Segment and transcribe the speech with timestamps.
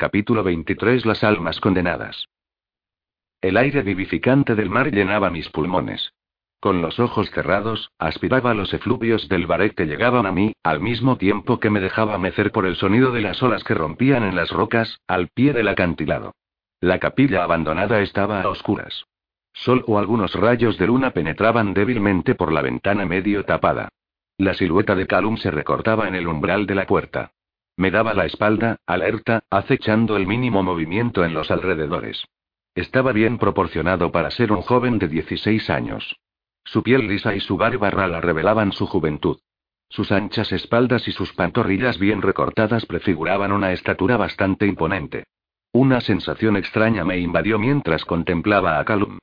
[0.00, 2.28] Capítulo 23 Las almas condenadas.
[3.40, 6.12] El aire vivificante del mar llenaba mis pulmones.
[6.60, 11.18] Con los ojos cerrados, aspiraba los efluvios del baret que llegaban a mí, al mismo
[11.18, 14.52] tiempo que me dejaba mecer por el sonido de las olas que rompían en las
[14.52, 16.36] rocas, al pie del acantilado.
[16.80, 19.04] La capilla abandonada estaba a oscuras.
[19.52, 23.88] Solo algunos rayos de luna penetraban débilmente por la ventana medio tapada.
[24.36, 27.32] La silueta de Calum se recortaba en el umbral de la puerta.
[27.78, 32.26] Me daba la espalda, alerta, acechando el mínimo movimiento en los alrededores.
[32.74, 36.16] Estaba bien proporcionado para ser un joven de 16 años.
[36.64, 39.38] Su piel lisa y su barba rala revelaban su juventud.
[39.88, 45.26] Sus anchas espaldas y sus pantorrillas bien recortadas prefiguraban una estatura bastante imponente.
[45.70, 49.18] Una sensación extraña me invadió mientras contemplaba a Calum.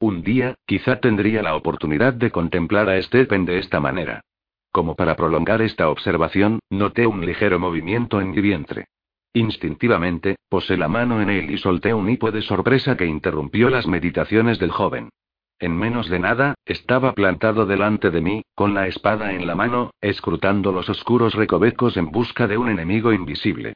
[0.00, 4.24] Un día, quizá tendría la oportunidad de contemplar a Stephen de esta manera.
[4.72, 8.86] Como para prolongar esta observación, noté un ligero movimiento en mi vientre.
[9.32, 13.86] Instintivamente, posé la mano en él y solté un hipo de sorpresa que interrumpió las
[13.86, 15.10] meditaciones del joven.
[15.58, 19.90] En menos de nada, estaba plantado delante de mí, con la espada en la mano,
[20.00, 23.74] escrutando los oscuros recovecos en busca de un enemigo invisible.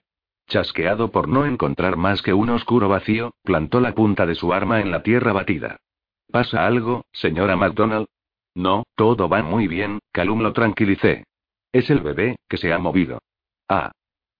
[0.48, 4.80] Chasqueado por no encontrar más que un oscuro vacío, plantó la punta de su arma
[4.80, 5.76] en la tierra batida.
[6.30, 8.06] ¿Pasa algo, señora MacDonald?
[8.54, 11.24] No, todo va muy bien, Calum lo tranquilicé.
[11.72, 13.18] Es el bebé, que se ha movido.
[13.68, 13.90] Ah.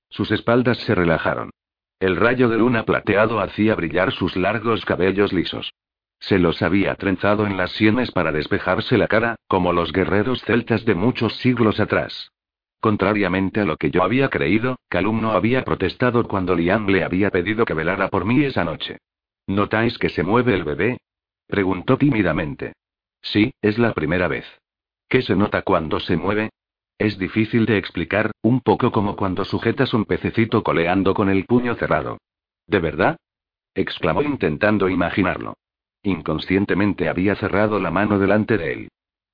[0.08, 1.50] Sus espaldas se relajaron.
[1.98, 5.72] El rayo de luna plateado hacía brillar sus largos cabellos lisos.
[6.20, 10.84] Se los había trenzado en las sienes para despejarse la cara, como los guerreros celtas
[10.84, 12.30] de muchos siglos atrás.
[12.80, 17.30] Contrariamente a lo que yo había creído, Calum no había protestado cuando Liam le había
[17.30, 18.98] pedido que velara por mí esa noche.
[19.46, 20.98] ¿Notáis que se mueve el bebé?
[21.46, 22.74] Preguntó tímidamente.
[23.24, 24.44] Sí, es la primera vez.
[25.08, 26.50] ¿Qué se nota cuando se mueve?
[26.98, 31.74] Es difícil de explicar, un poco como cuando sujetas un pececito coleando con el puño
[31.74, 32.18] cerrado.
[32.66, 33.16] ¿De verdad?
[33.74, 35.54] exclamó intentando imaginarlo.
[36.02, 38.88] Inconscientemente había cerrado la mano delante de él.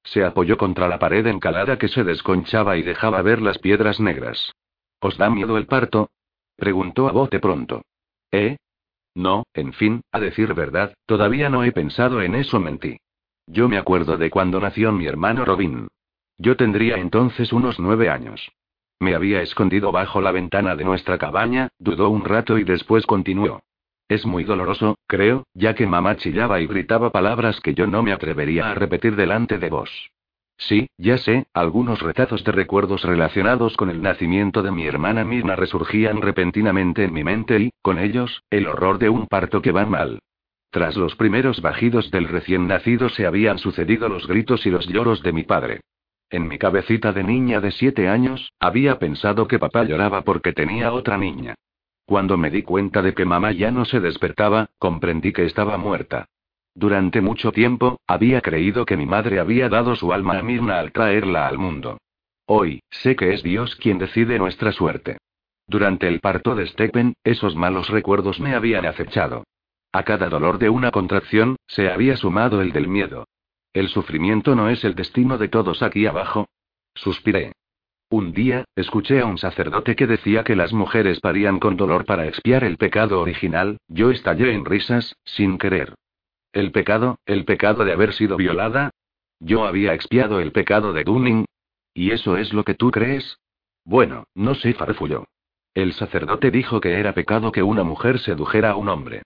[0.05, 4.52] Se apoyó contra la pared encalada que se desconchaba y dejaba ver las piedras negras.
[5.00, 6.11] ¿Os da miedo el parto?
[6.56, 7.83] preguntó a bote pronto.
[8.30, 8.56] ¿Eh?
[9.14, 12.98] No, en fin, a decir verdad, todavía no he pensado en eso, mentí.
[13.52, 15.88] Yo me acuerdo de cuando nació mi hermano Robin.
[16.38, 18.52] Yo tendría entonces unos nueve años.
[19.00, 23.61] Me había escondido bajo la ventana de nuestra cabaña, dudó un rato y después continuó.
[24.08, 28.12] Es muy doloroso, creo, ya que mamá chillaba y gritaba palabras que yo no me
[28.12, 30.11] atrevería a repetir delante de vos.
[30.56, 35.56] Sí, ya sé, algunos retazos de recuerdos relacionados con el nacimiento de mi hermana Mirna
[35.56, 39.86] resurgían repentinamente en mi mente y, con ellos, el horror de un parto que va
[39.86, 40.20] mal.
[40.70, 45.23] Tras los primeros bajidos del recién nacido se habían sucedido los gritos y los lloros
[45.23, 45.81] de mi padre.
[46.31, 50.92] En mi cabecita de niña de siete años, había pensado que papá lloraba porque tenía
[50.92, 51.57] otra niña.
[52.07, 56.27] Cuando me di cuenta de que mamá ya no se despertaba, comprendí que estaba muerta.
[56.73, 60.92] Durante mucho tiempo, había creído que mi madre había dado su alma a Mirna al
[60.92, 61.98] traerla al mundo.
[62.47, 65.19] Hoy, sé que es Dios quien decide nuestra suerte.
[65.67, 69.45] Durante el parto de Stephen, esos malos recuerdos me habían acechado.
[69.92, 73.27] A cada dolor de una contracción, se había sumado el del miedo.
[73.73, 76.48] El sufrimiento no es el destino de todos aquí abajo.
[76.95, 77.52] Suspiré.
[78.08, 82.27] Un día, escuché a un sacerdote que decía que las mujeres parían con dolor para
[82.27, 85.95] expiar el pecado original, yo estallé en risas, sin querer.
[86.52, 88.90] ¿El pecado, el pecado de haber sido violada?
[89.39, 91.45] Yo había expiado el pecado de Dunning.
[91.95, 93.39] ¿Y eso es lo que tú crees?
[93.84, 95.27] Bueno, no sé, farfulló.
[95.74, 99.23] El sacerdote dijo que era pecado que una mujer sedujera a un hombre.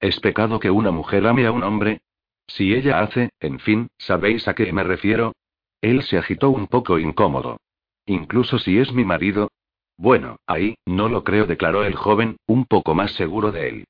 [0.00, 2.00] ¿Es pecado que una mujer ame a un hombre?
[2.46, 5.34] Si ella hace, en fin, ¿sabéis a qué me refiero?
[5.80, 7.58] Él se agitó un poco incómodo.
[8.06, 9.50] Incluso si es mi marido.
[9.96, 13.84] Bueno, ahí, no lo creo, declaró el joven, un poco más seguro de él.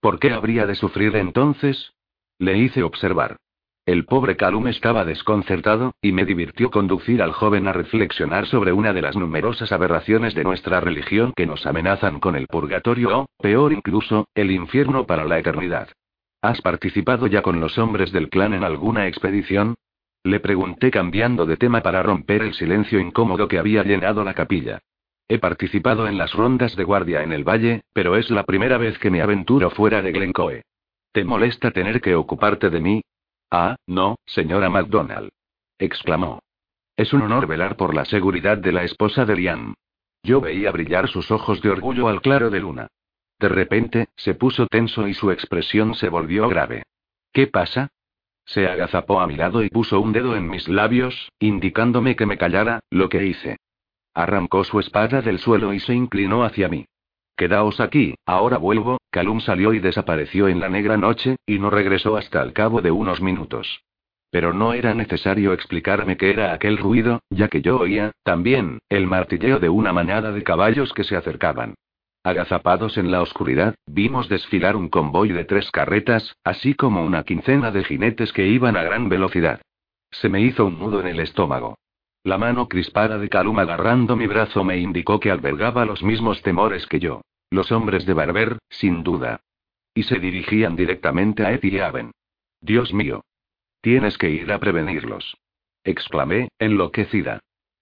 [0.00, 1.94] ¿Por qué habría de sufrir entonces?
[2.38, 3.38] Le hice observar.
[3.86, 8.94] El pobre Calum estaba desconcertado, y me divirtió conducir al joven a reflexionar sobre una
[8.94, 13.74] de las numerosas aberraciones de nuestra religión que nos amenazan con el purgatorio o, peor
[13.74, 15.90] incluso, el infierno para la eternidad.
[16.40, 19.74] ¿Has participado ya con los hombres del clan en alguna expedición?
[20.22, 24.78] Le pregunté cambiando de tema para romper el silencio incómodo que había llenado la capilla.
[25.28, 28.98] He participado en las rondas de guardia en el valle, pero es la primera vez
[28.98, 30.62] que me aventuro fuera de Glencoe.
[31.12, 33.02] ¿Te molesta tener que ocuparte de mí?
[33.56, 35.30] Ah, no, señora MacDonald.
[35.78, 36.40] exclamó.
[36.96, 39.74] Es un honor velar por la seguridad de la esposa de Liam.
[40.24, 42.88] Yo veía brillar sus ojos de orgullo al claro de luna.
[43.38, 46.82] De repente, se puso tenso y su expresión se volvió grave.
[47.32, 47.90] ¿Qué pasa?
[48.44, 52.36] Se agazapó a mi lado y puso un dedo en mis labios, indicándome que me
[52.36, 53.58] callara, lo que hice.
[54.14, 56.86] Arrancó su espada del suelo y se inclinó hacia mí.
[57.36, 58.98] Quedaos aquí, ahora vuelvo.
[59.10, 62.90] Calum salió y desapareció en la negra noche, y no regresó hasta el cabo de
[62.90, 63.82] unos minutos.
[64.30, 69.06] Pero no era necesario explicarme qué era aquel ruido, ya que yo oía, también, el
[69.06, 71.74] martilleo de una manada de caballos que se acercaban.
[72.24, 77.70] Agazapados en la oscuridad, vimos desfilar un convoy de tres carretas, así como una quincena
[77.70, 79.60] de jinetes que iban a gran velocidad.
[80.10, 81.76] Se me hizo un nudo en el estómago.
[82.24, 86.86] La mano crispada de Calum agarrando mi brazo me indicó que albergaba los mismos temores
[86.86, 87.20] que yo.
[87.50, 89.40] Los hombres de Barber, sin duda.
[89.94, 92.12] Y se dirigían directamente a Etiaben.
[92.62, 93.24] Dios mío.
[93.82, 95.36] Tienes que ir a prevenirlos.
[95.84, 97.40] Exclamé, enloquecida.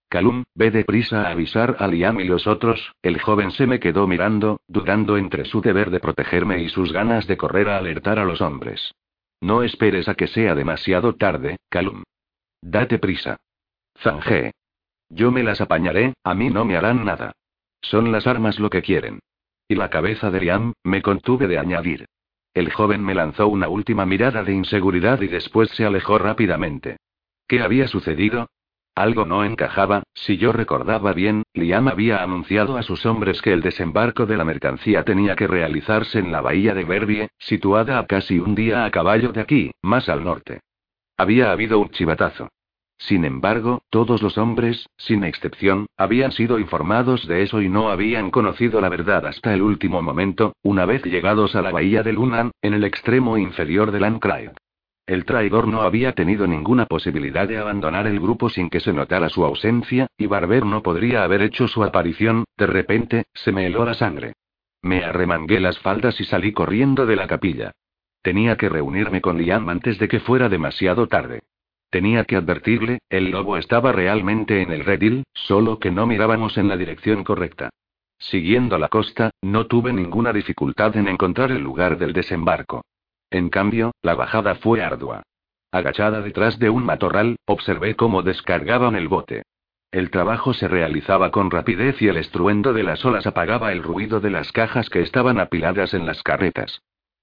[0.08, 2.92] Calum, ve deprisa a avisar a Liam y los otros.
[3.00, 7.28] El joven se me quedó mirando, dudando entre su deber de protegerme y sus ganas
[7.28, 8.92] de correr a alertar a los hombres.
[9.40, 12.02] No esperes a que sea demasiado tarde, Calum.
[12.60, 13.38] Date prisa.
[14.02, 14.52] Zanjé.
[15.08, 17.32] Yo me las apañaré, a mí no me harán nada.
[17.80, 19.20] Son las armas lo que quieren.
[19.68, 22.06] Y la cabeza de Liam, me contuve de añadir.
[22.52, 26.96] El joven me lanzó una última mirada de inseguridad y después se alejó rápidamente.
[27.46, 28.48] ¿Qué había sucedido?
[28.94, 33.62] Algo no encajaba, si yo recordaba bien, Liam había anunciado a sus hombres que el
[33.62, 38.38] desembarco de la mercancía tenía que realizarse en la bahía de Verbie, situada a casi
[38.38, 40.60] un día a caballo de aquí, más al norte.
[41.16, 42.48] Había habido un chivatazo.
[43.08, 48.30] Sin embargo, todos los hombres, sin excepción, habían sido informados de eso y no habían
[48.30, 52.52] conocido la verdad hasta el último momento, una vez llegados a la bahía de Lunan,
[52.62, 54.52] en el extremo inferior de Landcraig.
[55.04, 59.28] El traidor no había tenido ninguna posibilidad de abandonar el grupo sin que se notara
[59.30, 63.84] su ausencia, y Barber no podría haber hecho su aparición, de repente, se me heló
[63.84, 64.34] la sangre.
[64.80, 67.72] Me arremangué las faldas y salí corriendo de la capilla.
[68.22, 71.40] Tenía que reunirme con Liam antes de que fuera demasiado tarde.
[71.92, 76.66] Tenía que advertirle, el lobo estaba realmente en el redil, solo que no mirábamos en
[76.66, 77.68] la dirección correcta.
[78.18, 82.80] Siguiendo la costa, no tuve ninguna dificultad en encontrar el lugar del desembarco.
[83.30, 85.22] En cambio, la bajada fue ardua.
[85.70, 89.42] Agachada detrás de un matorral, observé cómo descargaban el bote.
[89.90, 94.18] El trabajo se realizaba con rapidez y el estruendo de las olas apagaba el ruido
[94.20, 96.80] de las cajas que estaban apiladas en las carretas.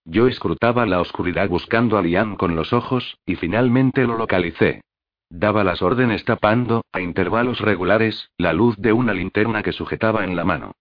[0.10, 4.82] Yo escrutaba la oscuridad buscando a Liam con los ojos, y finalmente lo localicé.
[5.30, 10.36] Daba las órdenes tapando, a intervalos regulares, la luz de una linterna que sujetaba en
[10.36, 10.72] la mano.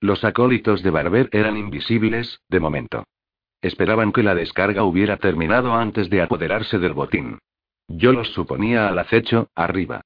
[0.00, 3.04] Los acólitos de Barber eran invisibles, de momento.
[3.60, 7.40] Esperaban que la descarga hubiera terminado antes de apoderarse del botín.
[7.88, 10.00] Yo los suponía al acecho, arriba.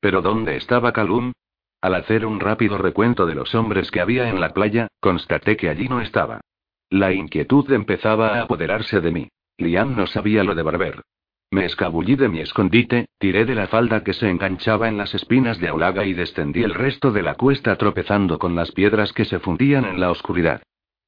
[0.00, 1.32] Pero ¿dónde estaba Calum?
[1.80, 5.70] Al hacer un rápido recuento de los hombres que había en la playa, constaté que
[5.70, 6.42] allí no estaba.
[6.90, 9.28] La inquietud empezaba a apoderarse de mí.
[9.58, 11.02] Liam no sabía lo de Barber.
[11.50, 15.58] Me escabullí de mi escondite, tiré de la falda que se enganchaba en las espinas
[15.58, 19.38] de Aulaga y descendí el resto de la cuesta tropezando con las piedras que se
[19.38, 20.62] fundían en la oscuridad.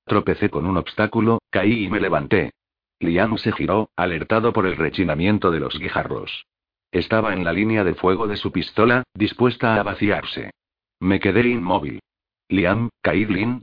[0.06, 2.52] Tropecé con un obstáculo, caí y me levanté.
[3.00, 6.46] Liam se giró, alertado por el rechinamiento de los guijarros.
[6.90, 10.50] Estaba en la línea de fuego de su pistola, dispuesta a vaciarse.
[10.98, 12.00] Me quedé inmóvil.
[12.48, 13.62] Liam, Caidlin,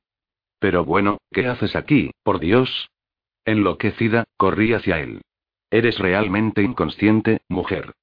[0.60, 2.90] pero bueno, ¿qué haces aquí, por Dios?
[3.46, 5.22] Enloquecida, corrí hacia él.
[5.70, 7.94] Eres realmente inconsciente, mujer.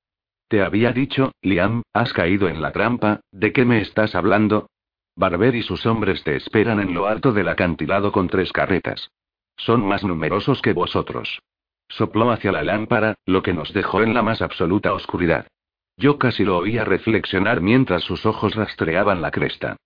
[0.49, 4.69] Te había dicho, Liam, has caído en la trampa, ¿de qué me estás hablando?
[5.17, 9.11] Barber y sus hombres te esperan en lo alto del acantilado con tres carretas.
[9.57, 11.41] Son más numerosos que vosotros.
[11.89, 15.47] Sopló hacia la lámpara, lo que nos dejó en la más absoluta oscuridad.
[15.97, 19.77] Yo casi lo oía reflexionar mientras sus ojos rastreaban la cresta.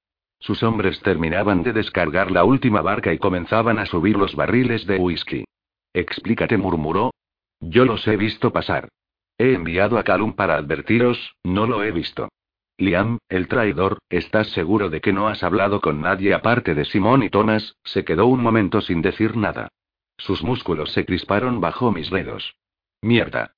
[0.41, 4.99] Sus hombres terminaban de descargar la última barca y comenzaban a subir los barriles de
[4.99, 5.45] whisky.
[5.93, 7.13] Explícate, murmuró.
[7.61, 8.89] Yo los he visto pasar.
[9.37, 12.29] He enviado a Calum para advertiros, no lo he visto.
[12.77, 17.25] Liam, el traidor, ¿estás seguro de que no has hablado con nadie aparte de Simón
[17.25, 17.75] y Thomas?
[17.83, 19.69] Se quedó un momento sin decir nada.
[20.17, 22.57] Sus músculos se crisparon bajo mis dedos.
[23.03, 23.55] Mierda.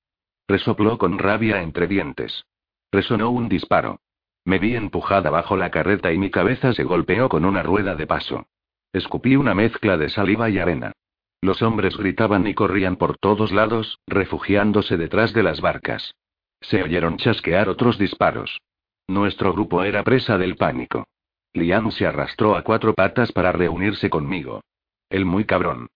[0.47, 2.45] Resopló con rabia entre dientes.
[2.91, 3.99] Resonó un disparo.
[4.45, 8.07] Me vi empujada bajo la carreta y mi cabeza se golpeó con una rueda de
[8.07, 8.47] paso.
[8.93, 10.93] Escupí una mezcla de saliva y arena.
[11.41, 16.13] Los hombres gritaban y corrían por todos lados, refugiándose detrás de las barcas.
[16.61, 18.59] Se oyeron chasquear otros disparos.
[19.07, 21.05] Nuestro grupo era presa del pánico.
[21.53, 24.61] Liam se arrastró a cuatro patas para reunirse conmigo.
[25.09, 25.87] El muy cabrón.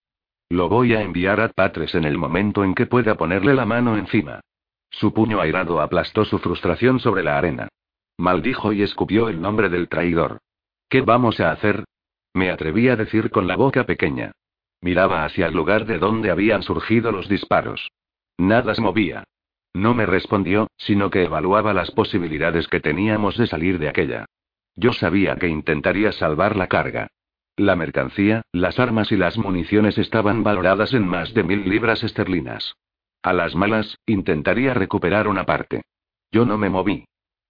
[0.49, 3.97] Lo voy a enviar a Patres en el momento en que pueda ponerle la mano
[3.97, 4.41] encima.
[4.89, 7.67] Su puño airado aplastó su frustración sobre la arena.
[8.17, 10.39] Maldijo y escupió el nombre del traidor.
[10.89, 11.83] ¿Qué vamos a hacer?
[12.33, 14.31] Me atreví a decir con la boca pequeña.
[14.81, 17.91] Miraba hacia el lugar de donde habían surgido los disparos.
[18.37, 19.23] Nada se movía.
[19.73, 24.25] No me respondió, sino que evaluaba las posibilidades que teníamos de salir de aquella.
[24.75, 27.07] Yo sabía que intentaría salvar la carga.
[27.57, 32.75] La mercancía, las armas y las municiones estaban valoradas en más de mil libras esterlinas.
[33.23, 35.83] A las malas, intentaría recuperar una parte.
[36.31, 37.05] Yo no me moví.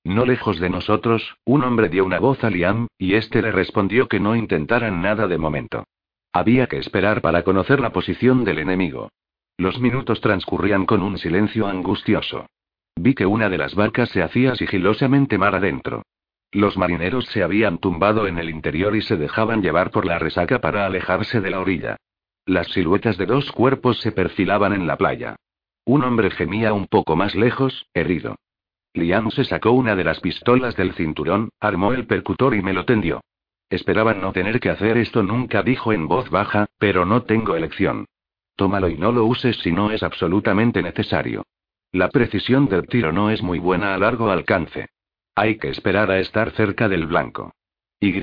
[0.05, 4.07] No lejos de nosotros, un hombre dio una voz a Liam, y este le respondió
[4.07, 5.83] que no intentaran nada de momento.
[6.31, 9.09] Había que esperar para conocer la posición del enemigo.
[9.57, 12.45] Los minutos transcurrían con un silencio angustioso.
[12.95, 16.03] Vi que una de las barcas se hacía sigilosamente mar adentro.
[16.51, 20.61] Los marineros se habían tumbado en el interior y se dejaban llevar por la resaca
[20.61, 21.97] para alejarse de la orilla.
[22.45, 25.35] Las siluetas de dos cuerpos se perfilaban en la playa.
[25.83, 28.35] Un hombre gemía un poco más lejos, herido.
[28.95, 32.85] Liam se sacó una de las pistolas del cinturón, armó el percutor y me lo
[32.85, 33.21] tendió.
[33.69, 38.05] Esperaba no tener que hacer esto nunca, dijo en voz baja, pero no tengo elección.
[38.55, 41.45] Tómalo y no lo uses si no es absolutamente necesario.
[41.91, 44.89] La precisión del tiro no es muy buena a largo alcance.
[45.35, 47.53] Hay que esperar a estar cerca del blanco.
[47.99, 48.13] Y.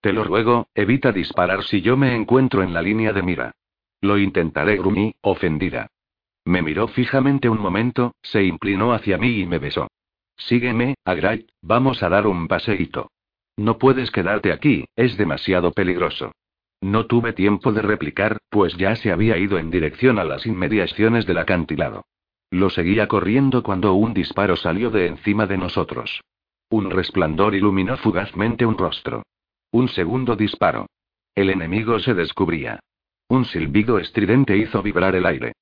[0.00, 3.52] Te lo ruego, evita disparar si yo me encuentro en la línea de mira.
[4.00, 5.91] Lo intentaré, grumí, ofendida.
[6.44, 9.88] Me miró fijamente un momento, se inclinó hacia mí y me besó.
[10.36, 13.10] Sígueme, Agray, vamos a dar un paseíto.
[13.56, 16.32] No puedes quedarte aquí, es demasiado peligroso.
[16.80, 21.26] No tuve tiempo de replicar, pues ya se había ido en dirección a las inmediaciones
[21.26, 22.04] del acantilado.
[22.50, 26.22] Lo seguía corriendo cuando un disparo salió de encima de nosotros.
[26.70, 29.22] Un resplandor iluminó fugazmente un rostro.
[29.70, 30.86] Un segundo disparo.
[31.34, 32.80] El enemigo se descubría.
[33.28, 35.52] Un silbido estridente hizo vibrar el aire.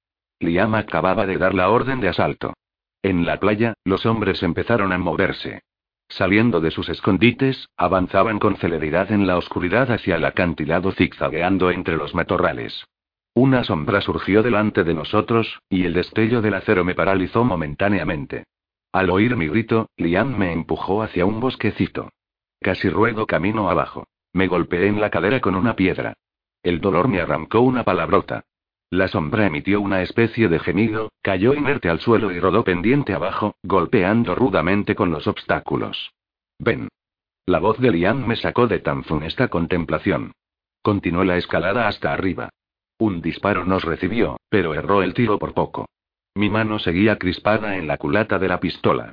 [0.41, 2.55] Liam acababa de dar la orden de asalto.
[3.03, 5.63] En la playa, los hombres empezaron a moverse.
[6.09, 11.97] Saliendo de sus escondites, avanzaban con celeridad en la oscuridad hacia el acantilado zigzagueando entre
[11.97, 12.85] los matorrales.
[13.35, 18.45] Una sombra surgió delante de nosotros, y el destello del acero me paralizó momentáneamente.
[18.93, 22.11] Al oír mi grito, Liam me empujó hacia un bosquecito.
[22.61, 24.09] Casi ruedo camino abajo.
[24.33, 26.15] Me golpeé en la cadera con una piedra.
[26.63, 28.45] El dolor me arrancó una palabrota.
[28.91, 33.55] La sombra emitió una especie de gemido, cayó inerte al suelo y rodó pendiente abajo,
[33.63, 36.13] golpeando rudamente con los obstáculos.
[36.59, 36.89] Ven.
[37.47, 40.33] La voz de Liam me sacó de tan funesta contemplación.
[40.83, 42.49] Continuó la escalada hasta arriba.
[42.99, 45.87] Un disparo nos recibió, pero erró el tiro por poco.
[46.35, 49.13] Mi mano seguía crispada en la culata de la pistola.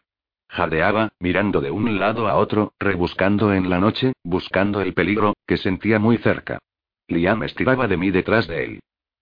[0.50, 5.58] Jadeaba, mirando de un lado a otro, rebuscando en la noche, buscando el peligro, que
[5.58, 6.58] sentía muy cerca.
[7.08, 8.80] Liam estiraba de mí detrás de él.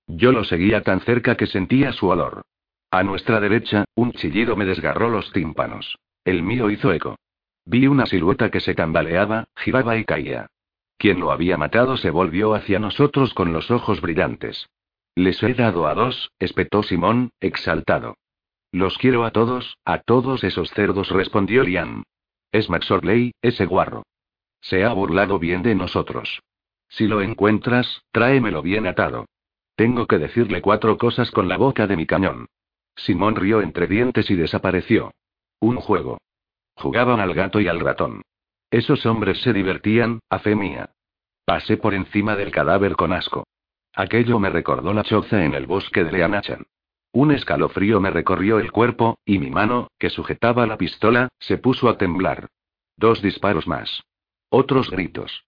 [0.07, 2.43] Yo lo seguía tan cerca que sentía su olor.
[2.91, 5.97] A nuestra derecha, un chillido me desgarró los tímpanos.
[6.23, 7.17] El mío hizo eco.
[7.65, 10.47] Vi una silueta que se tambaleaba, giraba y caía.
[10.97, 14.67] Quien lo había matado se volvió hacia nosotros con los ojos brillantes.
[15.15, 18.17] Les he dado a dos, espetó Simón, exaltado.
[18.71, 22.03] Los quiero a todos, a todos esos cerdos, respondió Liam.
[22.51, 24.03] Es Max Orley, ese guarro.
[24.61, 26.41] Se ha burlado bien de nosotros.
[26.89, 29.25] Si lo encuentras, tráemelo bien atado.
[29.75, 32.47] Tengo que decirle cuatro cosas con la boca de mi cañón.
[32.95, 35.13] Simón rió entre dientes y desapareció.
[35.59, 36.19] Un juego.
[36.75, 38.21] Jugaban al gato y al ratón.
[38.71, 40.89] Esos hombres se divertían, a fe mía.
[41.45, 43.45] Pasé por encima del cadáver con asco.
[43.93, 46.65] Aquello me recordó la choza en el bosque de Leanachan.
[47.11, 51.87] Un escalofrío me recorrió el cuerpo, y mi mano, que sujetaba la pistola, se puso
[51.87, 52.49] a temblar.
[52.97, 54.03] Dos disparos más.
[54.49, 55.45] Otros gritos.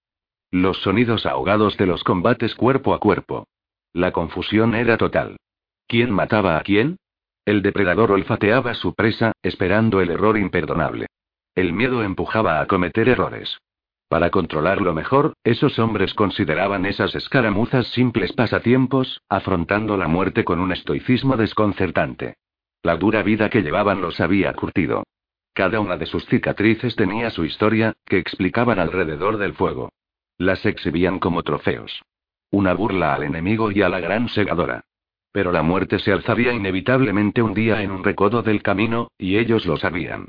[0.50, 3.48] Los sonidos ahogados de los combates cuerpo a cuerpo.
[3.94, 5.38] La confusión era total.
[5.88, 6.98] ¿Quién mataba a quién?
[7.46, 11.08] El depredador olfateaba su presa, esperando el error imperdonable.
[11.56, 13.58] El miedo empujaba a cometer errores.
[14.10, 20.72] Para controlarlo mejor, esos hombres consideraban esas escaramuzas simples pasatiempos, afrontando la muerte con un
[20.72, 22.36] estoicismo desconcertante.
[22.84, 25.04] La dura vida que llevaban los había curtido.
[25.54, 29.90] Cada una de sus cicatrices tenía su historia, que explicaban alrededor del fuego.
[30.38, 32.02] Las exhibían como trofeos.
[32.58, 34.84] Una burla al enemigo y a la gran segadora.
[35.32, 39.68] Pero la muerte se alzaría inevitablemente un día en un recodo del camino, y ellos
[39.68, 40.28] lo sabían.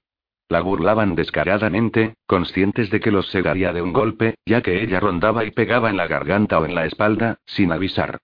[0.51, 5.47] La burlaban descaradamente, conscientes de que los segaría de un golpe, ya que ella rondaba
[5.47, 8.19] y pegaba en la garganta o en la espalda, sin avisar.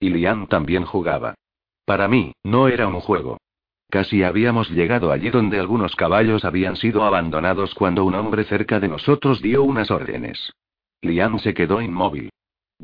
[0.00, 1.34] Y Liam también jugaba.
[1.84, 3.36] Para mí, no era un juego.
[3.90, 8.88] Casi habíamos llegado allí donde algunos caballos habían sido abandonados cuando un hombre cerca de
[8.88, 10.54] nosotros dio unas órdenes.
[11.02, 12.30] Liam se quedó inmóvil.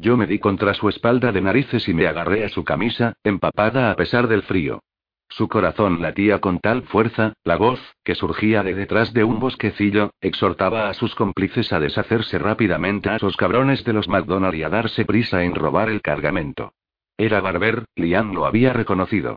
[0.01, 3.91] Yo me di contra su espalda de narices y me agarré a su camisa, empapada
[3.91, 4.81] a pesar del frío.
[5.29, 10.13] Su corazón latía con tal fuerza, la voz, que surgía de detrás de un bosquecillo,
[10.21, 14.69] exhortaba a sus cómplices a deshacerse rápidamente a esos cabrones de los McDonald y a
[14.69, 16.75] darse prisa en robar el cargamento.
[17.17, 19.35] Era Barber, Liam lo había reconocido.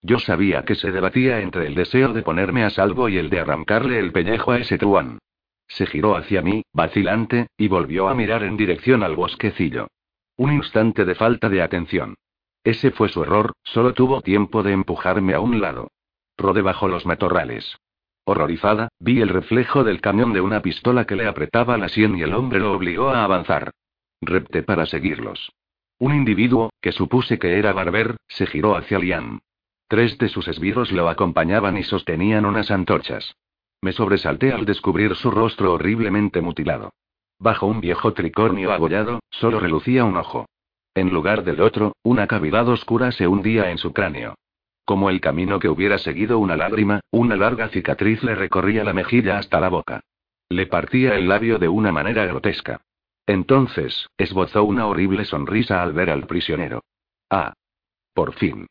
[0.00, 3.40] Yo sabía que se debatía entre el deseo de ponerme a salvo y el de
[3.40, 5.18] arrancarle el pellejo a ese truán.
[5.66, 9.88] Se giró hacia mí, vacilante, y volvió a mirar en dirección al bosquecillo.
[10.36, 12.16] Un instante de falta de atención.
[12.64, 15.90] Ese fue su error, solo tuvo tiempo de empujarme a un lado.
[16.36, 17.76] Rodé bajo los matorrales.
[18.24, 22.22] Horrorizada, vi el reflejo del cañón de una pistola que le apretaba la sien y
[22.22, 23.70] el hombre lo obligó a avanzar.
[24.20, 25.52] Repté para seguirlos.
[25.98, 29.40] Un individuo, que supuse que era Barber, se giró hacia Liam.
[29.86, 33.36] Tres de sus esbirros lo acompañaban y sostenían unas antorchas.
[33.82, 36.92] Me sobresalté al descubrir su rostro horriblemente mutilado.
[37.38, 40.46] Bajo un viejo tricornio agollado, solo relucía un ojo.
[40.94, 44.36] En lugar del otro, una cavidad oscura se hundía en su cráneo.
[44.84, 49.38] Como el camino que hubiera seguido una lágrima, una larga cicatriz le recorría la mejilla
[49.38, 50.00] hasta la boca.
[50.48, 52.82] Le partía el labio de una manera grotesca.
[53.26, 56.84] Entonces, esbozó una horrible sonrisa al ver al prisionero.
[57.30, 57.54] Ah.
[58.12, 58.66] Por fin.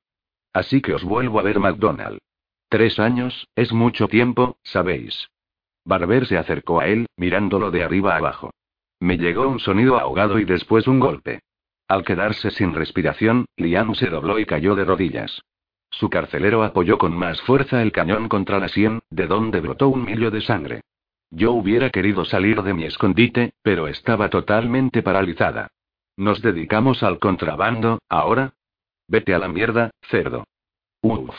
[0.54, 2.20] Así que os vuelvo a ver, MacDonald.
[2.70, 5.30] Tres años, es mucho tiempo, sabéis.
[5.86, 8.52] Barber se acercó a él, mirándolo de arriba abajo.
[9.00, 11.42] Me llegó un sonido ahogado y después un golpe.
[11.88, 15.42] Al quedarse sin respiración, Liam se dobló y cayó de rodillas.
[15.90, 20.06] Su carcelero apoyó con más fuerza el cañón contra la sien, de donde brotó un
[20.06, 20.82] millo de sangre.
[21.30, 25.70] Yo hubiera querido salir de mi escondite, pero estaba totalmente paralizada.
[26.16, 28.54] ¿Nos dedicamos al contrabando, ahora?
[29.08, 30.46] Vete a la mierda, cerdo.
[31.02, 31.36] Uf.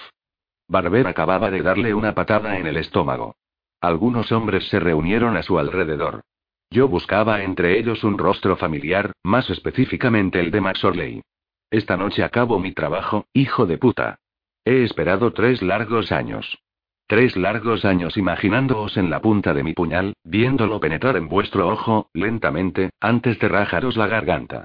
[0.69, 3.37] Barber acababa de darle una patada en el estómago.
[3.85, 6.23] Algunos hombres se reunieron a su alrededor.
[6.71, 11.21] Yo buscaba entre ellos un rostro familiar, más específicamente el de Max Orley.
[11.71, 14.21] Esta noche acabo mi trabajo, hijo de puta.
[14.65, 16.63] He esperado tres largos años.
[17.07, 22.09] Tres largos años imaginándoos en la punta de mi puñal, viéndolo penetrar en vuestro ojo,
[22.15, 24.65] lentamente, antes de rajaros la garganta.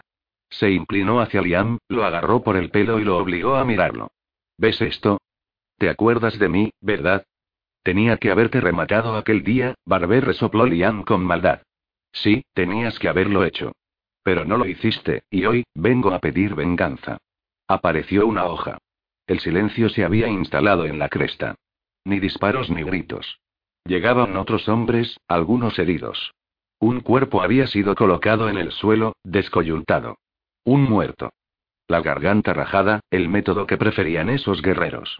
[0.49, 4.11] Se inclinó hacia Liam, lo agarró por el pelo y lo obligó a mirarlo.
[4.57, 5.17] ¿Ves esto?
[5.77, 7.25] ¿Te acuerdas de mí, verdad?
[7.83, 11.61] Tenía que haberte rematado aquel día, Barber resopló Liam con maldad.
[12.11, 13.71] Sí, tenías que haberlo hecho.
[14.23, 17.17] Pero no lo hiciste, y hoy, vengo a pedir venganza.
[17.67, 18.77] Apareció una hoja.
[19.27, 21.55] El silencio se había instalado en la cresta.
[22.03, 23.39] Ni disparos ni gritos.
[23.85, 26.33] Llegaban otros hombres, algunos heridos.
[26.79, 30.17] Un cuerpo había sido colocado en el suelo, descoyuntado.
[30.63, 31.31] Un muerto.
[31.87, 35.19] La garganta rajada, el método que preferían esos guerreros.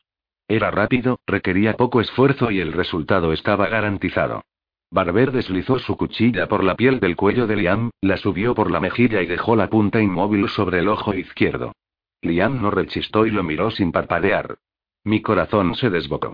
[0.50, 4.44] Era rápido, requería poco esfuerzo y el resultado estaba garantizado.
[4.90, 8.80] Barber deslizó su cuchilla por la piel del cuello de Liam, la subió por la
[8.80, 11.74] mejilla y dejó la punta inmóvil sobre el ojo izquierdo.
[12.24, 14.58] Liam no rechistó y lo miró sin parpadear.
[15.04, 16.34] Mi corazón se desbocó.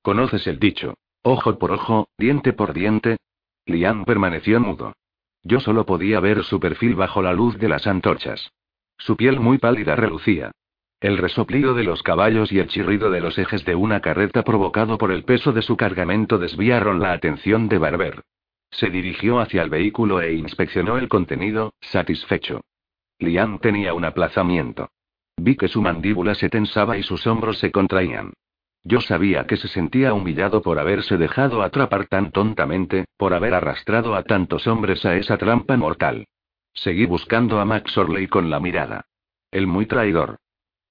[0.00, 0.94] ¿Conoces el dicho?
[1.24, 3.16] Ojo por ojo, diente por diente.
[3.66, 4.92] Liam permaneció mudo.
[5.42, 8.52] Yo solo podía ver su perfil bajo la luz de las antorchas.
[8.96, 10.52] Su piel muy pálida relucía.
[11.06, 14.98] El resoplido de los caballos y el chirrido de los ejes de una carreta provocado
[14.98, 18.24] por el peso de su cargamento desviaron la atención de Barber.
[18.72, 22.62] Se dirigió hacia el vehículo e inspeccionó el contenido, satisfecho.
[23.20, 24.88] Liam tenía un aplazamiento.
[25.36, 28.32] Vi que su mandíbula se tensaba y sus hombros se contraían.
[28.82, 34.16] Yo sabía que se sentía humillado por haberse dejado atrapar tan tontamente, por haber arrastrado
[34.16, 36.26] a tantos hombres a esa trampa mortal.
[36.74, 39.06] Seguí buscando a Max Orley con la mirada.
[39.52, 40.38] El muy traidor.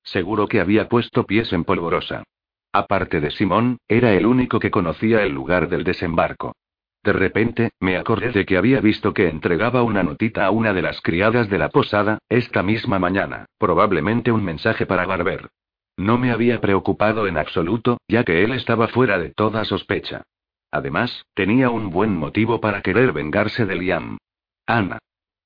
[0.05, 2.23] Seguro que había puesto pies en polvorosa.
[2.71, 6.55] Aparte de Simón, era el único que conocía el lugar del desembarco.
[7.03, 10.81] De repente, me acordé de que había visto que entregaba una notita a una de
[10.81, 15.49] las criadas de la posada, esta misma mañana, probablemente un mensaje para Barber.
[15.97, 20.23] No me había preocupado en absoluto, ya que él estaba fuera de toda sospecha.
[20.71, 24.17] Además, tenía un buen motivo para querer vengarse de Liam.
[24.65, 24.99] Ana.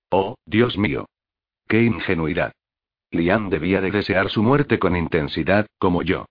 [0.09, 1.05] Oh, Dios mío.
[1.67, 2.53] Qué ingenuidad.
[3.11, 6.25] Liam debía de desear su muerte con intensidad, como yo.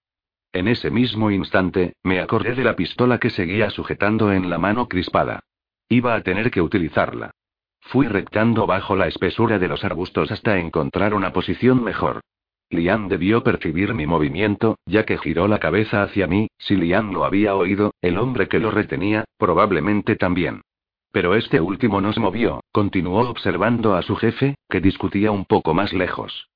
[0.52, 4.88] En ese mismo instante, me acordé de la pistola que seguía sujetando en la mano
[4.88, 5.40] crispada.
[5.88, 7.32] Iba a tener que utilizarla.
[7.80, 12.20] Fui rectando bajo la espesura de los arbustos hasta encontrar una posición mejor.
[12.70, 17.24] Lian debió percibir mi movimiento, ya que giró la cabeza hacia mí, si Lian lo
[17.24, 20.60] había oído, el hombre que lo retenía, probablemente también.
[21.10, 25.72] Pero este último no se movió, continuó observando a su jefe, que discutía un poco
[25.72, 26.48] más lejos.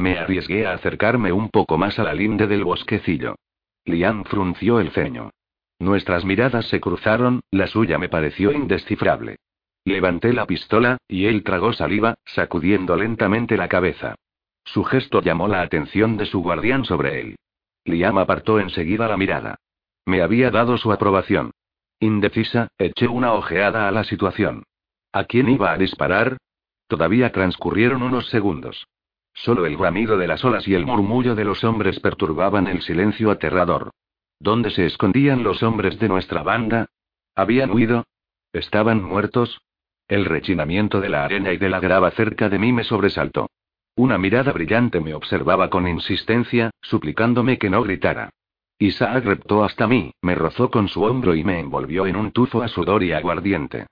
[0.00, 3.34] Me arriesgué a acercarme un poco más a la linde del bosquecillo.
[3.84, 5.28] Liam frunció el ceño.
[5.78, 9.36] Nuestras miradas se cruzaron, la suya me pareció indescifrable.
[9.84, 14.14] Levanté la pistola, y él tragó saliva, sacudiendo lentamente la cabeza.
[14.64, 17.36] Su gesto llamó la atención de su guardián sobre él.
[17.84, 19.56] Liam apartó enseguida la mirada.
[20.06, 21.50] Me había dado su aprobación.
[21.98, 24.62] Indecisa, eché una ojeada a la situación.
[25.12, 26.38] ¿A quién iba a disparar?
[26.86, 28.86] Todavía transcurrieron unos segundos.
[29.42, 33.30] Solo el bramido de las olas y el murmullo de los hombres perturbaban el silencio
[33.30, 33.90] aterrador.
[34.38, 36.88] ¿Dónde se escondían los hombres de nuestra banda?
[37.34, 38.04] ¿Habían huido?
[38.52, 39.62] ¿Estaban muertos?
[40.08, 43.48] El rechinamiento de la arena y de la grava cerca de mí me sobresaltó.
[43.96, 48.30] Una mirada brillante me observaba con insistencia, suplicándome que no gritara.
[48.78, 52.62] Isaac reptó hasta mí, me rozó con su hombro y me envolvió en un tufo
[52.62, 53.86] a sudor y aguardiente.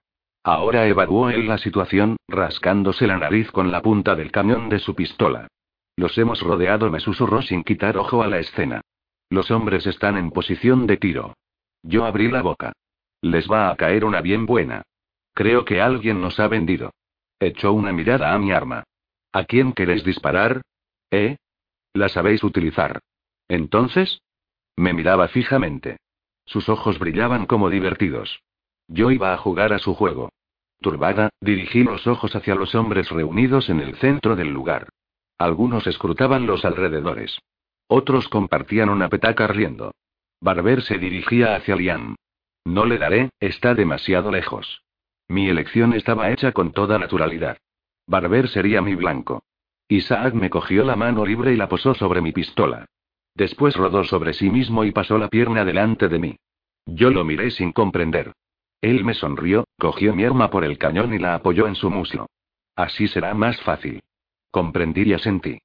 [0.51, 4.95] Ahora evaluó él la situación, rascándose la nariz con la punta del cañón de su
[4.95, 5.49] pistola.
[5.95, 8.81] Los hemos rodeado, me susurró sin quitar ojo a la escena.
[9.29, 11.35] Los hombres están en posición de tiro.
[11.83, 12.73] Yo abrí la boca.
[13.21, 14.85] Les va a caer una bien buena.
[15.35, 16.95] Creo que alguien nos ha vendido.
[17.39, 18.85] Echó una mirada a mi arma.
[19.33, 20.63] ¿A quién queréis disparar?
[21.11, 21.37] ¿Eh?
[21.93, 23.01] La sabéis utilizar.
[23.49, 24.23] Entonces,
[24.77, 25.99] me miraba fijamente.
[26.47, 28.41] Sus ojos brillaban como divertidos.
[28.87, 30.31] Yo iba a jugar a su juego.
[30.81, 34.89] Turbada, dirigí los ojos hacia los hombres reunidos en el centro del lugar.
[35.37, 37.39] Algunos escrutaban los alrededores.
[37.89, 39.93] Otros compartían una petaca riendo.
[40.41, 42.17] Barber se dirigía hacia Liam.
[42.65, 44.83] No le daré, está demasiado lejos.
[45.27, 47.59] Mi elección estaba hecha con toda naturalidad.
[48.07, 49.43] Barber sería mi blanco.
[49.89, 52.87] Isaac me cogió la mano libre y la posó sobre mi pistola.
[53.35, 56.37] Después rodó sobre sí mismo y pasó la pierna delante de mí.
[56.87, 58.33] Yo lo miré sin comprender.
[58.81, 62.27] Él me sonrió, cogió mi arma por el cañón y la apoyó en su muslo.
[62.77, 64.03] Así será más fácil.
[64.51, 65.59] Comprendí y asentí.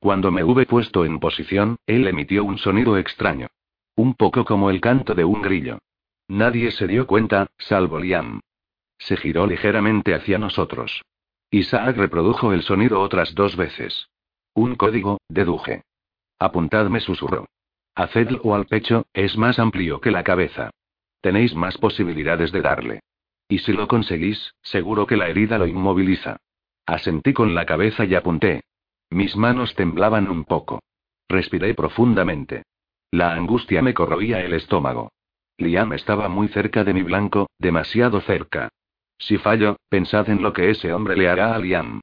[0.00, 3.48] Cuando me hube puesto en posición, él emitió un sonido extraño.
[3.96, 5.78] Un poco como el canto de un grillo.
[6.28, 8.40] Nadie se dio cuenta, salvo Liam.
[8.98, 11.02] Se giró ligeramente hacia nosotros.
[11.50, 14.08] Isaac reprodujo el sonido otras dos veces.
[14.54, 15.82] Un código, deduje.
[16.38, 17.46] Apuntadme, susurró.
[17.94, 20.70] Hacedlo al pecho, es más amplio que la cabeza.
[21.20, 23.00] Tenéis más posibilidades de darle.
[23.48, 26.36] Y si lo conseguís, seguro que la herida lo inmoviliza.
[26.86, 28.62] Asentí con la cabeza y apunté.
[29.10, 30.82] Mis manos temblaban un poco.
[31.28, 32.62] Respiré profundamente.
[33.10, 35.10] La angustia me corroía el estómago.
[35.56, 38.68] Liam estaba muy cerca de mi blanco, demasiado cerca.
[39.18, 42.00] Si fallo, pensad en lo que ese hombre le hará a Liam.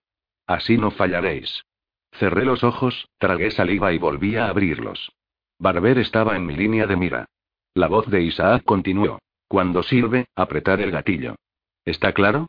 [0.48, 1.64] Así no fallaréis.
[2.12, 5.12] Cerré los ojos, tragué saliva y volví a abrirlos.
[5.58, 7.26] Barber estaba en mi línea de mira.
[7.76, 9.20] La voz de Isaac continuó.
[9.50, 11.36] Cuando sirve, apretar el gatillo.
[11.84, 12.48] ¿Está claro?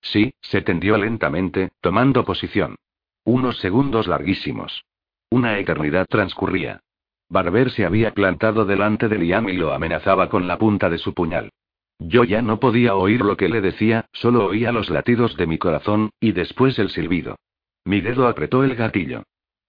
[0.00, 2.76] Sí, se tendió lentamente, tomando posición.
[3.22, 4.84] Unos segundos larguísimos.
[5.30, 6.80] Una eternidad transcurría.
[7.28, 11.12] Barber se había plantado delante de Liam y lo amenazaba con la punta de su
[11.12, 11.50] puñal.
[11.98, 15.58] Yo ya no podía oír lo que le decía, solo oía los latidos de mi
[15.58, 17.36] corazón, y después el silbido.
[17.84, 19.24] Mi dedo apretó el gatillo.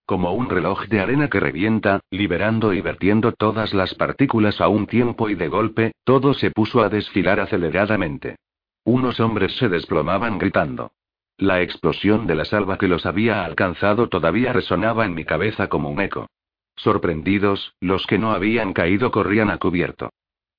[0.05, 4.85] Como un reloj de arena que revienta, liberando y vertiendo todas las partículas a un
[4.85, 8.35] tiempo y de golpe, todo se puso a desfilar aceleradamente.
[8.83, 10.91] Unos hombres se desplomaban gritando.
[11.37, 15.89] La explosión de la salva que los había alcanzado todavía resonaba en mi cabeza como
[15.89, 16.27] un eco.
[16.75, 20.09] Sorprendidos, los que no habían caído corrían a cubierto.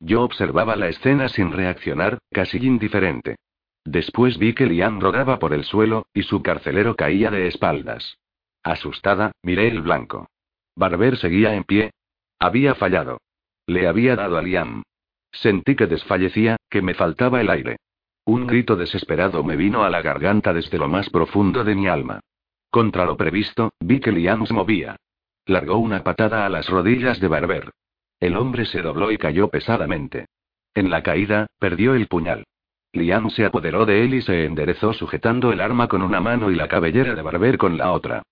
[0.01, 3.37] Yo observaba la escena sin reaccionar, casi indiferente.
[3.85, 8.17] Después vi que Liam rodaba por el suelo, y su carcelero caía de espaldas.
[8.65, 10.29] Asustada, miré el blanco.
[10.75, 11.91] Barber seguía en pie.
[12.39, 13.21] Había fallado.
[13.67, 14.83] Le había dado a Liam.
[15.31, 17.77] Sentí que desfallecía, que me faltaba el aire.
[18.25, 22.21] Un grito desesperado me vino a la garganta desde lo más profundo de mi alma.
[22.71, 24.97] Contra lo previsto, vi que Liam se movía.
[25.45, 27.71] Largó una patada a las rodillas de Barber.
[28.19, 30.27] El hombre se dobló y cayó pesadamente.
[30.75, 32.45] En la caída, perdió el puñal.
[32.95, 36.55] Liam se apoderó de él y se enderezó sujetando el arma con una mano y
[36.55, 38.23] la cabellera de Barber con la otra.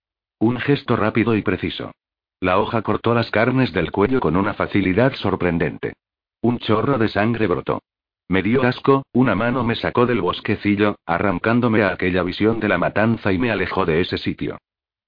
[0.42, 1.92] Un gesto rápido y preciso.
[2.40, 5.92] La hoja cortó las carnes del cuello con una facilidad sorprendente.
[6.40, 7.80] Un chorro de sangre brotó.
[8.26, 12.76] Me dio asco, una mano me sacó del bosquecillo, arrancándome a aquella visión de la
[12.76, 14.58] matanza y me alejó de ese sitio.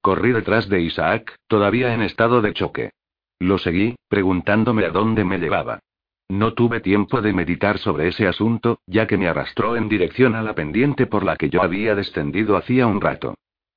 [0.00, 2.90] Corrí detrás de Isaac, todavía en estado de choque.
[3.40, 5.80] Lo seguí, preguntándome a dónde me llevaba.
[6.28, 10.42] No tuve tiempo de meditar sobre ese asunto, ya que me arrastró en dirección a
[10.42, 13.34] la pendiente por la que yo había descendido hacía un rato.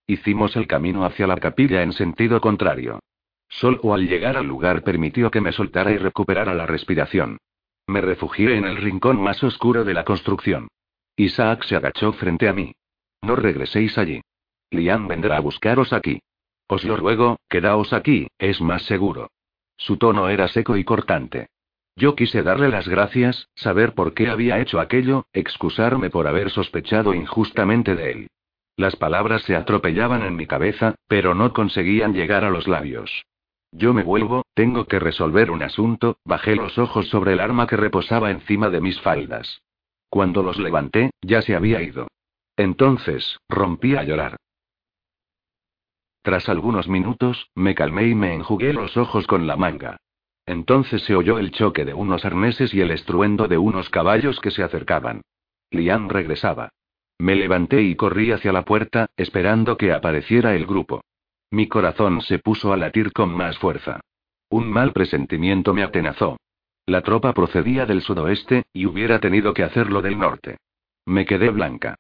[0.08, 3.00] Hicimos el camino hacia la capilla en sentido contrario.
[3.50, 7.38] Solo al llegar al lugar permitió que me soltara y recuperara la respiración.
[7.88, 10.70] Me refugié en el rincón más oscuro de la construcción.
[11.18, 12.74] Isaac se agachó frente a mí.
[13.22, 14.22] No regreséis allí.
[14.72, 16.22] Liam vendrá a buscaros aquí.
[16.68, 19.30] Os lo ruego, quedaos aquí, es más seguro.
[19.78, 21.48] Su tono era seco y cortante.
[21.96, 27.14] Yo quise darle las gracias, saber por qué había hecho aquello, excusarme por haber sospechado
[27.14, 28.28] injustamente de él.
[28.78, 33.26] Las palabras se atropellaban en mi cabeza, pero no conseguían llegar a los labios.
[33.72, 37.76] Yo me vuelvo, tengo que resolver un asunto, bajé los ojos sobre el arma que
[37.76, 39.62] reposaba encima de mis faldas.
[40.10, 42.08] Cuando los levanté, ya se había ido.
[42.56, 44.38] Entonces, rompí a llorar.
[46.22, 49.98] Tras algunos minutos, me calmé y me enjugué los ojos con la manga.
[50.46, 54.52] Entonces se oyó el choque de unos arneses y el estruendo de unos caballos que
[54.52, 55.22] se acercaban.
[55.72, 56.70] Liam regresaba.
[57.20, 61.02] Me levanté y corrí hacia la puerta, esperando que apareciera el grupo.
[61.50, 64.02] Mi corazón se puso a latir con más fuerza.
[64.50, 66.38] Un mal presentimiento me atenazó.
[66.86, 70.58] La tropa procedía del sudoeste, y hubiera tenido que hacerlo del norte.
[71.06, 71.96] Me quedé blanca.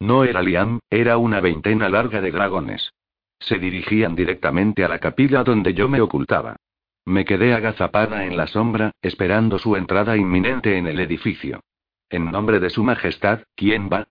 [0.00, 2.92] No era Liam, era una veintena larga de dragones.
[3.38, 6.56] Se dirigían directamente a la capilla donde yo me ocultaba.
[7.04, 11.60] Me quedé agazapada en la sombra, esperando su entrada inminente en el edificio.
[12.08, 14.06] En nombre de Su Majestad, ¿quién va?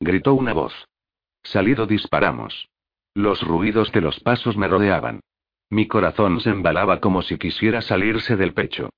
[0.00, 0.72] Gritó una voz.
[1.42, 2.68] Salido disparamos.
[3.14, 5.20] Los ruidos de los pasos me rodeaban.
[5.68, 8.90] Mi corazón se embalaba como si quisiera salirse del pecho.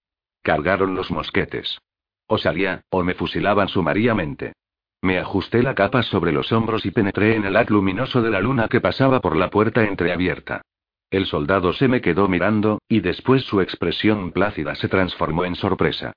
[0.43, 1.79] Cargaron los mosquetes.
[2.27, 4.55] O salía, o me fusilaban sumariamente.
[5.03, 8.41] Me ajusté la capa sobre los hombros y penetré en el haz luminoso de la
[8.41, 10.63] luna que pasaba por la puerta entreabierta.
[11.11, 16.13] El soldado se me quedó mirando, y después su expresión plácida se transformó en sorpresa.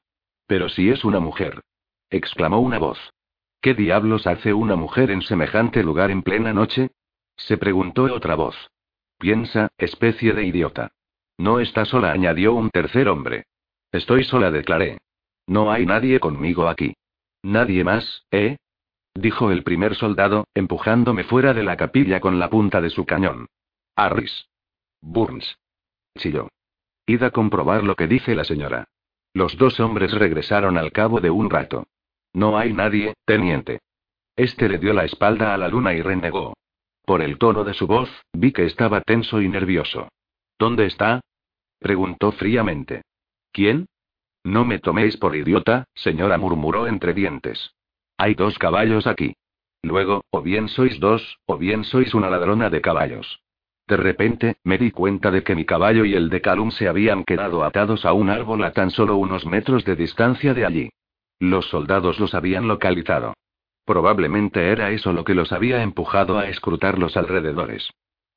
[0.47, 1.61] Pero si es una mujer.
[2.09, 2.99] exclamó una voz.
[3.65, 6.91] ¿Qué diablos hace una mujer en semejante lugar en plena noche?
[7.35, 8.55] se preguntó otra voz.
[9.17, 10.91] Piensa, especie de idiota.
[11.39, 13.47] No está sola, añadió un tercer hombre.
[13.91, 14.99] Estoy sola, declaré.
[15.47, 16.93] No hay nadie conmigo aquí.
[17.41, 18.57] Nadie más, ¿eh?
[19.15, 23.47] dijo el primer soldado, empujándome fuera de la capilla con la punta de su cañón.
[23.95, 24.47] Harris.
[25.01, 25.57] Burns.
[26.19, 26.49] Chilló.
[27.07, 28.89] Id a comprobar lo que dice la señora.
[29.33, 31.87] Los dos hombres regresaron al cabo de un rato.
[32.35, 33.79] No hay nadie, teniente.
[34.35, 36.53] Este le dio la espalda a la luna y renegó.
[37.05, 40.09] Por el tono de su voz, vi que estaba tenso y nervioso.
[40.59, 41.21] ¿Dónde está?
[41.79, 43.03] preguntó fríamente.
[43.53, 43.85] ¿Quién?
[44.43, 47.71] No me toméis por idiota, señora, murmuró entre dientes.
[48.17, 49.35] Hay dos caballos aquí.
[49.81, 53.39] Luego, o bien sois dos, o bien sois una ladrona de caballos.
[53.87, 57.23] De repente, me di cuenta de que mi caballo y el de Calum se habían
[57.23, 60.89] quedado atados a un árbol a tan solo unos metros de distancia de allí.
[61.39, 63.33] Los soldados los habían localizado.
[63.85, 67.91] Probablemente era eso lo que los había empujado a escrutar los alrededores.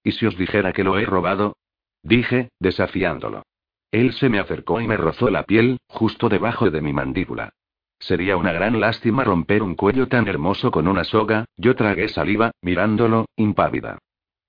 [0.04, 1.56] ¿Y si os dijera que lo he robado?
[2.02, 3.42] Dije, desafiándolo.
[3.90, 7.50] Él se me acercó y me rozó la piel, justo debajo de mi mandíbula.
[7.98, 12.52] Sería una gran lástima romper un cuello tan hermoso con una soga, yo tragué saliva,
[12.62, 13.98] mirándolo, impávida.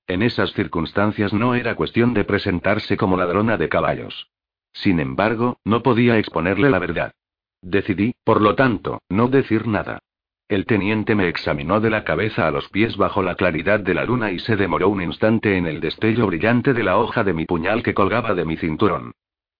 [0.07, 4.29] En esas circunstancias no era cuestión de presentarse como ladrona de caballos.
[4.73, 7.13] Sin embargo, no podía exponerle la verdad.
[7.62, 10.00] Decidí, por lo tanto, no decir nada.
[10.48, 14.04] El teniente me examinó de la cabeza a los pies bajo la claridad de la
[14.06, 17.45] luna y se demoró un instante en el destello brillante de la hoja de mi
[17.45, 19.12] puñal que colgaba de mi cinturón.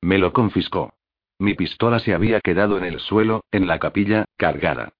[0.02, 0.94] Me lo confiscó.
[1.38, 4.94] Mi pistola se había quedado en el suelo, en la capilla, cargada.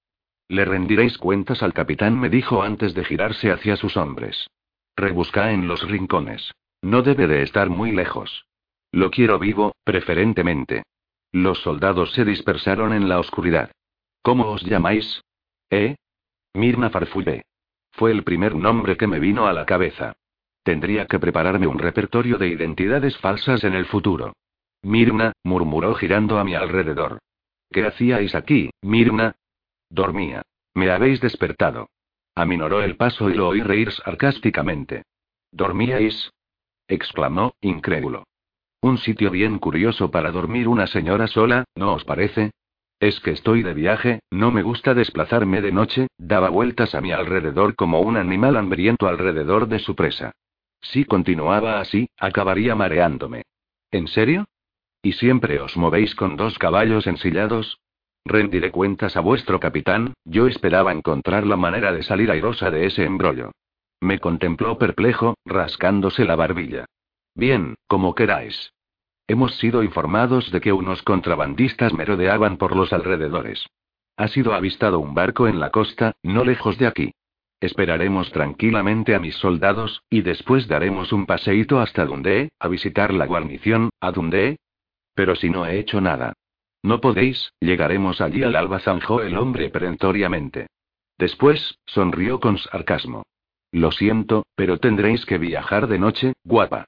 [0.48, 4.48] Le rendiréis cuentas al capitán, me dijo antes de girarse hacia sus hombres.
[4.96, 6.52] Rebusca en los rincones.
[6.82, 8.46] No debe de estar muy lejos.
[8.92, 10.82] Lo quiero vivo, preferentemente.
[11.32, 13.70] Los soldados se dispersaron en la oscuridad.
[14.22, 15.22] ¿Cómo os llamáis?
[15.70, 15.96] ¿Eh?
[16.54, 17.42] Mirna Farfulle.
[17.92, 20.14] Fue el primer nombre que me vino a la cabeza.
[20.62, 24.34] Tendría que prepararme un repertorio de identidades falsas en el futuro.
[24.82, 27.18] Mirna, murmuró girando a mi alrededor.
[27.70, 29.36] ¿Qué hacíais aquí, Mirna?
[29.88, 30.42] Dormía.
[30.74, 31.88] Me habéis despertado.
[32.34, 35.04] Aminoró el paso y lo oí reír sarcásticamente.
[35.52, 36.30] ¿Dormíais?
[36.88, 38.24] exclamó, incrédulo.
[38.82, 42.52] Un sitio bien curioso para dormir una señora sola, ¿no os parece?
[42.98, 47.12] Es que estoy de viaje, no me gusta desplazarme de noche, daba vueltas a mi
[47.12, 50.32] alrededor como un animal hambriento alrededor de su presa.
[50.80, 53.42] Si continuaba así, acabaría mareándome.
[53.90, 54.46] ¿En serio?
[55.02, 57.78] ¿Y siempre os movéis con dos caballos ensillados?
[58.24, 63.04] Rendiré cuentas a vuestro capitán, yo esperaba encontrar la manera de salir airosa de ese
[63.04, 63.50] embrollo.
[64.00, 66.86] Me contempló perplejo, rascándose la barbilla.
[67.34, 68.72] Bien, como queráis.
[69.26, 73.66] Hemos sido informados de que unos contrabandistas merodeaban por los alrededores.
[74.16, 77.12] Ha sido avistado un barco en la costa, no lejos de aquí.
[77.60, 83.26] Esperaremos tranquilamente a mis soldados, y después daremos un paseíto hasta Dundee, a visitar la
[83.26, 84.56] guarnición, a Dundee,
[85.14, 86.32] pero si no he hecho nada.
[86.82, 90.68] No podéis, llegaremos allí al alba, zanjó el hombre perentoriamente.
[91.18, 93.24] Después, sonrió con sarcasmo.
[93.70, 96.86] Lo siento, pero tendréis que viajar de noche, guapa.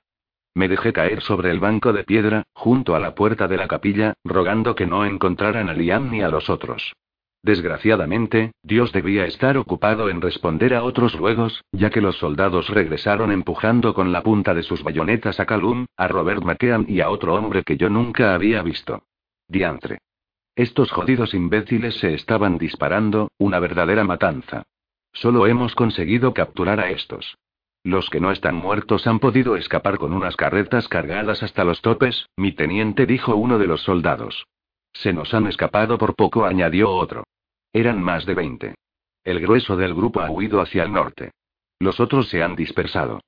[0.55, 4.15] Me dejé caer sobre el banco de piedra, junto a la puerta de la capilla,
[4.25, 6.93] rogando que no encontraran a Liam ni a los otros.
[7.43, 13.33] Desgraciadamente, Dios debía estar ocupado en responder a otros ruegos, ya que los soldados regresaron
[13.33, 17.35] empujando con la punta de sus bayonetas a Calum, a Robert McKean y a otro
[17.35, 19.03] hombre que yo nunca había visto.
[19.49, 19.99] Diantre.
[20.55, 24.63] Estos jodidos imbéciles se estaban disparando, una verdadera matanza.
[25.13, 27.37] Solo hemos conseguido capturar a estos.
[27.85, 32.29] Los que no están muertos han podido escapar con unas carretas cargadas hasta los topes,
[32.37, 34.47] mi teniente dijo uno de los soldados.
[34.93, 37.25] Se nos han escapado por poco, añadió otro.
[37.73, 38.75] Eran más de veinte.
[39.25, 41.33] El grueso del grupo ha huido hacia el norte.
[41.81, 43.21] Los otros se han dispersado.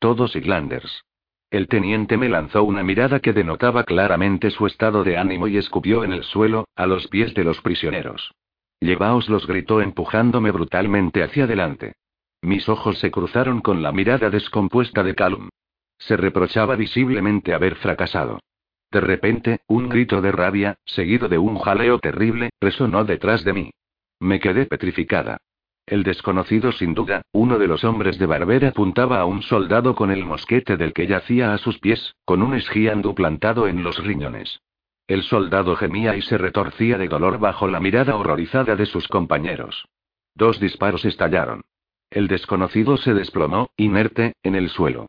[0.00, 1.04] Todos Iglanders.
[1.50, 6.04] El teniente me lanzó una mirada que denotaba claramente su estado de ánimo y escupió
[6.04, 8.32] en el suelo, a los pies de los prisioneros.
[8.80, 11.94] Llevaos los gritó empujándome brutalmente hacia adelante.
[12.42, 15.50] Mis ojos se cruzaron con la mirada descompuesta de Calum.
[15.98, 18.40] Se reprochaba visiblemente haber fracasado.
[18.90, 23.70] De repente, un grito de rabia, seguido de un jaleo terrible, resonó detrás de mí.
[24.18, 25.38] Me quedé petrificada.
[25.86, 30.10] El desconocido, sin duda, uno de los hombres de Barbera apuntaba a un soldado con
[30.10, 34.60] el mosquete del que yacía a sus pies, con un esgiando plantado en los riñones.
[35.06, 39.88] El soldado gemía y se retorcía de dolor bajo la mirada horrorizada de sus compañeros.
[40.34, 41.62] Dos disparos estallaron.
[42.10, 45.06] El desconocido se desplomó, inerte, en el suelo.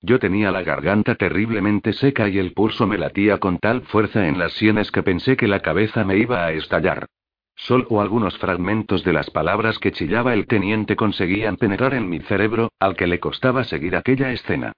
[0.00, 4.38] Yo tenía la garganta terriblemente seca y el pulso me latía con tal fuerza en
[4.38, 7.06] las sienes que pensé que la cabeza me iba a estallar.
[7.56, 12.70] Solo algunos fragmentos de las palabras que chillaba el teniente conseguían penetrar en mi cerebro,
[12.78, 14.72] al que le costaba seguir aquella escena.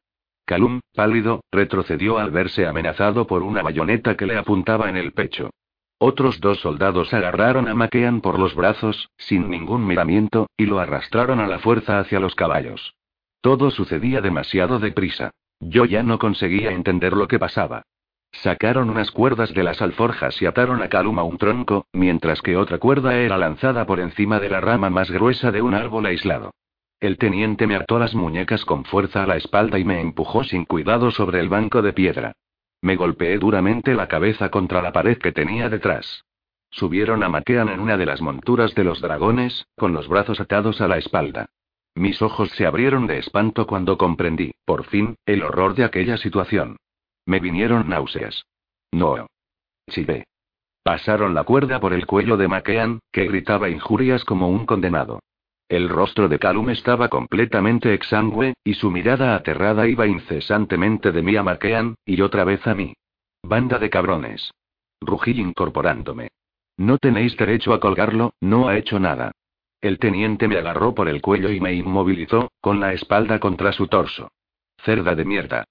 [0.47, 5.51] Calum, pálido, retrocedió al verse amenazado por una bayoneta que le apuntaba en el pecho.
[5.99, 11.41] Otros dos soldados agarraron a Maquean por los brazos, sin ningún miramiento, y lo arrastraron
[11.41, 12.95] a la fuerza hacia los caballos.
[13.41, 15.33] Todo sucedía demasiado deprisa.
[15.59, 17.83] Yo ya no conseguía entender lo que pasaba.
[18.31, 22.57] Sacaron unas cuerdas de las alforjas y ataron a Calum a un tronco, mientras que
[22.57, 26.53] otra cuerda era lanzada por encima de la rama más gruesa de un árbol aislado.
[27.01, 30.65] El teniente me ató las muñecas con fuerza a la espalda y me empujó sin
[30.65, 32.33] cuidado sobre el banco de piedra.
[32.81, 36.25] Me golpeé duramente la cabeza contra la pared que tenía detrás.
[36.71, 40.81] Subieron a Maquean en una de las monturas de los dragones, con los brazos atados
[40.81, 41.51] a la espalda.
[41.95, 46.77] Mis ojos se abrieron de espanto cuando comprendí, por fin, el horror de aquella situación.
[47.27, 48.45] Me vinieron náuseas.
[48.93, 49.27] No.
[49.91, 50.25] Chillé.
[50.85, 55.21] Pasaron la cuerda por el cuello de Maquean, que gritaba injurias como un condenado.
[55.69, 61.37] El rostro de Calum estaba completamente exangüe, y su mirada aterrada iba incesantemente de mí
[61.37, 62.95] a Maquean, y otra vez a mí.
[63.43, 64.51] Banda de cabrones.
[65.01, 66.31] Rugí incorporándome.
[66.79, 69.33] No tenéis derecho a colgarlo, no ha hecho nada.
[69.81, 73.89] El teniente me agarró por el cuello y me inmovilizó, con la espalda contra su
[73.89, 74.31] torso.
[74.79, 75.65] Cerda de mierda.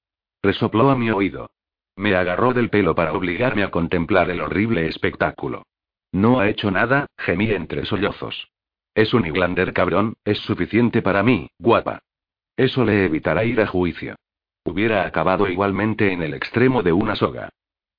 [0.44, 1.50] Resopló a mi oído.
[1.96, 5.64] Me agarró del pelo para obligarme a contemplar el horrible espectáculo.
[6.12, 8.48] No ha hecho nada, gemí entre sollozos.
[8.98, 12.02] Es un Iglander cabrón, es suficiente para mí, guapa.
[12.56, 14.16] Eso le evitará ir a juicio.
[14.64, 17.50] Hubiera acabado igualmente en el extremo de una soga.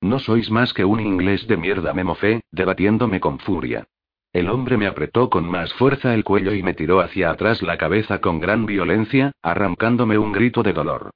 [0.01, 3.87] No sois más que un inglés de mierda, me mofé, debatiéndome con furia.
[4.33, 7.77] El hombre me apretó con más fuerza el cuello y me tiró hacia atrás la
[7.77, 11.11] cabeza con gran violencia, arrancándome un grito de dolor.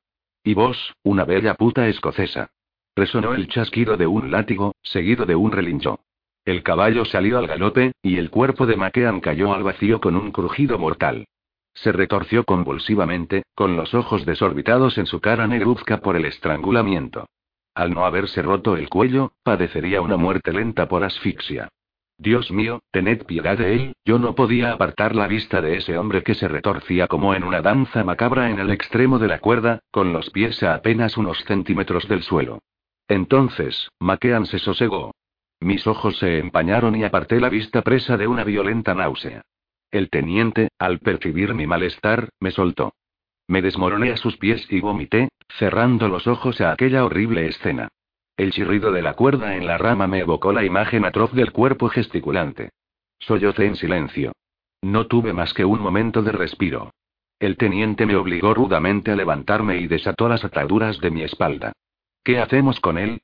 [0.46, 2.52] Y vos, una bella puta escocesa.
[2.96, 6.00] Resonó el chasquido de un látigo, seguido de un relincho.
[6.46, 10.32] El caballo salió al galope, y el cuerpo de Maquean cayó al vacío con un
[10.32, 11.26] crujido mortal.
[11.74, 17.28] Se retorció convulsivamente, con los ojos desorbitados en su cara negruzca por el estrangulamiento.
[17.74, 21.70] Al no haberse roto el cuello, padecería una muerte lenta por asfixia.
[22.18, 26.24] Dios mío, tened piedad de él, yo no podía apartar la vista de ese hombre
[26.24, 30.14] que se retorcía como en una danza macabra en el extremo de la cuerda, con
[30.14, 32.60] los pies a apenas unos centímetros del suelo.
[33.08, 35.12] Entonces, Maquean se sosegó.
[35.64, 39.44] Mis ojos se empañaron y aparté la vista presa de una violenta náusea.
[39.92, 42.96] El teniente, al percibir mi malestar, me soltó.
[43.48, 47.88] Me desmoroné a sus pies y vomité, cerrando los ojos a aquella horrible escena.
[48.36, 51.88] El chirrido de la cuerda en la rama me evocó la imagen atroz del cuerpo
[51.88, 52.72] gesticulante.
[53.20, 54.34] Sollocé en silencio.
[54.82, 56.92] No tuve más que un momento de respiro.
[57.40, 61.72] El teniente me obligó rudamente a levantarme y desató las ataduras de mi espalda.
[62.22, 63.22] ¿Qué hacemos con él?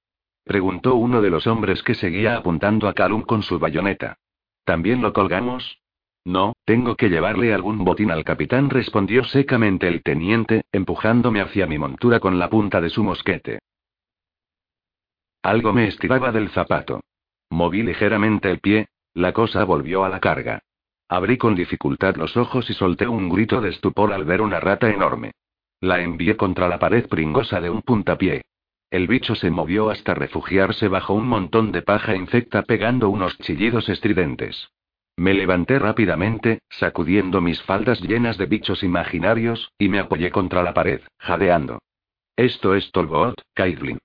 [0.50, 4.18] Preguntó uno de los hombres que seguía apuntando a Calum con su bayoneta.
[4.66, 5.78] ¿También lo colgamos?
[6.26, 11.78] No, tengo que llevarle algún botín al capitán, respondió secamente el teniente, empujándome hacia mi
[11.78, 13.60] montura con la punta de su mosquete.
[15.44, 17.02] Algo me estiraba del zapato.
[17.52, 20.64] Moví ligeramente el pie, la cosa volvió a la carga.
[21.10, 24.90] Abrí con dificultad los ojos y solté un grito de estupor al ver una rata
[24.90, 25.34] enorme.
[25.80, 28.42] La envié contra la pared pringosa de un puntapié.
[28.92, 33.88] El bicho se movió hasta refugiarse bajo un montón de paja infecta pegando unos chillidos
[33.88, 34.70] estridentes.
[35.16, 40.74] Me levanté rápidamente, sacudiendo mis faldas llenas de bichos imaginarios, y me apoyé contra la
[40.74, 41.80] pared, jadeando.
[42.36, 44.00] Esto es Tolbot, Caitlin.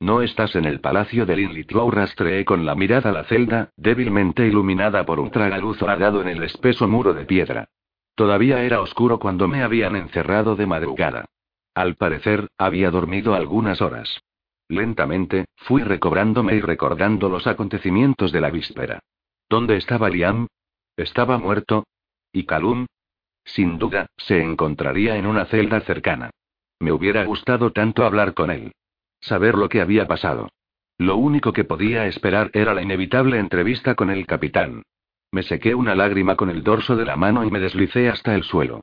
[0.00, 1.90] No estás en el palacio de Linlithgow.
[1.90, 6.88] Rastreé con la mirada la celda, débilmente iluminada por un tragaluz horadado en el espeso
[6.88, 7.68] muro de piedra.
[8.14, 11.26] Todavía era oscuro cuando me habían encerrado de madrugada.
[11.74, 14.20] Al parecer, había dormido algunas horas.
[14.68, 19.00] Lentamente, fui recobrándome y recordando los acontecimientos de la víspera.
[19.48, 20.46] ¿Dónde estaba Liam?
[20.96, 21.84] ¿Estaba muerto?
[22.32, 22.86] ¿Y Calum?
[23.44, 26.30] Sin duda, se encontraría en una celda cercana.
[26.78, 28.72] Me hubiera gustado tanto hablar con él.
[29.20, 30.48] Saber lo que había pasado.
[30.98, 34.82] Lo único que podía esperar era la inevitable entrevista con el capitán.
[35.32, 38.42] Me sequé una lágrima con el dorso de la mano y me deslicé hasta el
[38.44, 38.82] suelo.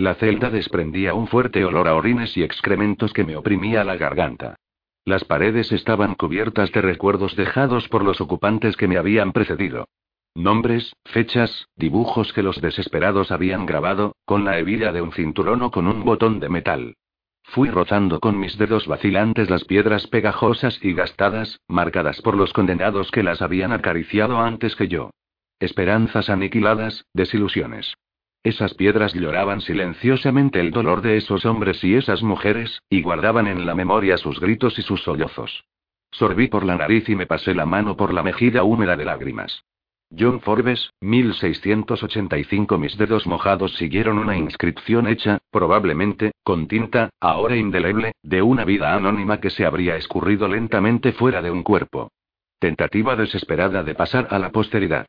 [0.00, 4.56] La celda desprendía un fuerte olor a orines y excrementos que me oprimía la garganta.
[5.04, 9.88] Las paredes estaban cubiertas de recuerdos dejados por los ocupantes que me habían precedido.
[10.34, 15.70] Nombres, fechas, dibujos que los desesperados habían grabado, con la hebilla de un cinturón o
[15.70, 16.94] con un botón de metal.
[17.42, 23.10] Fui rozando con mis dedos vacilantes las piedras pegajosas y gastadas, marcadas por los condenados
[23.10, 25.10] que las habían acariciado antes que yo.
[25.58, 27.92] Esperanzas aniquiladas, desilusiones.
[28.42, 33.66] Esas piedras lloraban silenciosamente el dolor de esos hombres y esas mujeres, y guardaban en
[33.66, 35.64] la memoria sus gritos y sus sollozos.
[36.10, 39.64] Sorbí por la nariz y me pasé la mano por la mejilla húmeda de lágrimas.
[40.18, 42.78] John Forbes, 1685.
[42.78, 48.94] Mis dedos mojados siguieron una inscripción hecha, probablemente, con tinta, ahora indeleble, de una vida
[48.94, 52.10] anónima que se habría escurrido lentamente fuera de un cuerpo.
[52.58, 55.06] Tentativa desesperada de pasar a la posteridad.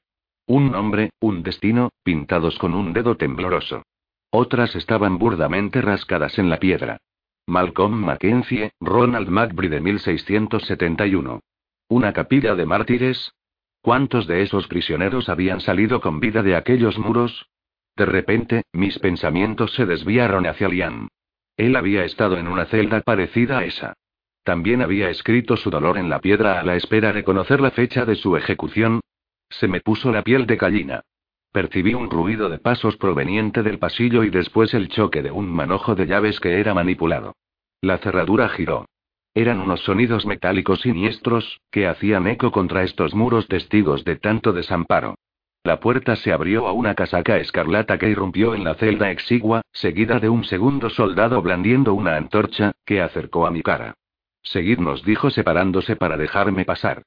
[0.47, 3.83] Un nombre, un destino, pintados con un dedo tembloroso.
[4.29, 6.97] Otras estaban burdamente rascadas en la piedra.
[7.47, 11.39] Malcolm Mackenzie, Ronald McBride 1671.
[11.89, 13.33] Una capilla de mártires,
[13.81, 17.49] ¿Cuántos de esos prisioneros habían salido con vida de aquellos muros?
[17.95, 21.07] De repente, mis pensamientos se desviaron hacia Liam.
[21.57, 23.93] Él había estado en una celda parecida a esa.
[24.43, 28.05] También había escrito su dolor en la piedra a la espera de conocer la fecha
[28.05, 29.01] de su ejecución.
[29.51, 31.03] Se me puso la piel de gallina.
[31.51, 35.95] Percibí un ruido de pasos proveniente del pasillo y después el choque de un manojo
[35.95, 37.35] de llaves que era manipulado.
[37.81, 38.85] La cerradura giró.
[39.33, 45.15] Eran unos sonidos metálicos siniestros, que hacían eco contra estos muros testigos de tanto desamparo.
[45.63, 50.19] La puerta se abrió a una casaca escarlata que irrumpió en la celda exigua, seguida
[50.19, 53.93] de un segundo soldado blandiendo una antorcha, que acercó a mi cara.
[54.41, 57.03] Seguidnos, dijo separándose para dejarme pasar.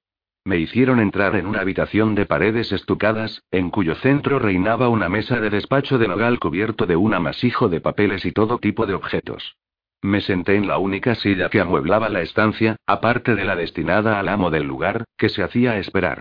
[0.47, 5.41] Me hicieron entrar en una habitación de paredes estucadas, en cuyo centro reinaba una mesa
[5.41, 9.57] de despacho de nogal cubierto de un amasijo de papeles y todo tipo de objetos.
[10.03, 14.29] Me senté en la única silla que amueblaba la estancia, aparte de la destinada al
[14.29, 16.21] amo del lugar, que se hacía esperar.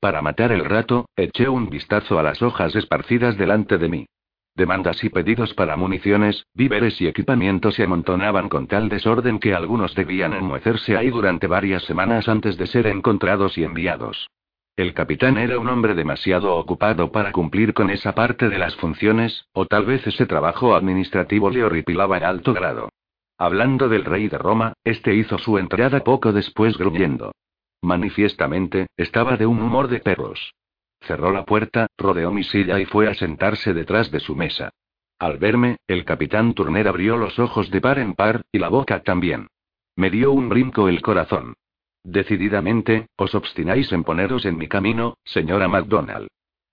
[0.00, 4.06] Para matar el rato, eché un vistazo a las hojas esparcidas delante de mí.
[4.54, 9.94] Demandas y pedidos para municiones, víveres y equipamientos se amontonaban con tal desorden que algunos
[9.94, 14.28] debían enmuecerse ahí durante varias semanas antes de ser encontrados y enviados.
[14.76, 19.46] El capitán era un hombre demasiado ocupado para cumplir con esa parte de las funciones,
[19.52, 22.90] o tal vez ese trabajo administrativo le horripilaba en alto grado.
[23.38, 27.32] Hablando del rey de Roma, este hizo su entrada poco después gruñendo.
[27.82, 30.54] Manifiestamente, estaba de un humor de perros.
[31.02, 34.70] Cerró la puerta, rodeó mi silla y fue a sentarse detrás de su mesa.
[35.18, 39.02] Al verme, el capitán Turner abrió los ojos de par en par, y la boca
[39.02, 39.48] también.
[39.96, 41.54] Me dio un brinco el corazón.
[42.04, 46.28] Decididamente, os obstináis en poneros en mi camino, señora MacDonald.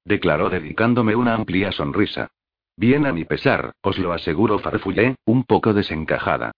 [0.05, 2.29] Declaró dedicándome una amplia sonrisa.
[2.75, 6.51] Bien a mi pesar, os lo aseguro, farfullé, un poco desencajada.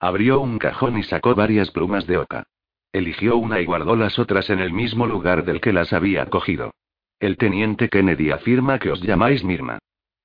[0.00, 2.44] Abrió un cajón y sacó varias plumas de oca.
[2.92, 6.72] Eligió una y guardó las otras en el mismo lugar del que las había cogido.
[7.20, 9.78] El teniente Kennedy afirma que os llamáis Mirma.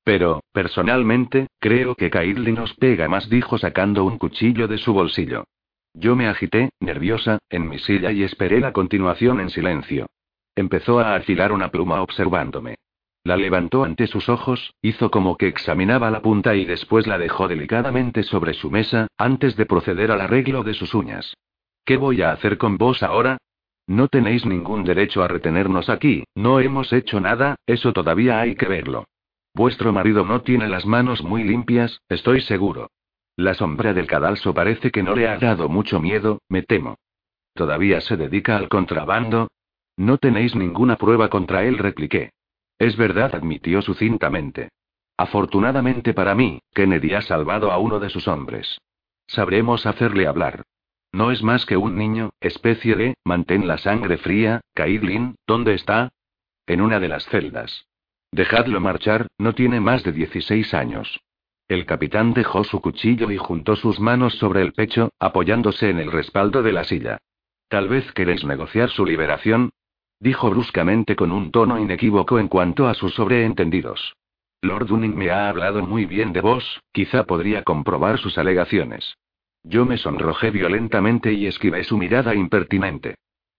[0.03, 5.45] Pero, personalmente, creo que Kaidli nos pega más, dijo sacando un cuchillo de su bolsillo.
[5.93, 10.07] Yo me agité, nerviosa, en mi silla y esperé la continuación en silencio.
[10.55, 12.75] Empezó a afilar una pluma observándome.
[13.23, 17.47] La levantó ante sus ojos, hizo como que examinaba la punta y después la dejó
[17.47, 21.33] delicadamente sobre su mesa, antes de proceder al arreglo de sus uñas.
[21.85, 23.37] ¿Qué voy a hacer con vos ahora?
[23.87, 28.67] No tenéis ningún derecho a retenernos aquí, no hemos hecho nada, eso todavía hay que
[28.67, 29.05] verlo.
[29.53, 32.89] Vuestro marido no tiene las manos muy limpias, estoy seguro.
[33.35, 36.97] La sombra del cadalso parece que no le ha dado mucho miedo, me temo.
[37.53, 39.49] ¿Todavía se dedica al contrabando?
[39.97, 42.31] No tenéis ninguna prueba contra él, repliqué.
[42.79, 44.69] Es verdad, admitió sucintamente.
[45.17, 48.79] Afortunadamente para mí, Kennedy ha salvado a uno de sus hombres.
[49.27, 50.63] Sabremos hacerle hablar.
[51.13, 56.11] No es más que un niño, especie de, mantén la sangre fría, Kaidlin, ¿dónde está?
[56.65, 57.85] En una de las celdas.
[58.31, 61.21] Dejadlo marchar, no tiene más de 16 años.
[61.67, 66.11] El capitán dejó su cuchillo y juntó sus manos sobre el pecho, apoyándose en el
[66.11, 67.19] respaldo de la silla.
[67.69, 69.69] Tal vez queréis negociar su liberación,
[70.19, 74.15] dijo bruscamente con un tono inequívoco en cuanto a sus sobreentendidos.
[74.61, 79.15] Lord Dunning me ha hablado muy bien de vos, quizá podría comprobar sus alegaciones.
[79.63, 83.15] Yo me sonrojé violentamente y esquivé su mirada impertinente.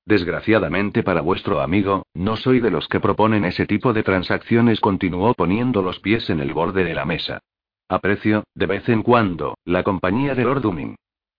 [0.07, 5.32] Desgraciadamente para vuestro amigo, no soy de los que proponen ese tipo de transacciones, continuó
[5.32, 7.40] poniendo los pies en el borde de la mesa.
[7.88, 10.96] Aprecio, de vez en cuando, la compañía de Lord Dunning.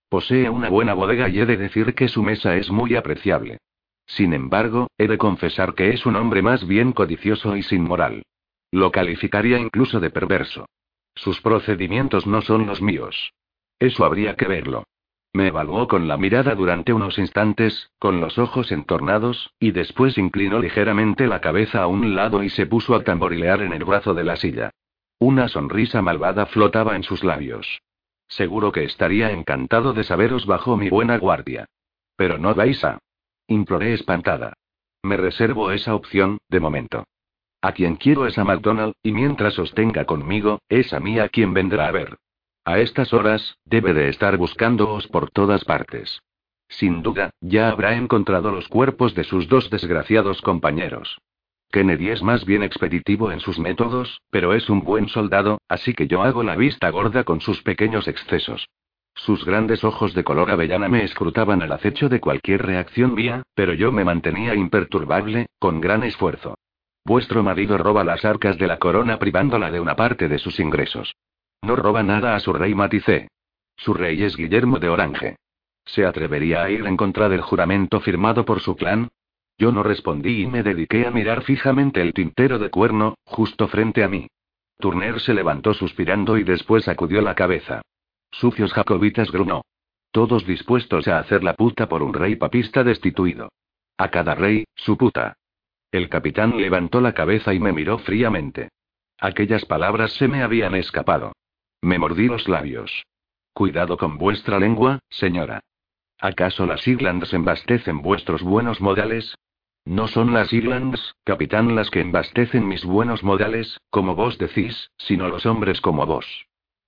[0.08, 3.58] Posee una buena bodega y he de decir que su mesa es muy apreciable.
[4.06, 8.22] Sin embargo, he de confesar que es un hombre más bien codicioso y sin moral.
[8.72, 10.66] Lo calificaría incluso de perverso.
[11.14, 13.32] Sus procedimientos no son los míos.
[13.78, 14.84] Eso habría que verlo.
[15.32, 20.60] Me evaluó con la mirada durante unos instantes, con los ojos entornados, y después inclinó
[20.60, 24.24] ligeramente la cabeza a un lado y se puso a tamborilear en el brazo de
[24.24, 24.70] la silla.
[25.18, 27.82] Una sonrisa malvada flotaba en sus labios.
[28.28, 31.66] Seguro que estaría encantado de saberos bajo mi buena guardia.
[32.16, 32.98] Pero no vais a.
[33.46, 34.54] Imploré espantada.
[35.02, 37.04] Me reservo esa opción, de momento.
[37.60, 41.28] A quien quiero es a McDonald, y mientras os tenga conmigo, es a mí a
[41.28, 42.16] quien vendrá a ver.
[42.66, 46.20] A estas horas, debe de estar buscándoos por todas partes.
[46.68, 51.16] Sin duda, ya habrá encontrado los cuerpos de sus dos desgraciados compañeros.
[51.70, 56.08] Kennedy es más bien expeditivo en sus métodos, pero es un buen soldado, así que
[56.08, 58.66] yo hago la vista gorda con sus pequeños excesos.
[59.14, 63.74] Sus grandes ojos de color avellana me escrutaban al acecho de cualquier reacción mía, pero
[63.74, 66.56] yo me mantenía imperturbable, con gran esfuerzo.
[67.04, 71.14] Vuestro marido roba las arcas de la corona privándola de una parte de sus ingresos.
[71.66, 73.26] No roba nada a su rey maticé.
[73.76, 75.34] Su rey es Guillermo de Orange.
[75.84, 79.08] ¿Se atrevería a ir en contra del juramento firmado por su clan?
[79.58, 84.04] Yo no respondí y me dediqué a mirar fijamente el tintero de cuerno, justo frente
[84.04, 84.28] a mí.
[84.78, 87.82] Turner se levantó suspirando y después sacudió la cabeza.
[88.30, 89.62] Sucios jacobitas grunó.
[90.12, 93.48] Todos dispuestos a hacer la puta por un rey papista destituido.
[93.98, 95.34] A cada rey, su puta.
[95.90, 98.68] El capitán levantó la cabeza y me miró fríamente.
[99.18, 101.32] Aquellas palabras se me habían escapado.
[101.86, 103.06] Me mordí los labios.
[103.52, 105.60] Cuidado con vuestra lengua, señora.
[106.18, 109.36] ¿Acaso las Irlands embastecen vuestros buenos modales?
[109.84, 115.28] No son las Irlands, capitán, las que embastecen mis buenos modales, como vos decís, sino
[115.28, 116.26] los hombres como vos.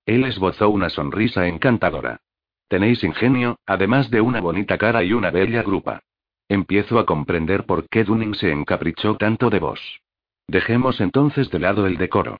[0.05, 2.19] Él esbozó una sonrisa encantadora.
[2.67, 6.01] Tenéis ingenio, además de una bonita cara y una bella grupa.
[6.49, 10.01] Empiezo a comprender por qué Dunning se encaprichó tanto de vos.
[10.49, 12.37] Dejemos entonces de lado el decoro.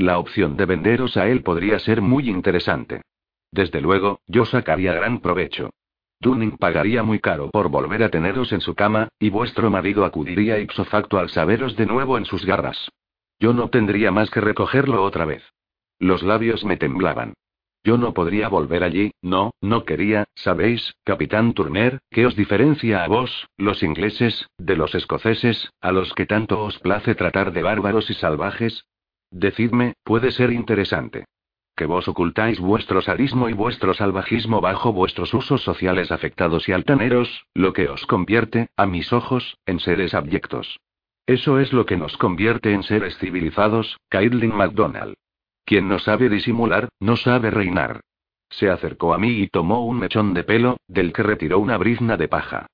[0.00, 3.02] La opción de venderos a él podría ser muy interesante.
[3.52, 5.74] Desde luego, yo sacaría gran provecho.
[6.20, 10.58] Dunning pagaría muy caro por volver a teneros en su cama, y vuestro marido acudiría
[10.58, 12.90] ipso facto al saberos de nuevo en sus garras.
[13.38, 15.42] Yo no tendría más que recogerlo otra vez.
[15.98, 17.34] Los labios me temblaban.
[17.84, 23.06] Yo no podría volver allí, no, no quería, sabéis, capitán Turner, ¿qué os diferencia a
[23.06, 28.08] vos, los ingleses, de los escoceses, a los que tanto os place tratar de bárbaros
[28.08, 28.86] y salvajes?
[29.30, 31.24] Decidme, puede ser interesante.
[31.76, 37.46] Que vos ocultáis vuestro sadismo y vuestro salvajismo bajo vuestros usos sociales afectados y altaneros,
[37.54, 40.78] lo que os convierte, a mis ojos, en seres abyectos.
[41.26, 45.14] Eso es lo que nos convierte en seres civilizados, Caitlin MacDonald.
[45.64, 48.00] Quien no sabe disimular, no sabe reinar.
[48.50, 52.16] Se acercó a mí y tomó un mechón de pelo, del que retiró una brizna
[52.16, 52.66] de paja.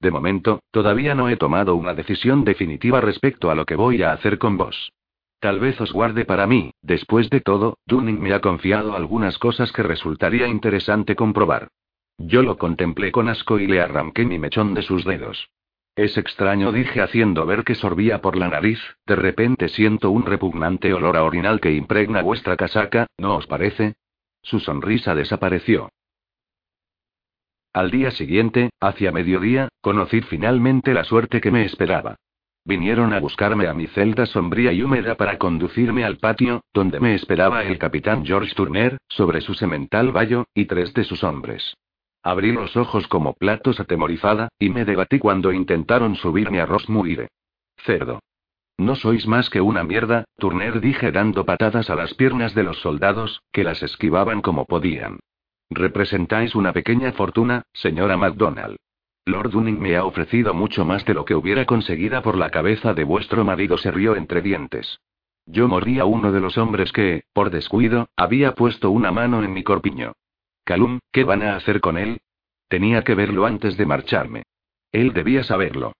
[0.00, 4.12] De momento, todavía no he tomado una decisión definitiva respecto a lo que voy a
[4.12, 4.92] hacer con vos.
[5.44, 9.72] Tal vez os guarde para mí, después de todo, Dunning me ha confiado algunas cosas
[9.72, 11.68] que resultaría interesante comprobar.
[12.16, 15.50] Yo lo contemplé con asco y le arranqué mi mechón de sus dedos.
[15.96, 20.94] Es extraño, dije haciendo ver que sorbía por la nariz, de repente siento un repugnante
[20.94, 23.96] olor a orinal que impregna vuestra casaca, ¿no os parece?
[24.40, 25.90] Su sonrisa desapareció.
[27.74, 32.16] Al día siguiente, hacia mediodía, conocí finalmente la suerte que me esperaba.
[32.66, 37.14] Vinieron a buscarme a mi celda sombría y húmeda para conducirme al patio, donde me
[37.14, 41.76] esperaba el capitán George Turner, sobre su semental vallo, y tres de sus hombres.
[42.22, 47.28] Abrí los ojos como platos atemorizada, y me debatí cuando intentaron subirme a Rosmuire.
[47.76, 48.20] Cerdo.
[48.78, 52.78] No sois más que una mierda, Turner dije dando patadas a las piernas de los
[52.80, 55.20] soldados, que las esquivaban como podían.
[55.68, 58.76] Representáis una pequeña fortuna, señora MacDonald.
[59.26, 62.92] Lord Dunning me ha ofrecido mucho más de lo que hubiera conseguido por la cabeza
[62.92, 65.00] de vuestro marido, se rió entre dientes.
[65.46, 69.52] Yo morí a uno de los hombres que, por descuido, había puesto una mano en
[69.52, 70.12] mi corpiño.
[70.64, 72.20] Calum, ¿qué van a hacer con él?
[72.68, 74.42] Tenía que verlo antes de marcharme.
[74.92, 75.92] Él debía saberlo.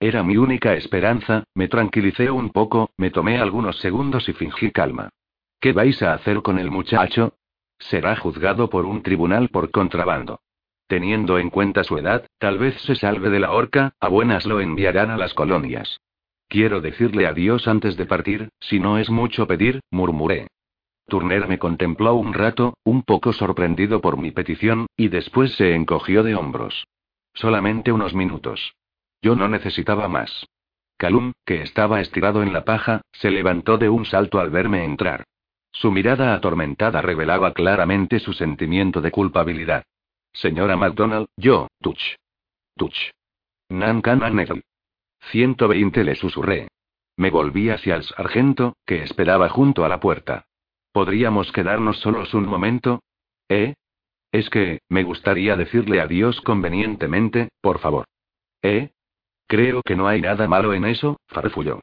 [0.00, 5.10] Era mi única esperanza, me tranquilicé un poco, me tomé algunos segundos y fingí calma.
[5.60, 7.34] ¿Qué vais a hacer con el muchacho?
[7.78, 10.40] Será juzgado por un tribunal por contrabando.
[10.92, 14.60] Teniendo en cuenta su edad, tal vez se salve de la horca, a buenas lo
[14.60, 16.02] enviarán a las colonias.
[16.48, 20.48] Quiero decirle adiós antes de partir, si no es mucho pedir, murmuré.
[21.08, 26.22] Turner me contempló un rato, un poco sorprendido por mi petición, y después se encogió
[26.22, 26.86] de hombros.
[27.32, 28.74] Solamente unos minutos.
[29.22, 30.46] Yo no necesitaba más.
[30.98, 35.24] Calum, que estaba estirado en la paja, se levantó de un salto al verme entrar.
[35.70, 39.84] Su mirada atormentada revelaba claramente su sentimiento de culpabilidad.
[40.32, 42.16] Señora MacDonald, yo, Tuch.
[42.76, 42.96] Tuch.
[43.68, 44.64] Nankan Anel.
[45.30, 46.68] 120 le susurré.
[47.16, 50.46] Me volví hacia el sargento, que esperaba junto a la puerta.
[50.92, 53.02] ¿Podríamos quedarnos solos un momento?
[53.48, 53.74] ¿Eh?
[54.32, 58.06] Es que, me gustaría decirle adiós convenientemente, por favor.
[58.62, 58.90] ¿Eh?
[59.46, 61.80] Creo que no hay nada malo en eso, farfulló.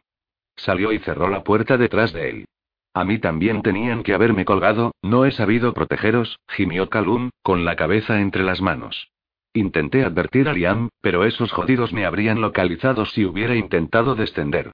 [0.56, 2.46] Salió y cerró la puerta detrás de él.
[2.94, 7.76] A mí también tenían que haberme colgado, no he sabido protegeros, gimió Calum, con la
[7.76, 9.12] cabeza entre las manos.
[9.54, 14.72] Intenté advertir a Liam, pero esos jodidos me habrían localizado si hubiera intentado descender.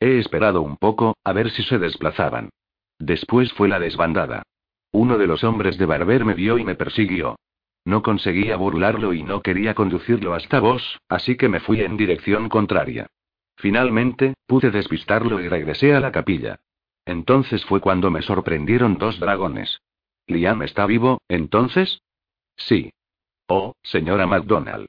[0.00, 2.50] He esperado un poco, a ver si se desplazaban.
[2.98, 4.42] Después fue la desbandada.
[4.92, 7.36] Uno de los hombres de Barber me vio y me persiguió.
[7.84, 12.48] No conseguía burlarlo y no quería conducirlo hasta vos, así que me fui en dirección
[12.48, 13.06] contraria.
[13.56, 16.60] Finalmente, pude despistarlo y regresé a la capilla.
[17.08, 19.80] Entonces fue cuando me sorprendieron dos dragones.
[20.26, 22.02] ¿Liam está vivo, entonces?
[22.54, 22.92] Sí.
[23.46, 24.88] Oh, señora MacDonald.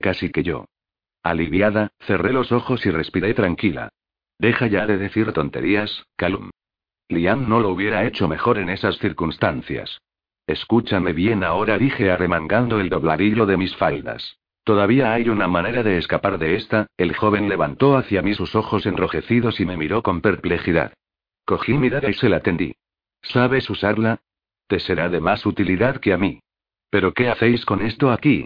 [0.00, 0.64] Casi que yo.
[1.22, 3.90] Aliviada, cerré los ojos y respiré tranquila.
[4.36, 6.50] Deja ya de decir tonterías, Calum.
[7.08, 10.00] Liam no lo hubiera hecho mejor en esas circunstancias.
[10.48, 14.38] Escúchame bien ahora, dije arremangando el dobladillo de mis faldas.
[14.64, 16.88] Todavía hay una manera de escapar de esta.
[16.96, 20.94] El joven levantó hacia mí sus ojos enrojecidos y me miró con perplejidad.
[21.50, 22.76] Cogí mi daga y se la tendí.
[23.22, 24.20] ¿Sabes usarla?
[24.68, 26.38] Te será de más utilidad que a mí.
[26.90, 28.44] ¿Pero qué hacéis con esto aquí?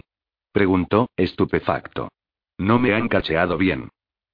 [0.51, 2.09] preguntó, estupefacto.
[2.57, 3.89] No me han cacheado bien.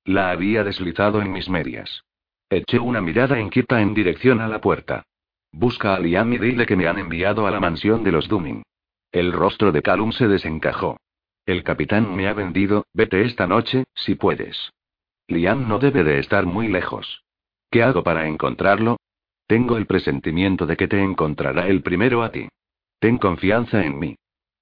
[0.05, 2.05] La había deslizado en mis medias.
[2.49, 5.03] Eché una mirada inquieta en dirección a la puerta.
[5.51, 8.63] Busca a Liam y dile que me han enviado a la mansión de los Dunning.
[9.11, 10.95] El rostro de Calum se desencajó.
[11.45, 14.71] El capitán me ha vendido, vete esta noche, si puedes.
[15.27, 17.21] Liam no debe de estar muy lejos.
[17.71, 18.97] ¿Qué hago para encontrarlo?
[19.47, 22.49] Tengo el presentimiento de que te encontrará el primero a ti.
[22.99, 24.15] Ten confianza en mí.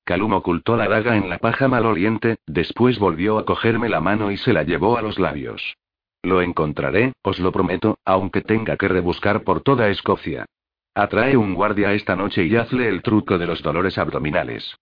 [0.06, 4.38] Calum ocultó la daga en la paja maloliente, después volvió a cogerme la mano y
[4.38, 5.76] se la llevó a los labios.
[6.22, 10.46] Lo encontraré, os lo prometo, aunque tenga que rebuscar por toda Escocia.
[10.94, 14.76] Atrae un guardia esta noche y hazle el truco de los dolores abdominales.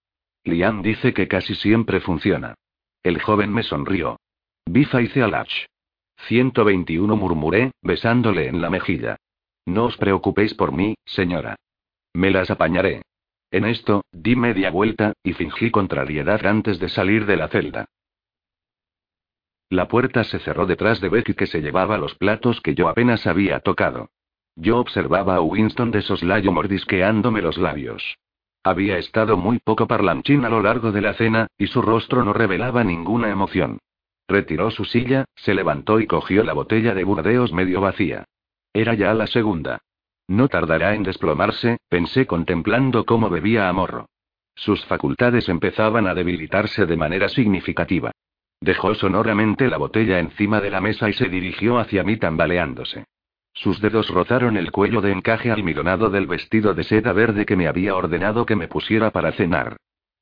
[0.44, 2.54] Liam dice que casi siempre funciona.
[3.02, 4.18] El joven me sonrió.
[4.66, 5.52] Bifa y Cealach.
[6.26, 9.16] 121 murmuré, besándole en la mejilla.
[9.66, 11.56] No os preocupéis por mí, señora.
[12.14, 13.02] Me las apañaré.
[13.50, 17.86] En esto, di media vuelta, y fingí contrariedad antes de salir de la celda.
[19.70, 23.26] La puerta se cerró detrás de Becky que se llevaba los platos que yo apenas
[23.26, 24.10] había tocado.
[24.56, 28.18] Yo observaba a Winston de soslayo mordisqueándome los labios.
[28.64, 32.32] Había estado muy poco parlanchín a lo largo de la cena, y su rostro no
[32.32, 33.78] revelaba ninguna emoción.
[34.28, 38.24] Retiró su silla, se levantó y cogió la botella de Burdeos medio vacía.
[38.74, 39.80] Era ya la segunda.
[40.28, 44.06] No tardará en desplomarse, pensé contemplando cómo bebía a morro.
[44.54, 48.12] Sus facultades empezaban a debilitarse de manera significativa.
[48.60, 53.06] Dejó sonoramente la botella encima de la mesa y se dirigió hacia mí tambaleándose.
[53.54, 57.66] Sus dedos rozaron el cuello de encaje almidonado del vestido de seda verde que me
[57.66, 59.76] había ordenado que me pusiera para cenar.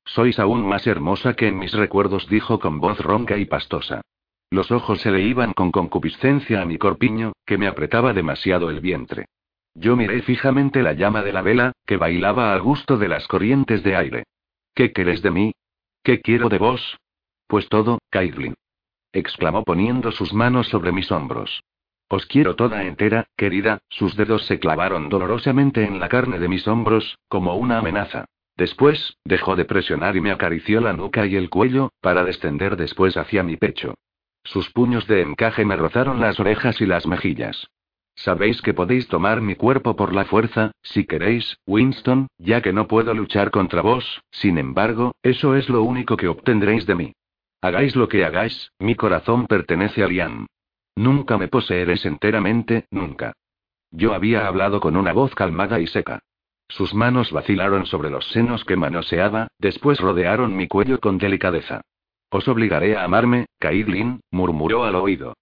[0.07, 4.01] Sois aún más hermosa que en mis recuerdos, dijo con voz ronca y pastosa.
[4.49, 8.79] Los ojos se le iban con concupiscencia a mi corpiño, que me apretaba demasiado el
[8.79, 9.25] vientre.
[9.75, 13.83] Yo miré fijamente la llama de la vela, que bailaba al gusto de las corrientes
[13.83, 14.23] de aire.
[14.73, 15.51] ¿Qué querés de mí?
[16.03, 16.97] ¿Qué quiero de vos?
[17.45, 18.55] Pues todo, Caitlin.
[19.11, 21.61] exclamó poniendo sus manos sobre mis hombros.
[22.07, 26.65] Os quiero toda entera, querida, sus dedos se clavaron dolorosamente en la carne de mis
[26.65, 28.25] hombros, como una amenaza.
[28.57, 33.15] Después, dejó de presionar y me acarició la nuca y el cuello, para descender después
[33.15, 33.93] hacia mi pecho.
[34.43, 37.67] Sus puños de encaje me rozaron las orejas y las mejillas.
[38.15, 42.87] Sabéis que podéis tomar mi cuerpo por la fuerza, si queréis, Winston, ya que no
[42.87, 47.13] puedo luchar contra vos, sin embargo, eso es lo único que obtendréis de mí.
[47.61, 50.47] Hagáis lo que hagáis, mi corazón pertenece a Liam.
[50.95, 53.33] Nunca me poseeres enteramente, nunca.
[53.91, 56.23] Yo había hablado con una voz calmada y seca.
[56.69, 61.81] Sus manos vacilaron sobre los senos que manoseaba, después rodearon mi cuello con delicadeza.
[62.29, 65.33] Os obligaré a amarme, Caitlin, murmuró al oído.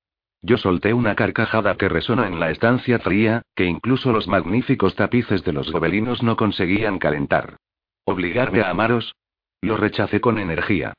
[0.42, 5.44] Yo solté una carcajada que resonó en la estancia fría, que incluso los magníficos tapices
[5.44, 7.58] de los gobelinos no conseguían calentar.
[8.04, 9.16] ¿Obligarme a amaros?
[9.62, 10.94] Lo rechacé con energía.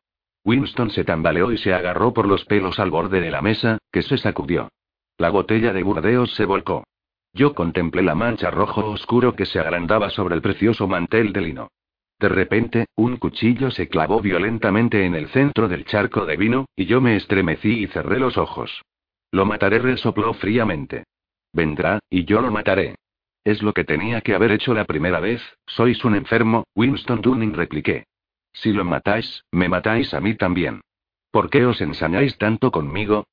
[0.44, 4.02] Winston se tambaleó y se agarró por los pelos al borde de la mesa, que
[4.02, 4.68] se sacudió.
[5.18, 6.84] La botella de Burdeos se volcó.
[7.36, 11.68] Yo contemplé la mancha rojo oscuro que se agrandaba sobre el precioso mantel de lino.
[12.18, 16.86] De repente, un cuchillo se clavó violentamente en el centro del charco de vino, y
[16.86, 18.80] yo me estremecí y cerré los ojos.
[19.32, 21.04] Lo mataré, resopló fríamente.
[21.52, 22.94] Vendrá, y yo lo mataré.
[23.44, 27.52] Es lo que tenía que haber hecho la primera vez, sois un enfermo, Winston Dunning
[27.52, 28.06] repliqué.
[28.54, 30.80] Si lo matáis, me matáis a mí también.
[31.30, 33.26] ¿Por qué os ensañáis tanto conmigo?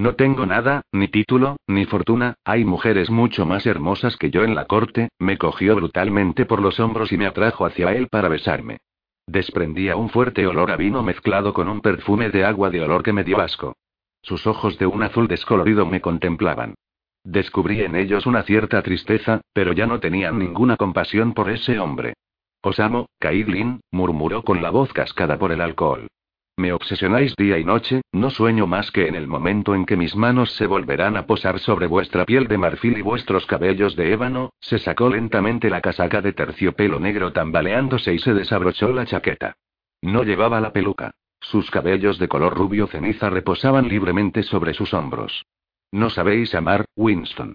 [0.00, 4.54] No tengo nada, ni título, ni fortuna, hay mujeres mucho más hermosas que yo en
[4.54, 8.78] la corte, me cogió brutalmente por los hombros y me atrajo hacia él para besarme.
[9.26, 13.12] Desprendía un fuerte olor a vino mezclado con un perfume de agua de olor que
[13.12, 13.74] me dio asco.
[14.22, 16.76] Sus ojos de un azul descolorido me contemplaban.
[17.22, 22.14] Descubrí en ellos una cierta tristeza, pero ya no tenían ninguna compasión por ese hombre.
[22.62, 26.08] Os amo, Caitlin, murmuró con la voz cascada por el alcohol.
[26.56, 30.14] Me obsesionáis día y noche, no sueño más que en el momento en que mis
[30.14, 34.50] manos se volverán a posar sobre vuestra piel de marfil y vuestros cabellos de ébano,
[34.60, 39.54] se sacó lentamente la casaca de terciopelo negro tambaleándose y se desabrochó la chaqueta.
[40.02, 41.12] No llevaba la peluca.
[41.40, 45.44] Sus cabellos de color rubio ceniza reposaban libremente sobre sus hombros.
[45.92, 47.54] No sabéis amar, Winston.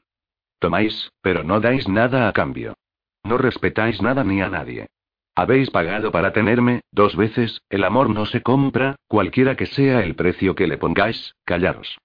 [0.60, 2.74] Tomáis, pero no dais nada a cambio.
[3.24, 4.88] No respetáis nada ni a nadie.
[5.36, 10.16] Habéis pagado para tenerme, dos veces, el amor no se compra, cualquiera que sea el
[10.16, 11.98] precio que le pongáis, callaros.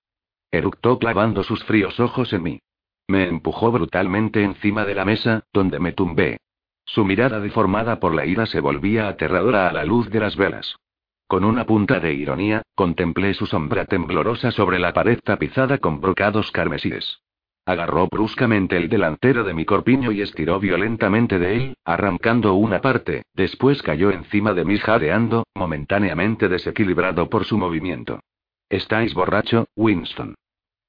[0.51, 2.59] Eructó clavando sus fríos ojos en mí.
[3.07, 6.39] Me empujó brutalmente encima de la mesa, donde me tumbé.
[6.85, 10.75] Su mirada deformada por la ira se volvía aterradora a la luz de las velas.
[11.29, 16.51] Con una punta de ironía, contemplé su sombra temblorosa sobre la pared tapizada con brocados
[16.51, 17.21] carmesíes.
[17.67, 23.23] Agarró bruscamente el delantero de mi corpiño y estiró violentamente de él, arrancando una parte,
[23.35, 28.21] después cayó encima de mí jadeando, momentáneamente desequilibrado por su movimiento.
[28.69, 30.35] Estáis borracho, Winston.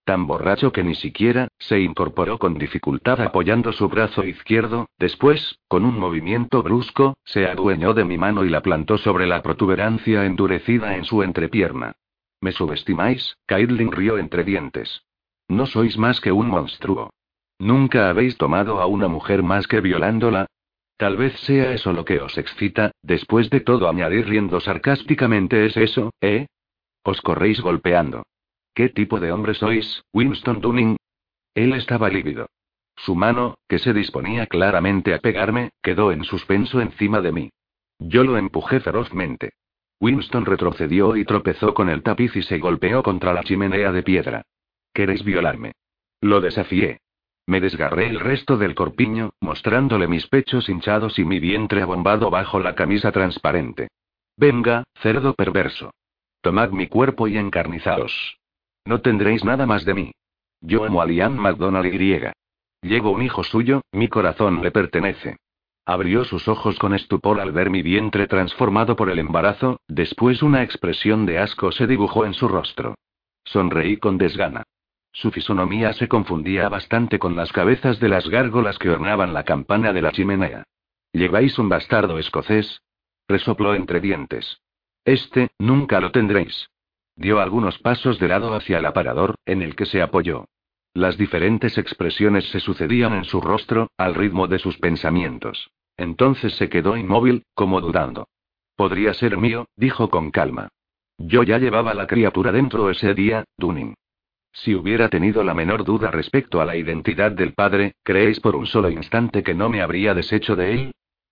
[0.05, 5.85] Tan borracho que ni siquiera, se incorporó con dificultad apoyando su brazo izquierdo, después, con
[5.85, 10.95] un movimiento brusco, se adueñó de mi mano y la plantó sobre la protuberancia endurecida
[10.95, 11.93] en su entrepierna.
[12.39, 13.37] ¿Me subestimáis?
[13.45, 15.03] Caitlin rió entre dientes.
[15.51, 17.09] No sois más que un monstruo.
[17.59, 20.45] ¿Nunca habéis tomado a una mujer más que violándola?
[20.95, 25.75] Tal vez sea eso lo que os excita, después de todo añadir riendo sarcásticamente es
[25.75, 26.47] eso, ¿eh?
[27.03, 28.23] Os corréis golpeando.
[28.73, 30.95] ¿Qué tipo de hombre sois, Winston Dunning?
[31.53, 32.47] Él estaba lívido.
[32.95, 37.49] Su mano, que se disponía claramente a pegarme, quedó en suspenso encima de mí.
[37.99, 39.51] Yo lo empujé ferozmente.
[39.99, 44.45] Winston retrocedió y tropezó con el tapiz y se golpeó contra la chimenea de piedra.
[44.93, 45.73] ¿Queréis violarme?
[46.21, 46.99] Lo desafié.
[47.47, 52.59] Me desgarré el resto del corpiño, mostrándole mis pechos hinchados y mi vientre abombado bajo
[52.59, 53.89] la camisa transparente.
[54.37, 55.91] Venga, cerdo perverso.
[56.41, 58.37] Tomad mi cuerpo y encarnizaos.
[58.85, 60.11] No tendréis nada más de mí.
[60.61, 62.31] Yo amo a Liam McDonald y.
[62.81, 65.37] Llevo un hijo suyo, mi corazón le pertenece.
[65.85, 70.63] Abrió sus ojos con estupor al ver mi vientre transformado por el embarazo, después una
[70.63, 72.95] expresión de asco se dibujó en su rostro.
[73.43, 74.63] Sonreí con desgana.
[75.11, 79.93] Su fisonomía se confundía bastante con las cabezas de las gárgolas que ornaban la campana
[79.93, 80.63] de la chimenea.
[81.13, 82.81] ¿Lleváis un bastardo escocés?
[83.27, 84.61] Resopló entre dientes.
[85.03, 86.69] Este, nunca lo tendréis.
[87.15, 90.45] Dio algunos pasos de lado hacia el aparador, en el que se apoyó.
[90.93, 95.71] Las diferentes expresiones se sucedían en su rostro, al ritmo de sus pensamientos.
[95.97, 98.27] Entonces se quedó inmóvil, como dudando.
[98.75, 100.69] Podría ser mío, dijo con calma.
[101.17, 103.93] Yo ya llevaba la criatura dentro ese día, Dunning.
[104.53, 108.65] Si hubiera tenido la menor duda respecto a la identidad del padre, ¿creéis por un
[108.65, 110.91] solo instante que no me habría deshecho de él?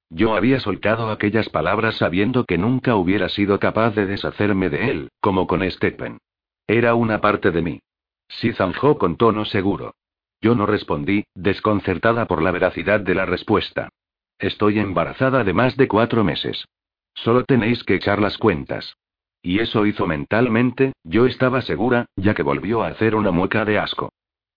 [0.09, 5.09] Yo había soltado aquellas palabras sabiendo que nunca hubiera sido capaz de deshacerme de él,
[5.19, 6.17] como con Stephen.
[6.65, 7.79] Era una parte de mí.
[8.27, 9.93] Sí zanjó con tono seguro.
[10.41, 13.89] Yo no respondí, desconcertada por la veracidad de la respuesta.
[14.39, 16.65] Estoy embarazada de más de cuatro meses.
[17.13, 18.95] Solo tenéis que echar las cuentas.
[19.41, 23.79] Y eso hizo mentalmente, yo estaba segura, ya que volvió a hacer una mueca de
[23.79, 24.09] asco.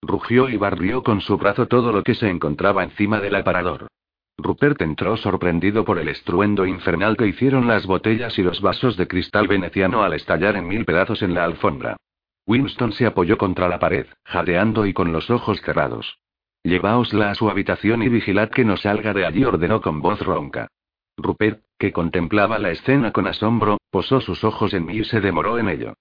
[0.02, 3.86] Rugió y barrió con su brazo todo lo que se encontraba encima del aparador.
[4.38, 9.06] Rupert entró sorprendido por el estruendo infernal que hicieron las botellas y los vasos de
[9.06, 11.96] cristal veneciano al estallar en mil pedazos en la alfombra.
[12.46, 16.18] Winston se apoyó contra la pared, jadeando y con los ojos cerrados.
[16.64, 20.68] Lleváosla a su habitación y vigilad que no salga de allí, ordenó con voz ronca.
[21.16, 25.58] Rupert, que contemplaba la escena con asombro, posó sus ojos en mí y se demoró
[25.58, 25.94] en ello.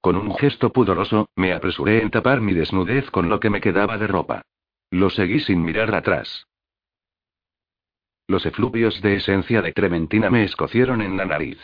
[0.00, 3.98] Con un gesto pudoroso, me apresuré en tapar mi desnudez con lo que me quedaba
[3.98, 4.42] de ropa.
[4.90, 6.46] Lo seguí sin mirar atrás.
[8.26, 11.58] Los efluvios de esencia de trementina me escocieron en la nariz.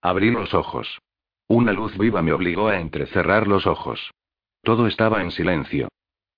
[0.00, 1.00] Abrí los ojos.
[1.48, 4.10] Una luz viva me obligó a entrecerrar los ojos.
[4.62, 5.88] Todo estaba en silencio.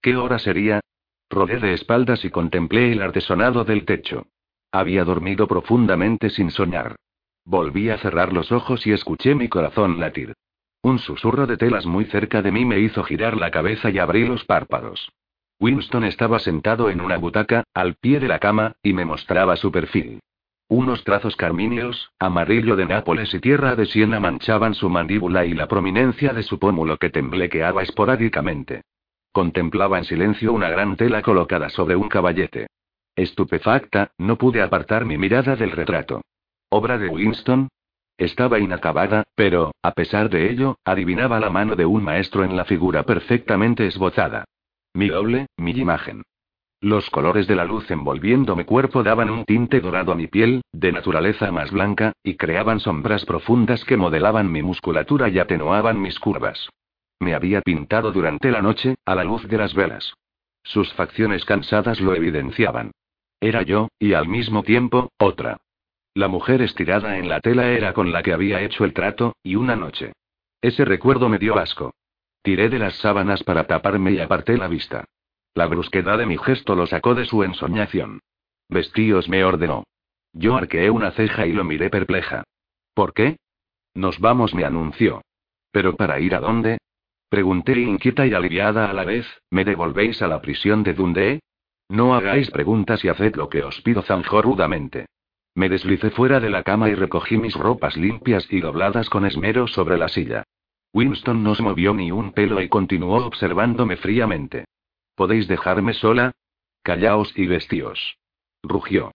[0.03, 0.81] ¿Qué hora sería?
[1.29, 4.27] Rodé de espaldas y contemplé el artesonado del techo.
[4.73, 6.97] Había dormido profundamente sin soñar.
[7.45, 10.35] Volví a cerrar los ojos y escuché mi corazón latir.
[10.83, 14.27] Un susurro de telas muy cerca de mí me hizo girar la cabeza y abrí
[14.27, 15.11] los párpados.
[15.59, 19.71] Winston estaba sentado en una butaca, al pie de la cama, y me mostraba su
[19.71, 20.21] perfil.
[20.69, 25.67] Unos trazos carmíneos, amarillo de Nápoles y tierra de Siena manchaban su mandíbula y la
[25.67, 28.83] prominencia de su pómulo que temblequeaba esporádicamente.
[29.33, 32.69] Contemplaba en silencio una gran tela colocada sobre un caballete.
[33.21, 36.23] Estupefacta, no pude apartar mi mirada del retrato.
[36.71, 37.69] ¿Obra de Winston?
[38.17, 42.65] Estaba inacabada, pero, a pesar de ello, adivinaba la mano de un maestro en la
[42.65, 44.45] figura perfectamente esbozada.
[44.95, 46.23] Mi doble, mi imagen.
[46.81, 50.63] Los colores de la luz envolviendo mi cuerpo daban un tinte dorado a mi piel,
[50.73, 56.19] de naturaleza más blanca, y creaban sombras profundas que modelaban mi musculatura y atenuaban mis
[56.19, 56.71] curvas.
[57.19, 60.15] Me había pintado durante la noche, a la luz de las velas.
[60.63, 62.93] Sus facciones cansadas lo evidenciaban.
[63.41, 65.59] Era yo, y al mismo tiempo, otra.
[66.15, 69.57] La mujer estirada en la tela era con la que había hecho el trato, y
[69.57, 70.13] una noche.
[70.61, 71.95] Ese recuerdo me dio asco.
[72.43, 75.05] Tiré de las sábanas para taparme y aparté la vista.
[75.55, 78.21] La brusquedad de mi gesto lo sacó de su ensoñación.
[78.69, 79.85] Vestíos me ordenó.
[80.33, 82.45] Yo arqueé una ceja y lo miré perpleja.
[82.95, 83.37] ¿Por qué?
[83.95, 85.23] Nos vamos, me anunció.
[85.73, 86.79] ¿Pero para ir a dónde?
[87.29, 91.41] Pregunté inquieta y aliviada a la vez, ¿me devolvéis a la prisión de Dundee?
[91.91, 95.07] No hagáis preguntas y haced lo que os pido, zanjó rudamente.
[95.57, 99.67] Me deslicé fuera de la cama y recogí mis ropas limpias y dobladas con esmero
[99.67, 100.45] sobre la silla.
[100.95, 104.67] Winston no se movió ni un pelo y continuó observándome fríamente.
[105.17, 106.31] ¿Podéis dejarme sola?
[106.85, 108.19] Callaos y vestíos.
[108.63, 109.11] Rugió.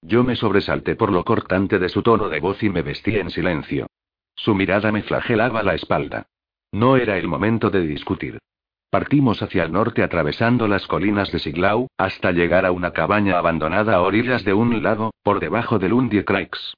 [0.00, 3.30] Yo me sobresalté por lo cortante de su tono de voz y me vestí en
[3.30, 3.88] silencio.
[4.36, 6.28] Su mirada me flagelaba la espalda.
[6.70, 8.38] No era el momento de discutir.
[8.92, 13.94] Partimos hacia el norte atravesando las colinas de Siglau, hasta llegar a una cabaña abandonada
[13.94, 16.74] a orillas de un lago, por debajo del Undie Craigs.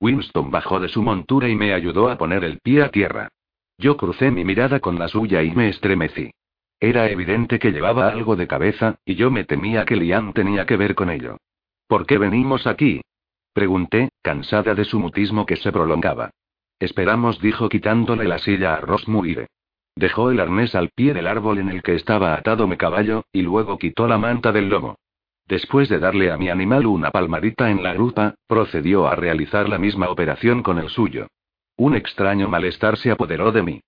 [0.00, 3.28] Winston bajó de su montura y me ayudó a poner el pie a tierra.
[3.76, 6.30] Yo crucé mi mirada con la suya y me estremecí.
[6.80, 10.78] Era evidente que llevaba algo de cabeza, y yo me temía que Liam tenía que
[10.78, 11.36] ver con ello.
[11.86, 13.02] ¿Por qué venimos aquí?
[13.52, 16.30] Pregunté, cansada de su mutismo que se prolongaba.
[16.78, 19.48] Esperamos, dijo quitándole la silla a Rosmuire.
[19.98, 23.42] Dejó el arnés al pie del árbol en el que estaba atado mi caballo, y
[23.42, 24.94] luego quitó la manta del lomo.
[25.44, 29.76] Después de darle a mi animal una palmadita en la grupa, procedió a realizar la
[29.76, 31.26] misma operación con el suyo.
[31.76, 33.80] Un extraño malestar se apoderó de mí.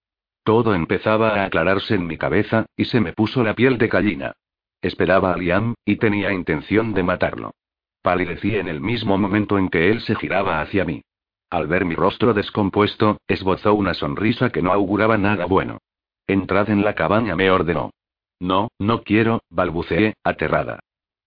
[0.43, 4.33] Todo empezaba a aclararse en mi cabeza, y se me puso la piel de gallina.
[4.83, 7.53] Esperaba a Liam, y tenía intención de matarlo.
[8.03, 11.03] Palidecí en el mismo momento en que él se giraba hacia mí.
[11.51, 15.79] Al ver mi rostro descompuesto, esbozó una sonrisa que no auguraba nada bueno.
[16.31, 17.91] Entrad en la cabaña, me ordenó.
[18.39, 20.79] No, no quiero, balbuceé, aterrada.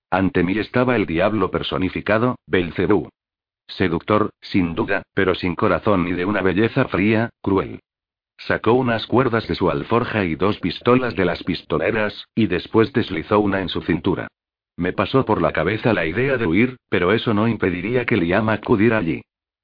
[0.09, 3.09] Ante mí estaba el diablo personificado, Belcebú.
[3.67, 7.81] Seductor, sin duda, pero sin corazón y de una belleza fría, cruel.
[8.37, 13.41] Sacó unas cuerdas de su alforja y dos pistolas de las pistoleras, y después deslizó
[13.41, 14.29] una en su cintura.
[14.77, 18.47] Me pasó por la cabeza la idea de huir, pero eso no impediría que Liam
[18.47, 19.21] acudiera allí.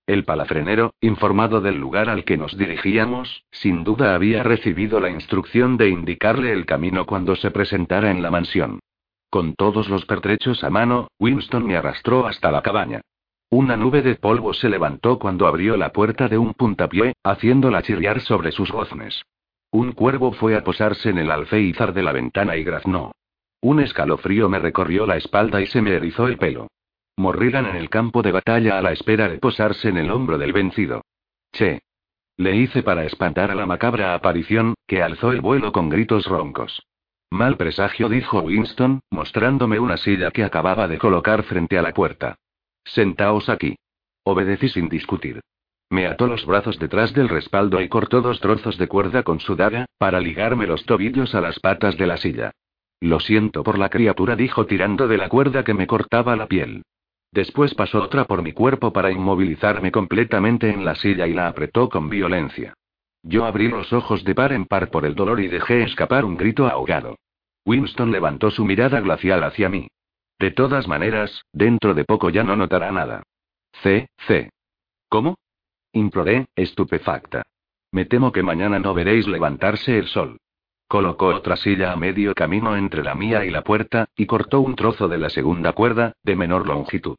[0.09, 5.77] El palafrenero, informado del lugar al que nos dirigíamos, sin duda había recibido la instrucción
[5.77, 8.79] de indicarle el camino cuando se presentara en la mansión.
[9.29, 13.01] Con todos los pertrechos a mano, Winston me arrastró hasta la cabaña.
[13.51, 18.19] Una nube de polvo se levantó cuando abrió la puerta de un puntapié, haciéndola chirriar
[18.21, 19.21] sobre sus goznes.
[19.69, 23.11] Un cuervo fue a posarse en el alféizar de la ventana y graznó.
[23.61, 26.65] Un escalofrío me recorrió la espalda y se me erizó el pelo.
[27.19, 30.53] Morrirán en el campo de batalla a la espera de posarse en el hombro del
[30.53, 31.03] vencido.
[31.51, 31.81] Che.
[32.37, 36.81] Le hice para espantar a la macabra aparición, que alzó el vuelo con gritos roncos.
[37.29, 42.37] Mal presagio, dijo Winston, mostrándome una silla que acababa de colocar frente a la puerta.
[42.85, 43.75] Sentaos aquí.
[44.23, 45.41] Obedecí sin discutir.
[45.89, 49.57] Me ató los brazos detrás del respaldo y cortó dos trozos de cuerda con su
[49.57, 52.51] daga, para ligarme los tobillos a las patas de la silla.
[53.01, 56.83] Lo siento por la criatura, dijo tirando de la cuerda que me cortaba la piel.
[57.31, 61.89] Después pasó otra por mi cuerpo para inmovilizarme completamente en la silla y la apretó
[61.89, 62.73] con violencia.
[63.21, 66.37] Yo abrí los ojos de par en par por el dolor y dejé escapar un
[66.37, 67.17] grito ahogado.
[67.65, 69.87] Winston levantó su mirada glacial hacia mí.
[70.39, 73.23] De todas maneras, dentro de poco ya no notará nada.
[73.83, 74.07] C.
[74.25, 74.49] C.
[75.09, 75.37] ¿Cómo?
[75.91, 77.43] Imploré, estupefacta.
[77.91, 80.37] Me temo que mañana no veréis levantarse el sol.
[80.89, 84.75] Colocó otra silla a medio camino entre la mía y la puerta, y cortó un
[84.75, 87.15] trozo de la segunda cuerda, de menor longitud.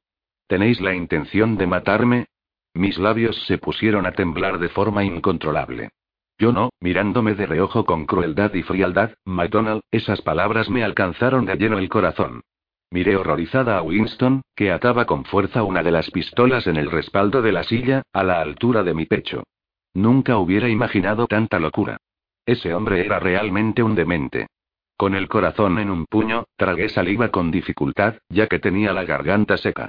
[0.48, 2.26] ¿Tenéis la intención de matarme?
[2.74, 5.90] Mis labios se pusieron a temblar de forma incontrolable.
[6.36, 11.54] Yo no, mirándome de reojo con crueldad y frialdad, MacDonald, esas palabras me alcanzaron de
[11.54, 12.42] lleno el corazón.
[12.90, 17.40] Miré horrorizada a Winston, que ataba con fuerza una de las pistolas en el respaldo
[17.40, 19.44] de la silla, a la altura de mi pecho.
[19.94, 21.98] Nunca hubiera imaginado tanta locura.
[22.46, 24.46] Ese hombre era realmente un demente.
[24.96, 29.56] Con el corazón en un puño, tragué saliva con dificultad, ya que tenía la garganta
[29.56, 29.88] seca.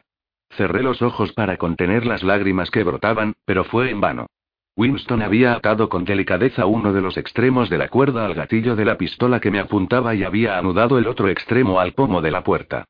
[0.51, 4.27] Cerré los ojos para contener las lágrimas que brotaban, pero fue en vano.
[4.77, 8.85] Winston había atado con delicadeza uno de los extremos de la cuerda al gatillo de
[8.85, 12.43] la pistola que me apuntaba y había anudado el otro extremo al pomo de la
[12.43, 12.85] puerta.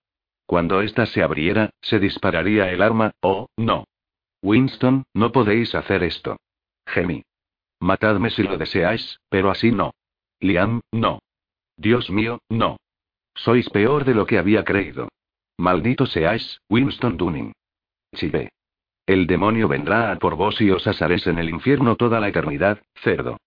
[0.45, 3.85] Cuando ésta se abriera, se dispararía el arma, oh, no.
[4.43, 6.37] Winston, no podéis hacer esto.
[6.85, 7.23] Gemí.
[7.81, 9.95] Matadme si lo deseáis, pero así no.
[10.39, 11.19] Liam, no.
[11.75, 12.77] Dios mío, no.
[13.33, 15.09] Sois peor de lo que había creído.
[15.57, 17.53] Maldito seáis, Winston Dunning.
[18.15, 18.51] Chivé.
[19.07, 22.79] El demonio vendrá a por vos y os asaréis en el infierno toda la eternidad,
[22.95, 23.37] cerdo.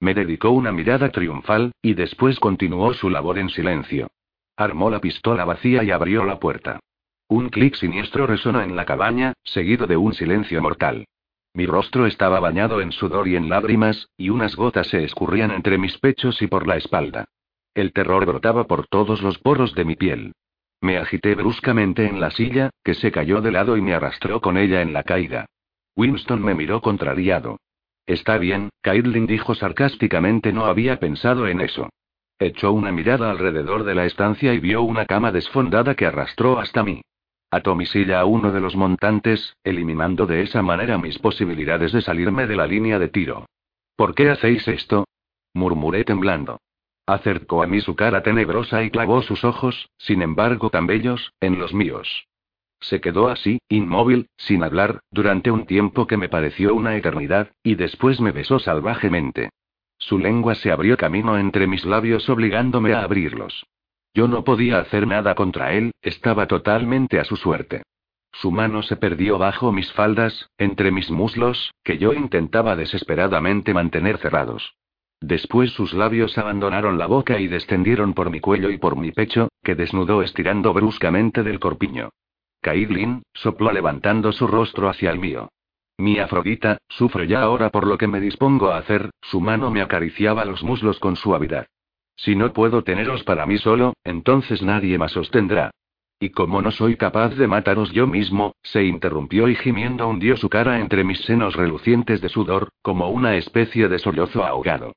[0.00, 4.08] Me dedicó una mirada triunfal, y después continuó su labor en silencio.
[4.56, 6.80] Armó la pistola vacía y abrió la puerta.
[7.28, 11.06] Un clic siniestro resonó en la cabaña, seguido de un silencio mortal.
[11.56, 15.78] Mi rostro estaba bañado en sudor y en lágrimas, y unas gotas se escurrían entre
[15.78, 17.24] mis pechos y por la espalda.
[17.72, 20.34] El terror brotaba por todos los poros de mi piel.
[20.82, 24.58] Me agité bruscamente en la silla, que se cayó de lado y me arrastró con
[24.58, 25.46] ella en la caída.
[25.96, 27.56] Winston me miró contrariado.
[28.04, 31.88] Está bien, Caitlin dijo sarcásticamente, no había pensado en eso.
[32.38, 36.82] Echó una mirada alrededor de la estancia y vio una cama desfondada que arrastró hasta
[36.82, 37.00] mí.
[37.50, 42.02] Ató mi silla a uno de los montantes, eliminando de esa manera mis posibilidades de
[42.02, 43.46] salirme de la línea de tiro.
[43.96, 45.04] ¿Por qué hacéis esto?
[45.54, 46.58] murmuré temblando.
[47.06, 51.58] Acercó a mí su cara tenebrosa y clavó sus ojos, sin embargo tan bellos, en
[51.58, 52.26] los míos.
[52.80, 57.76] Se quedó así, inmóvil, sin hablar, durante un tiempo que me pareció una eternidad, y
[57.76, 59.50] después me besó salvajemente.
[59.98, 63.66] Su lengua se abrió camino entre mis labios obligándome a abrirlos.
[64.16, 67.82] Yo no podía hacer nada contra él, estaba totalmente a su suerte.
[68.32, 74.16] Su mano se perdió bajo mis faldas, entre mis muslos, que yo intentaba desesperadamente mantener
[74.16, 74.74] cerrados.
[75.20, 79.50] Después sus labios abandonaron la boca y descendieron por mi cuello y por mi pecho,
[79.62, 82.08] que desnudó estirando bruscamente del corpiño.
[82.62, 85.50] Caitlin, sopló levantando su rostro hacia el mío.
[85.98, 89.82] Mi Afrodita, sufro ya ahora por lo que me dispongo a hacer, su mano me
[89.82, 91.66] acariciaba los muslos con suavidad.
[92.16, 95.70] Si no puedo teneros para mí solo, entonces nadie más os tendrá.
[96.18, 100.48] Y como no soy capaz de mataros yo mismo, se interrumpió y gimiendo hundió su
[100.48, 104.92] cara entre mis senos relucientes de sudor, como una especie de sollozo ahogado.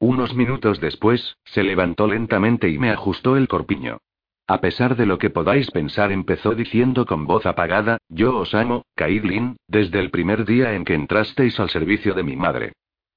[0.00, 3.98] Unos minutos después, se levantó lentamente y me ajustó el corpiño.
[4.46, 8.84] A pesar de lo que podáis pensar, empezó diciendo con voz apagada, yo os amo,
[8.96, 12.72] Caitlin, desde el primer día en que entrasteis al servicio de mi madre.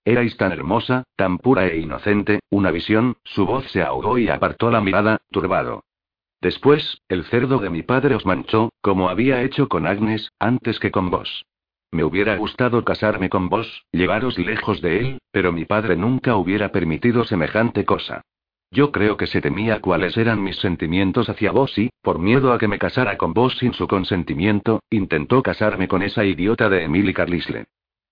[0.08, 4.72] Erais tan hermosa, tan pura e inocente, una visión, su voz se ahogó y apartó
[4.72, 5.84] la mirada, turbado.
[6.40, 10.92] Después, el cerdo de mi padre os manchó, como había hecho con Agnes, antes que
[10.92, 11.46] con vos.
[11.92, 16.72] Me hubiera gustado casarme con vos, llevaros lejos de él, pero mi padre nunca hubiera
[16.72, 18.22] permitido semejante cosa.
[18.72, 22.60] Yo creo que se temía cuáles eran mis sentimientos hacia vos y, por miedo a
[22.60, 27.14] que me casara con vos sin su consentimiento, intentó casarme con esa idiota de Emily
[27.14, 27.66] Carlisle.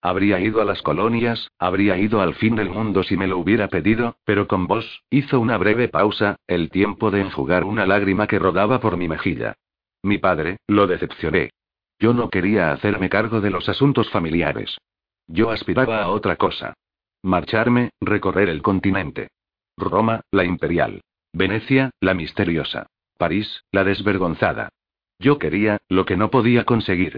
[0.05, 3.69] Habría ido a las colonias, habría ido al fin del mundo si me lo hubiera
[3.69, 8.37] pedido, pero con vos, hizo una breve pausa, el tiempo de enjugar una lágrima que
[8.37, 9.55] rodaba por mi mejilla.
[10.03, 11.49] Mi padre, lo decepcioné.
[11.97, 14.77] Yo no quería hacerme cargo de los asuntos familiares.
[15.25, 16.75] Yo aspiraba a otra cosa.
[17.23, 19.29] Marcharme, recorrer el continente.
[19.75, 21.01] Roma, la imperial.
[21.33, 22.85] Venecia, la misteriosa.
[23.17, 24.69] París, la desvergonzada.
[25.17, 27.17] Yo quería, lo que no podía conseguir.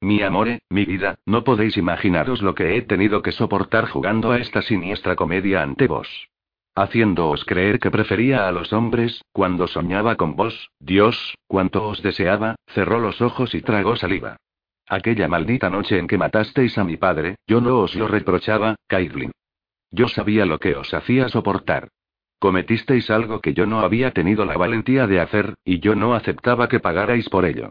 [0.00, 4.38] Mi amore, mi vida, no podéis imaginaros lo que he tenido que soportar jugando a
[4.38, 6.28] esta siniestra comedia ante vos
[6.78, 12.56] haciéndoos creer que prefería a los hombres, cuando soñaba con vos, Dios, cuanto os deseaba,
[12.68, 14.36] cerró los ojos y tragó saliva.
[14.86, 19.32] Aquella maldita noche en que matasteis a mi padre, yo no os lo reprochaba, Caitlin.
[19.90, 21.88] Yo sabía lo que os hacía soportar.
[22.38, 26.68] Cometisteis algo que yo no había tenido la valentía de hacer, y yo no aceptaba
[26.68, 27.70] que pagarais por ello.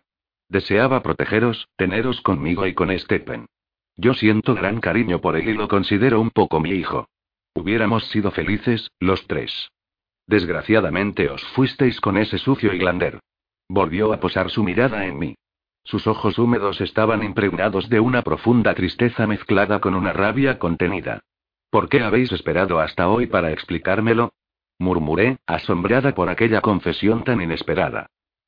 [0.50, 3.48] Deseaba protegeros, teneros conmigo y con Stephen.
[3.96, 7.10] Yo siento gran cariño por él y lo considero un poco mi hijo.
[7.54, 9.70] Hubiéramos sido felices, los tres.
[10.28, 13.20] Desgraciadamente os fuisteis con ese sucio Iglander.
[13.68, 15.36] Volvió a posar su mirada en mí.
[15.84, 21.22] Sus ojos húmedos estaban impregnados de una profunda tristeza mezclada con una rabia contenida.
[21.70, 24.34] ¿Por qué habéis esperado hasta hoy para explicármelo?
[24.80, 28.08] murmuré, asombrada por aquella confesión tan inesperada.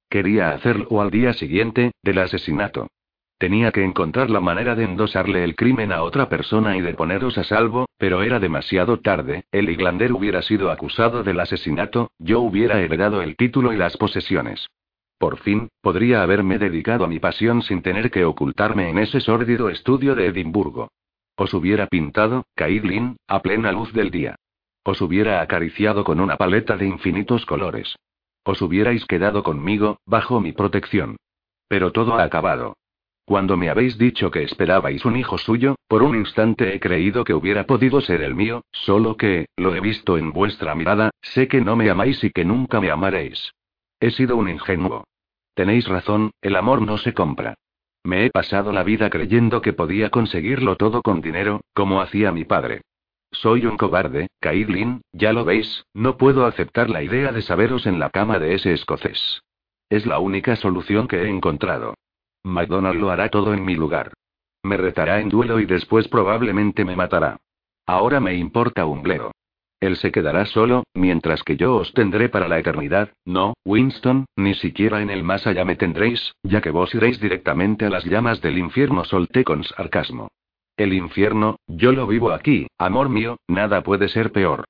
[0.10, 2.88] Quería hacerlo al día siguiente, del asesinato.
[3.38, 7.38] Tenía que encontrar la manera de endosarle el crimen a otra persona y de poneros
[7.38, 12.82] a salvo, pero era demasiado tarde, el Iglander hubiera sido acusado del asesinato, yo hubiera
[12.82, 14.68] heredado el título y las posesiones.
[15.20, 19.70] por fin, podría haberme dedicado a mi pasión sin tener que ocultarme en ese sórdido
[19.70, 20.90] estudio de Edimburgo.
[21.36, 24.36] Os hubiera pintado, Caitlin, a plena luz del día.
[24.84, 27.96] Os hubiera acariciado con una paleta de infinitos colores.
[28.44, 31.18] Os hubierais quedado conmigo, bajo mi protección.
[31.68, 32.76] Pero todo ha acabado.
[33.26, 37.36] Cuando me habéis dicho que esperabais un hijo suyo, por un instante he creído que
[37.36, 41.62] hubiera podido ser el mío, solo que, lo he visto en vuestra mirada, sé que
[41.62, 43.54] no me amáis y que nunca me amaréis.
[44.00, 45.04] He sido un ingenuo.
[45.54, 47.54] Tenéis razón, el amor no se compra.
[48.04, 52.46] Me he pasado la vida creyendo que podía conseguirlo todo con dinero, como hacía mi
[52.46, 52.82] padre.
[53.42, 57.98] Soy un cobarde, Caitlin, ya lo veis, no puedo aceptar la idea de saberos en
[57.98, 59.44] la cama de ese escocés.
[59.90, 61.94] Es la única solución que he encontrado.
[62.44, 64.12] McDonald lo hará todo en mi lugar.
[64.62, 67.38] Me retará en duelo y después probablemente me matará.
[67.86, 69.32] Ahora me importa un bledo.
[69.80, 73.14] Él se quedará solo, mientras que yo os tendré para la eternidad.
[73.24, 77.86] No, Winston, ni siquiera en el más allá me tendréis, ya que vos iréis directamente
[77.86, 80.28] a las llamas del infierno, solté con sarcasmo.
[80.80, 84.64] El infierno, yo lo vivo aquí, amor mío, nada puede ser peor.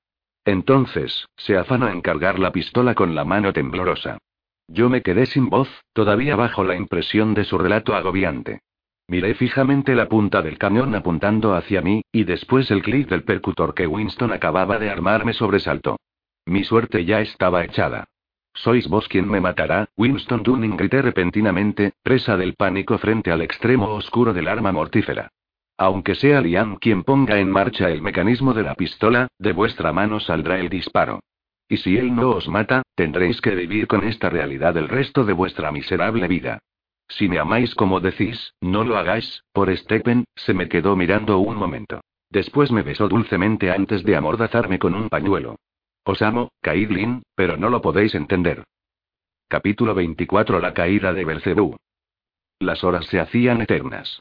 [0.44, 4.18] Entonces, se afanó en cargar la pistola con la mano temblorosa.
[4.66, 8.58] Yo me quedé sin voz, todavía bajo la impresión de su relato agobiante.
[9.06, 13.72] Miré fijamente la punta del cañón apuntando hacia mí, y después el clic del percutor
[13.72, 15.96] que Winston acababa de armar me sobresaltó.
[16.44, 18.08] Mi suerte ya estaba echada.
[18.52, 23.90] Sois vos quien me matará, Winston Dunning grité repentinamente, presa del pánico frente al extremo
[23.90, 25.30] oscuro del arma mortífera.
[25.80, 30.20] Aunque sea Liam quien ponga en marcha el mecanismo de la pistola, de vuestra mano
[30.20, 31.20] saldrá el disparo.
[31.70, 35.32] Y si él no os mata, tendréis que vivir con esta realidad el resto de
[35.32, 36.58] vuestra miserable vida.
[37.08, 41.56] Si me amáis como decís, no lo hagáis, por Stephen, se me quedó mirando un
[41.56, 42.02] momento.
[42.28, 45.56] Después me besó dulcemente antes de amordazarme con un pañuelo.
[46.04, 48.64] Os amo, Caitlin, pero no lo podéis entender.
[49.48, 51.74] Capítulo 24 La caída de Belcebú.
[52.58, 54.20] Las horas se hacían eternas.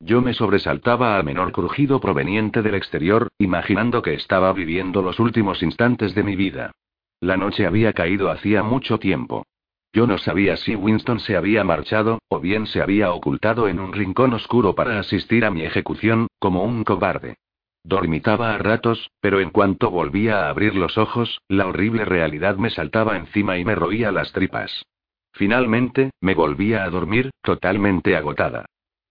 [0.00, 5.62] Yo me sobresaltaba al menor crujido proveniente del exterior, imaginando que estaba viviendo los últimos
[5.62, 6.72] instantes de mi vida.
[7.20, 9.44] La noche había caído hacía mucho tiempo.
[9.92, 13.92] Yo no sabía si Winston se había marchado, o bien se había ocultado en un
[13.92, 17.36] rincón oscuro para asistir a mi ejecución, como un cobarde.
[17.84, 22.70] Dormitaba a ratos, pero en cuanto volvía a abrir los ojos, la horrible realidad me
[22.70, 24.86] saltaba encima y me roía las tripas.
[25.32, 28.66] Finalmente, me volvía a dormir, totalmente agotada.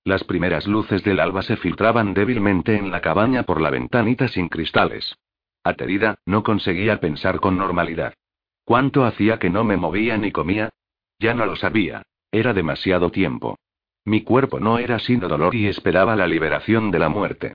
[0.09, 4.49] Las primeras luces del alba se filtraban débilmente en la cabaña por la ventanita sin
[4.49, 5.15] cristales.
[5.63, 8.15] Aterida, no conseguía pensar con normalidad.
[8.65, 10.71] ¿Cuánto hacía que no me movía ni comía?
[11.19, 12.01] Ya no lo sabía.
[12.31, 13.59] Era demasiado tiempo.
[14.03, 17.53] Mi cuerpo no era sino dolor y esperaba la liberación de la muerte.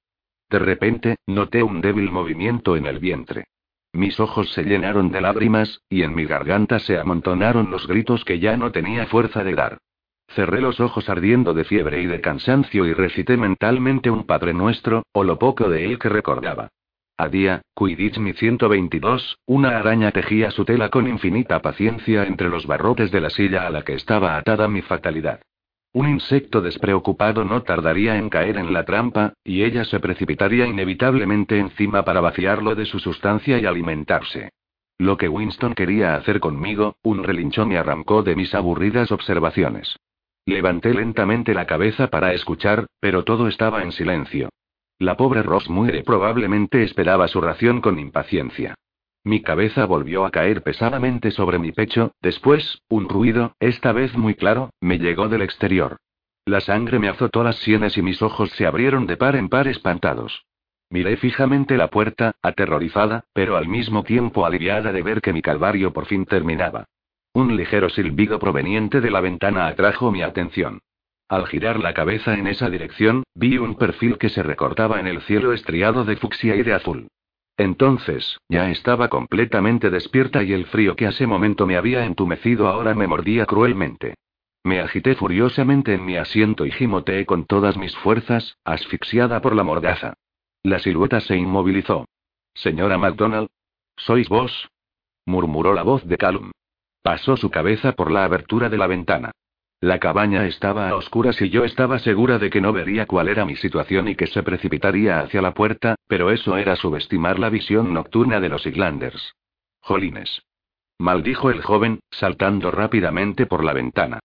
[0.49, 3.49] De repente, noté un débil movimiento en el vientre.
[3.93, 8.39] Mis ojos se llenaron de lágrimas, y en mi garganta se amontonaron los gritos que
[8.39, 9.79] ya no tenía fuerza de dar.
[10.35, 15.05] Cerré los ojos ardiendo de fiebre y de cansancio y recité mentalmente un Padre Nuestro,
[15.13, 16.71] o lo poco de él que recordaba.
[17.17, 22.67] A día, Quidditch mi 122, una araña tejía su tela con infinita paciencia entre los
[22.67, 25.41] barrotes de la silla a la que estaba atada mi fatalidad.
[25.93, 31.61] Un insecto despreocupado no tardaría en caer en la trampa, y ella se precipitaría inevitablemente
[31.61, 34.51] encima para vaciarlo de su sustancia y alimentarse.
[34.99, 39.97] Lo que Winston quería hacer conmigo, un relinchón me arrancó de mis aburridas observaciones.
[40.47, 44.51] Levanté lentamente la cabeza para escuchar, pero todo estaba en silencio.
[44.99, 48.75] La pobre Rosmuere probablemente esperaba su ración con impaciencia.
[49.25, 54.35] Mi cabeza volvió a caer pesadamente sobre mi pecho, después, un ruido, esta vez muy
[54.35, 55.97] claro, me llegó del exterior.
[56.45, 59.67] La sangre me azotó las sienes y mis ojos se abrieron de par en par
[59.67, 60.45] espantados.
[60.91, 65.95] Miré fijamente la puerta, aterrorizada, pero al mismo tiempo aliviada de ver que mi calvario
[65.95, 66.85] por fin terminaba.
[67.35, 70.79] Un ligero silbido proveniente de la ventana atrajo mi atención.
[71.29, 75.21] Al girar la cabeza en esa dirección, vi un perfil que se recortaba en el
[75.23, 77.09] cielo estriado de fucsia y de azul.
[77.57, 82.95] Entonces, ya estaba completamente despierta y el frío que hace momento me había entumecido ahora
[82.95, 84.15] me mordía cruelmente.
[84.63, 89.65] Me agité furiosamente en mi asiento y gimoteé con todas mis fuerzas, asfixiada por la
[89.65, 90.15] mordaza.
[90.63, 92.07] La silueta se inmovilizó.
[92.55, 93.49] Señora MacDonald.
[93.97, 94.71] ¿Sois vos?
[95.27, 96.53] murmuró la voz de Calum.
[97.05, 99.31] Pasó su cabeza por la abertura de la ventana.
[99.79, 103.45] La cabaña estaba a oscuras y yo estaba segura de que no vería cuál era
[103.45, 107.93] mi situación y que se precipitaría hacia la puerta, pero eso era subestimar la visión
[107.93, 109.35] nocturna de los Iglanders.
[109.81, 110.45] Jolines.
[110.99, 114.21] Maldijo el joven, saltando rápidamente por la ventana.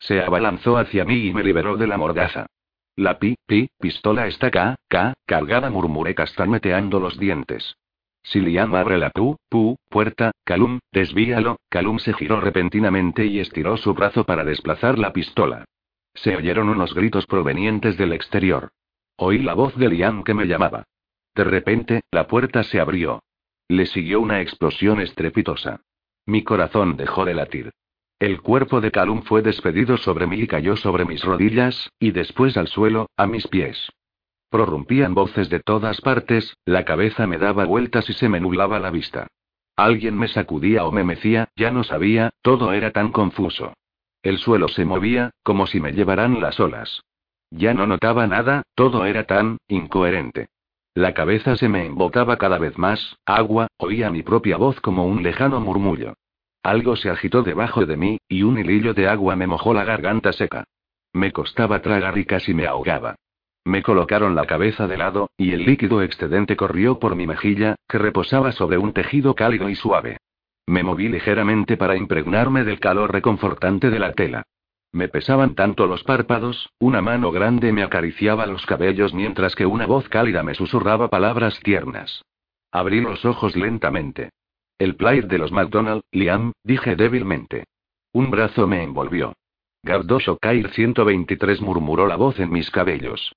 [0.00, 2.46] Se abalanzó hacia mí y me liberó de la mordaza.
[2.96, 7.76] La pi, pi, pistola está acá, ca, cargada, murmuré castañeteando los dientes.
[8.24, 11.58] Si Liam abre la pu, pu, puerta, Calum, desvíalo.
[11.68, 15.66] Calum se giró repentinamente y estiró su brazo para desplazar la pistola.
[16.14, 18.70] Se oyeron unos gritos provenientes del exterior.
[19.16, 20.84] Oí la voz de Liam que me llamaba.
[21.34, 23.22] De repente, la puerta se abrió.
[23.68, 25.82] Le siguió una explosión estrepitosa.
[26.26, 27.72] Mi corazón dejó de latir.
[28.18, 32.56] El cuerpo de Calum fue despedido sobre mí y cayó sobre mis rodillas, y después
[32.56, 33.90] al suelo, a mis pies.
[34.54, 38.90] Prorrumpían voces de todas partes, la cabeza me daba vueltas y se me nublaba la
[38.90, 39.26] vista.
[39.74, 43.72] Alguien me sacudía o me mecía, ya no sabía, todo era tan confuso.
[44.22, 47.02] El suelo se movía, como si me llevaran las olas.
[47.50, 50.46] Ya no notaba nada, todo era tan incoherente.
[50.94, 55.24] La cabeza se me embotaba cada vez más, agua, oía mi propia voz como un
[55.24, 56.14] lejano murmullo.
[56.62, 60.32] Algo se agitó debajo de mí, y un hilillo de agua me mojó la garganta
[60.32, 60.62] seca.
[61.12, 63.16] Me costaba tragar y casi me ahogaba.
[63.64, 67.98] Me colocaron la cabeza de lado, y el líquido excedente corrió por mi mejilla, que
[67.98, 70.18] reposaba sobre un tejido cálido y suave.
[70.66, 74.42] Me moví ligeramente para impregnarme del calor reconfortante de la tela.
[74.92, 79.86] Me pesaban tanto los párpados, una mano grande me acariciaba los cabellos mientras que una
[79.86, 82.22] voz cálida me susurraba palabras tiernas.
[82.70, 84.30] Abrí los ojos lentamente.
[84.78, 87.64] El plaid de los McDonald, Liam, dije débilmente.
[88.12, 89.32] Un brazo me envolvió.
[89.82, 93.32] Gardosho Kair 123 murmuró la voz en mis cabellos.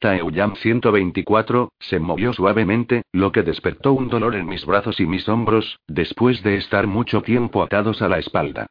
[0.00, 5.28] Taeyang 124, se movió suavemente, lo que despertó un dolor en mis brazos y mis
[5.28, 8.66] hombros, después de estar mucho tiempo atados a la espalda.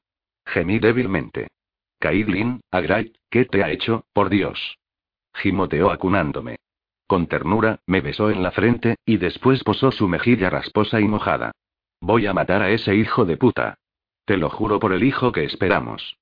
[0.48, 1.50] Gemí débilmente.
[2.00, 4.78] Kaidlin, Agray, ¿qué te ha hecho, por Dios?
[5.36, 6.58] Gimoteó acunándome.
[7.06, 11.52] Con ternura, me besó en la frente, y después posó su mejilla rasposa y mojada.
[12.02, 13.76] Voy a matar a ese hijo de puta.
[14.26, 16.18] Te lo juro por el hijo que esperamos.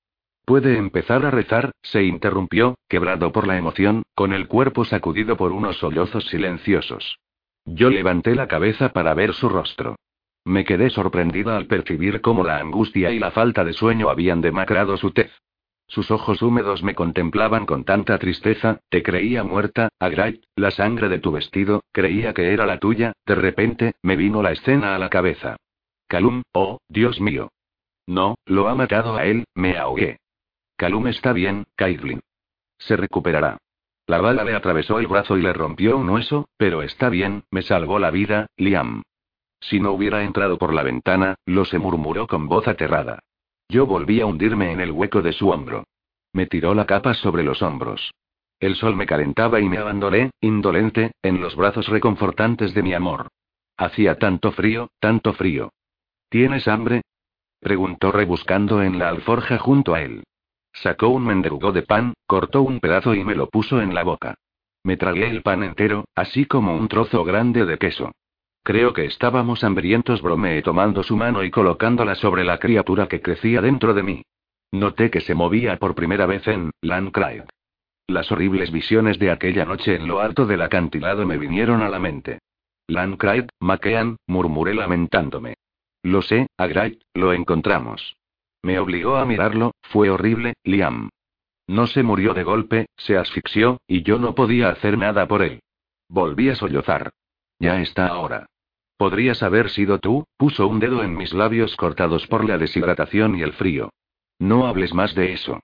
[0.48, 5.52] Puede empezar a rezar, se interrumpió, quebrado por la emoción, con el cuerpo sacudido por
[5.52, 7.20] unos sollozos silenciosos.
[7.66, 9.98] Yo levanté la cabeza para ver su rostro.
[10.46, 14.96] Me quedé sorprendida al percibir cómo la angustia y la falta de sueño habían demacrado
[14.96, 15.34] su tez.
[15.86, 21.20] Sus ojos húmedos me contemplaban con tanta tristeza, te creía muerta, Agray, la sangre de
[21.20, 25.10] tu vestido, creía que era la tuya, de repente, me vino la escena a la
[25.10, 25.58] cabeza.
[26.08, 27.50] Calum, oh, Dios mío.
[28.06, 30.20] No, lo ha matado a él, me ahogué.
[30.78, 32.22] Calum está bien, Caitlin.
[32.78, 33.58] Se recuperará.
[34.06, 37.64] La bala le atravesó el brazo y le rompió un hueso, pero está bien, me
[37.64, 39.02] salvó la vida, Liam.
[39.60, 43.20] Si no hubiera entrado por la ventana, lo se murmuró con voz aterrada.
[43.68, 45.84] Yo volví a hundirme en el hueco de su hombro.
[46.32, 48.14] Me tiró la capa sobre los hombros.
[48.60, 53.30] El sol me calentaba y me abandoné, indolente, en los brazos reconfortantes de mi amor.
[53.78, 55.74] Hacía tanto frío, tanto frío.
[56.30, 57.02] ¿Tienes hambre?
[57.60, 60.24] preguntó rebuscando en la alforja junto a él.
[60.82, 64.36] Sacó un mendrugo de pan, cortó un pedazo y me lo puso en la boca.
[64.84, 68.12] Me tragué el pan entero, así como un trozo grande de queso.
[68.64, 73.62] Creo que estábamos hambrientos, bromeé tomando su mano y colocándola sobre la criatura que crecía
[73.62, 74.22] dentro de mí.
[74.72, 77.46] Noté que se movía por primera vez en Landcraig.
[78.08, 82.00] Las horribles visiones de aquella noche en lo alto del acantilado me vinieron a la
[82.00, 82.40] mente.
[82.88, 85.56] Landcraig, McKean, murmuré lamentándome.
[86.04, 88.16] Lo sé, Agray, lo encontramos.
[88.62, 91.10] Me obligó a mirarlo, fue horrible, Liam.
[91.68, 95.62] No se murió de golpe, se asfixió, y yo no podía hacer nada por él.
[96.08, 97.12] Volví a sollozar.
[97.60, 98.48] Ya está ahora.
[98.98, 103.44] Podrías haber sido tú, puso un dedo en mis labios cortados por la deshidratación y
[103.44, 103.92] el frío.
[104.40, 105.60] No hables más de eso.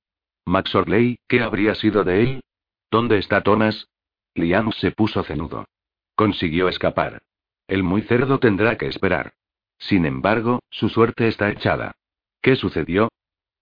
[0.46, 2.44] Max Orley, ¿qué habría sido de él?
[2.92, 3.88] ¿Dónde está Thomas?
[4.36, 5.66] Liam se puso cenudo.
[6.16, 7.22] Consiguió escapar.
[7.68, 9.34] El muy cerdo tendrá que esperar.
[9.80, 11.96] Sin embargo, su suerte está echada.
[12.44, 13.08] ¿Qué sucedió?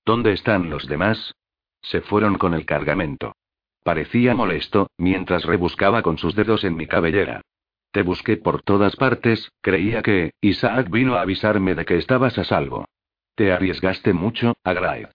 [0.06, 1.36] ¿Dónde están los demás?
[1.84, 3.36] Se fueron con el cargamento.
[3.84, 7.41] Parecía molesto, mientras rebuscaba con sus dedos en mi cabellera.
[7.91, 12.44] Te busqué por todas partes, creía que, Isaac vino a avisarme de que estabas a
[12.44, 12.86] salvo.
[13.36, 15.10] Te arriesgaste mucho, Agrae.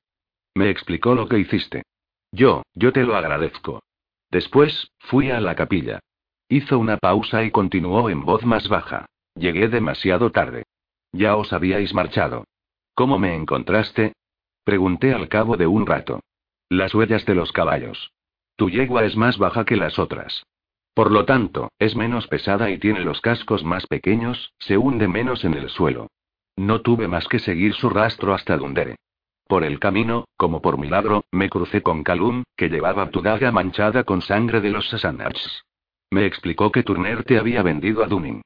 [0.55, 1.83] Me explicó lo que hiciste.
[2.31, 3.83] Yo, yo te lo agradezco.
[4.31, 5.99] Después, fui a la capilla.
[6.49, 9.07] Hizo una pausa y continuó en voz más baja.
[9.35, 10.63] Llegué demasiado tarde.
[11.11, 12.45] Ya os habíais marchado.
[12.97, 14.15] ¿Cómo me encontraste?
[14.65, 16.21] Pregunté al cabo de un rato.
[16.71, 18.11] Las huellas de los caballos.
[18.57, 20.43] Tu yegua es más baja que las otras.
[20.95, 25.45] Por lo tanto, es menos pesada y tiene los cascos más pequeños, se hunde menos
[25.45, 26.09] en el suelo.
[26.57, 28.97] No tuve más que seguir su rastro hasta Dundere.
[29.47, 34.05] Por el camino, como por milagro, me crucé con Calum, que llevaba tu daga manchada
[34.05, 35.67] con sangre de los Sasanachs.
[36.11, 38.41] Me explicó que Turner te había vendido a Dunning.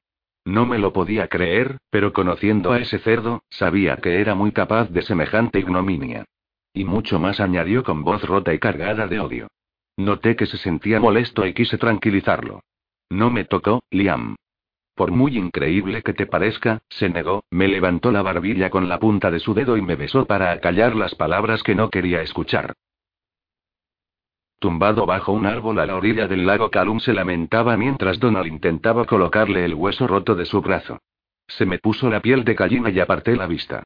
[0.51, 4.91] No me lo podía creer, pero conociendo a ese cerdo, sabía que era muy capaz
[4.91, 6.25] de semejante ignominia.
[6.75, 9.47] Y mucho más añadió con voz rota y cargada de odio.
[9.97, 12.65] Noté que se sentía molesto y quise tranquilizarlo.
[13.11, 14.35] No me tocó, Liam.
[14.97, 19.31] por muy increíble que te parezca, se negó, me levantó la barbilla con la punta
[19.31, 22.75] de su dedo y me besó para acallar las palabras que no quería escuchar.
[24.61, 29.07] Tumbado bajo un árbol a la orilla del lago Calum se lamentaba mientras Donald intentaba
[29.07, 30.99] colocarle el hueso roto de su brazo.
[31.49, 33.83] Se me puso la piel de gallina y aparté la vista.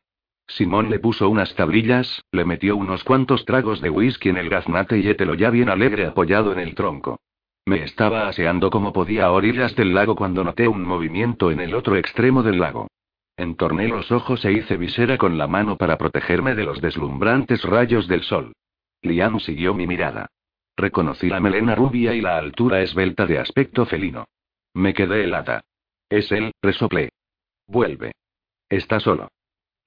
[0.49, 4.99] Simón le puso unas tablillas, le metió unos cuantos tragos de whisky en el gaznate
[4.99, 7.21] y ételo ya bien alegre apoyado en el tronco.
[7.67, 11.73] Me estaba aseando como podía a orillas del lago cuando noté un movimiento en el
[11.77, 12.89] otro extremo del lago.
[13.37, 18.09] Entorné los ojos e hice visera con la mano para protegerme de los deslumbrantes rayos
[18.09, 18.53] del sol.
[19.03, 20.27] Liam siguió mi mirada.
[20.77, 24.27] Reconocí la melena rubia y la altura esbelta de aspecto felino.
[24.75, 25.63] Me quedé helada.
[26.09, 27.11] Es él, resoplé.
[27.67, 28.13] Vuelve.
[28.69, 29.29] Está solo.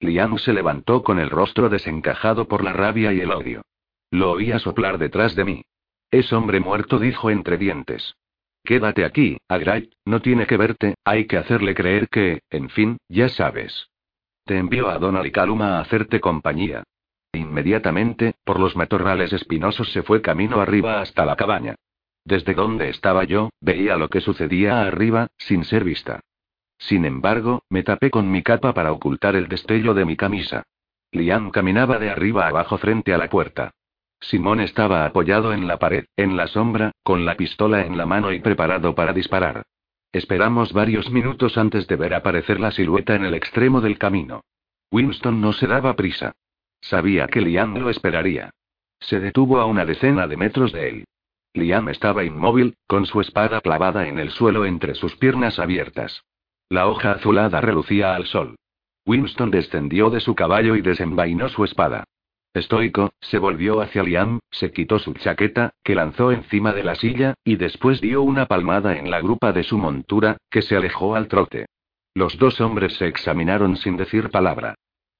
[0.00, 3.62] Liam se levantó con el rostro desencajado por la rabia y el odio.
[4.10, 5.62] Lo oía soplar detrás de mí.
[6.10, 8.14] Es hombre muerto, dijo entre dientes.
[8.64, 13.28] Quédate aquí, Agray, no tiene que verte, hay que hacerle creer que, en fin, ya
[13.28, 13.88] sabes.
[14.44, 16.84] Te envío a Donald y Caluma a hacerte compañía.
[17.32, 21.74] Inmediatamente, por los matorrales espinosos se fue camino arriba hasta la cabaña.
[22.24, 26.20] Desde donde estaba yo, veía lo que sucedía arriba, sin ser vista.
[26.78, 30.62] Sin embargo, me tapé con mi capa para ocultar el destello de mi camisa.
[31.10, 33.72] Liam caminaba de arriba abajo frente a la puerta.
[34.20, 38.32] Simón estaba apoyado en la pared, en la sombra, con la pistola en la mano
[38.32, 39.62] y preparado para disparar.
[40.12, 44.42] Esperamos varios minutos antes de ver aparecer la silueta en el extremo del camino.
[44.90, 46.32] Winston no se daba prisa.
[46.80, 48.50] Sabía que Liam lo esperaría.
[49.00, 51.04] Se detuvo a una decena de metros de él.
[51.54, 56.24] Liam estaba inmóvil, con su espada clavada en el suelo entre sus piernas abiertas.
[56.68, 58.56] La hoja azulada relucía al sol.
[59.06, 62.04] Winston descendió de su caballo y desenvainó su espada.
[62.54, 67.34] Estoico, se volvió hacia Liam, se quitó su chaqueta, que lanzó encima de la silla,
[67.44, 71.28] y después dio una palmada en la grupa de su montura, que se alejó al
[71.28, 71.66] trote.
[72.14, 74.74] Los dos hombres se examinaron sin decir palabra.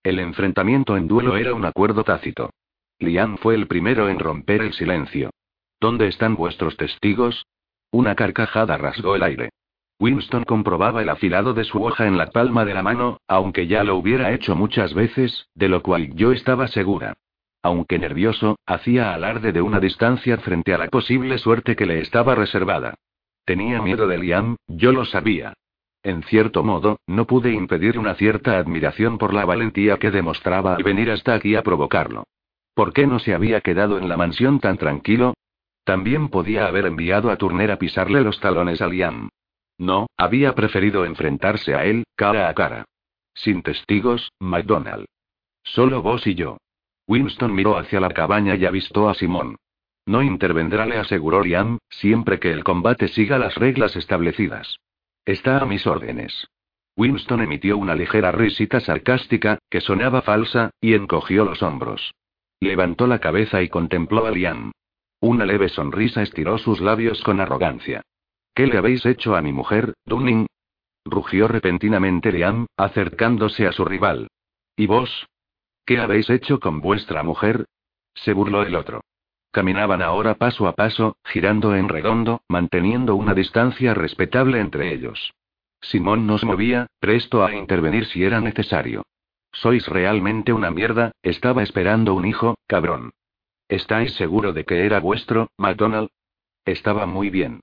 [0.09, 2.48] El enfrentamiento en duelo era un acuerdo tácito.
[2.98, 5.28] Liam fue el primero en romper el silencio.
[5.78, 7.44] ¿Dónde están vuestros testigos?
[7.90, 9.51] Una carcajada rasgó el aire.
[10.01, 13.85] Winston comprobaba el afilado de su hoja en la palma de la mano, aunque ya
[13.85, 17.18] lo hubiera hecho muchas veces, de lo cual yo estaba segura.
[17.62, 22.35] Aunque nervioso, hacía alarde de una distancia frente a la posible suerte que le estaba
[22.35, 22.94] reservada.
[23.44, 25.52] Tenía miedo de Liam, yo lo sabía.
[26.09, 30.82] En cierto modo, no pude impedir una cierta admiración por la valentía que demostraba al
[30.82, 32.24] venir hasta aquí a provocarlo.
[32.72, 35.35] ¿Por qué no se había quedado en la mansión tan tranquilo?
[35.85, 39.28] También podía haber enviado a Turner a pisarle los talones a Liam.
[39.76, 42.86] No, había preferido enfrentarse a él, cara a cara.
[43.35, 45.05] Sin testigos, McDonald.
[45.62, 46.56] Solo vos y yo.
[47.06, 49.56] Winston miró hacia la cabaña y avistó a Simón.
[50.06, 54.78] No intervendrá, le aseguró Liam, siempre que el combate siga las reglas establecidas.
[55.29, 56.49] Está a mis órdenes.
[56.97, 62.15] Winston emitió una ligera risita sarcástica, que sonaba falsa, y encogió los hombros.
[62.61, 64.73] Levantó la cabeza y contempló a Liam.
[65.21, 68.01] Una leve sonrisa estiró sus labios con arrogancia.
[68.55, 70.47] ¿Qué le habéis hecho a mi mujer, Dunning?
[71.05, 74.29] Rugió repentinamente Liam, acercándose a su rival.
[74.77, 75.27] ¿Y vos?
[75.85, 77.67] ¿Qué habéis hecho con vuestra mujer?
[78.15, 79.03] Se burló el otro.
[79.51, 85.35] Caminaban ahora paso a paso, girando en redondo, manteniendo una distancia respetable entre ellos.
[85.81, 89.05] Simón nos movía, presto a intervenir si era necesario.
[89.53, 93.12] Sois realmente una mierda, estaba esperando un hijo, cabrón.
[93.69, 96.09] ¿Estáis seguro de que era vuestro, McDonald?
[96.65, 97.61] Estaba muy bien.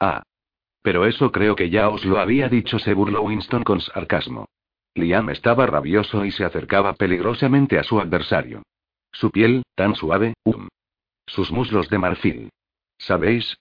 [0.00, 0.22] Ah,
[0.82, 4.46] pero eso creo que ya os lo había dicho, se burló Winston con sarcasmo.
[4.94, 8.62] Liam estaba rabioso y se acercaba peligrosamente a su adversario.
[9.12, 10.68] Su piel, tan suave, um.
[11.28, 12.50] Sus muslos de marfil.
[12.98, 13.56] ¿Sabéis?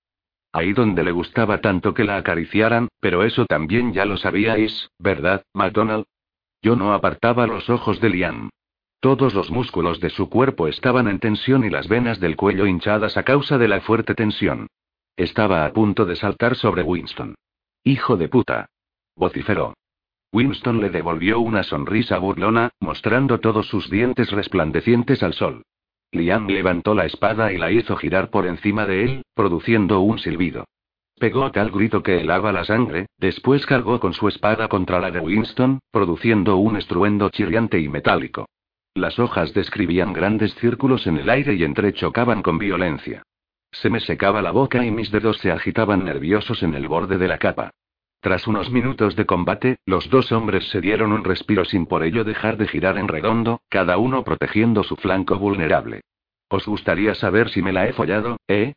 [0.51, 5.43] Ahí donde le gustaba tanto que la acariciaran, pero eso también ya lo sabíais, ¿verdad,
[5.53, 6.05] McDonald?
[6.61, 8.49] Yo no apartaba los ojos de Liam.
[8.99, 13.15] Todos los músculos de su cuerpo estaban en tensión y las venas del cuello hinchadas
[13.17, 14.67] a causa de la fuerte tensión.
[15.15, 17.35] Estaba a punto de saltar sobre Winston.
[17.83, 18.69] Hijo de puta.
[19.15, 19.75] vociferó.
[20.33, 25.63] Winston le devolvió una sonrisa burlona, mostrando todos sus dientes resplandecientes al sol.
[26.11, 30.65] Liam levantó la espada y la hizo girar por encima de él, produciendo un silbido.
[31.19, 35.19] Pegó tal grito que helaba la sangre, después cargó con su espada contra la de
[35.19, 38.47] Winston, produciendo un estruendo chirriante y metálico.
[38.93, 43.23] Las hojas describían grandes círculos en el aire y entrechocaban con violencia.
[43.71, 47.27] Se me secaba la boca y mis dedos se agitaban nerviosos en el borde de
[47.27, 47.71] la capa.
[48.27, 52.25] Tras unos minutos de combate, los dos hombres se dieron un respiro sin por ello
[52.25, 56.01] dejar de girar en redondo, cada uno protegiendo su flanco vulnerable.
[56.49, 58.73] ¿Os gustaría saber si me la he follado, eh?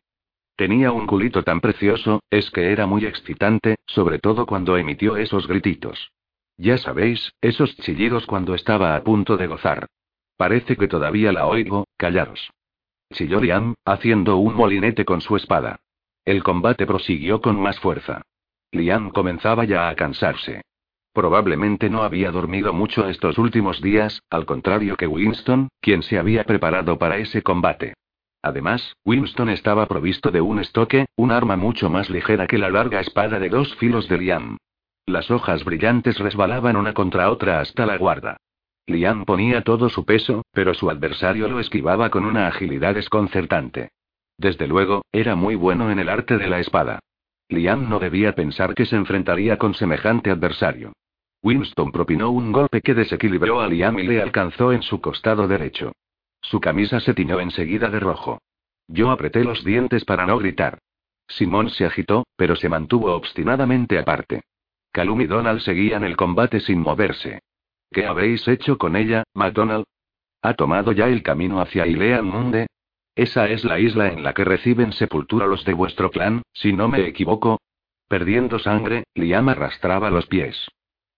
[0.55, 5.49] Tenía un culito tan precioso, es que era muy excitante, sobre todo cuando emitió esos
[5.49, 6.13] grititos.
[6.55, 9.87] Ya sabéis, esos chillidos cuando estaba a punto de gozar.
[10.37, 12.51] Parece que todavía la oigo, callaros.
[13.11, 15.81] Chilló Liam, haciendo un molinete con su espada.
[16.23, 18.21] El combate prosiguió con más fuerza.
[18.71, 20.61] Liam comenzaba ya a cansarse.
[21.13, 26.45] Probablemente no había dormido mucho estos últimos días, al contrario que Winston, quien se había
[26.45, 27.93] preparado para ese combate.
[28.41, 33.01] Además, Winston estaba provisto de un estoque, un arma mucho más ligera que la larga
[33.01, 34.57] espada de dos filos de Liam.
[35.05, 38.37] Las hojas brillantes resbalaban una contra otra hasta la guarda.
[38.87, 43.89] Liam ponía todo su peso, pero su adversario lo esquivaba con una agilidad desconcertante.
[44.37, 46.99] Desde luego, era muy bueno en el arte de la espada.
[47.51, 50.93] Liam no debía pensar que se enfrentaría con semejante adversario.
[51.43, 55.91] Winston propinó un golpe que desequilibró a Liam y le alcanzó en su costado derecho.
[56.41, 58.39] Su camisa se tiñó enseguida de rojo.
[58.87, 60.79] Yo apreté los dientes para no gritar.
[61.27, 64.43] Simón se agitó, pero se mantuvo obstinadamente aparte.
[64.91, 67.39] Calum y Donald seguían el combate sin moverse.
[67.91, 69.85] ¿Qué habéis hecho con ella, McDonald?
[70.41, 72.67] ¿Ha tomado ya el camino hacia Ilean Munde?
[73.15, 76.87] Esa es la isla en la que reciben sepultura los de vuestro clan, si no
[76.87, 77.59] me equivoco.
[78.07, 80.67] Perdiendo sangre, Liam arrastraba los pies.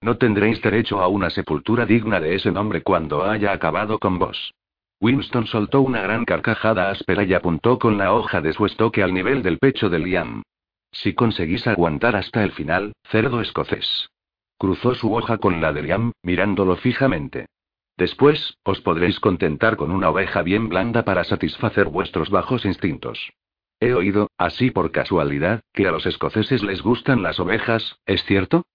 [0.02, 4.54] No tendréis derecho a una sepultura digna de ese nombre cuando haya acabado con vos.
[5.00, 9.14] Winston soltó una gran carcajada áspera y apuntó con la hoja de su estoque al
[9.14, 10.44] nivel del pecho de Liam.
[10.92, 14.10] Si conseguís aguantar hasta el final, cerdo escocés.
[14.58, 17.48] Cruzó su hoja con la de Liam, mirándolo fijamente.
[17.98, 23.34] Después, os podréis contentar con una oveja bien blanda para satisfacer vuestros bajos instintos.
[23.80, 28.66] He oído, así por casualidad, que a los escoceses les gustan las ovejas, ¿es cierto?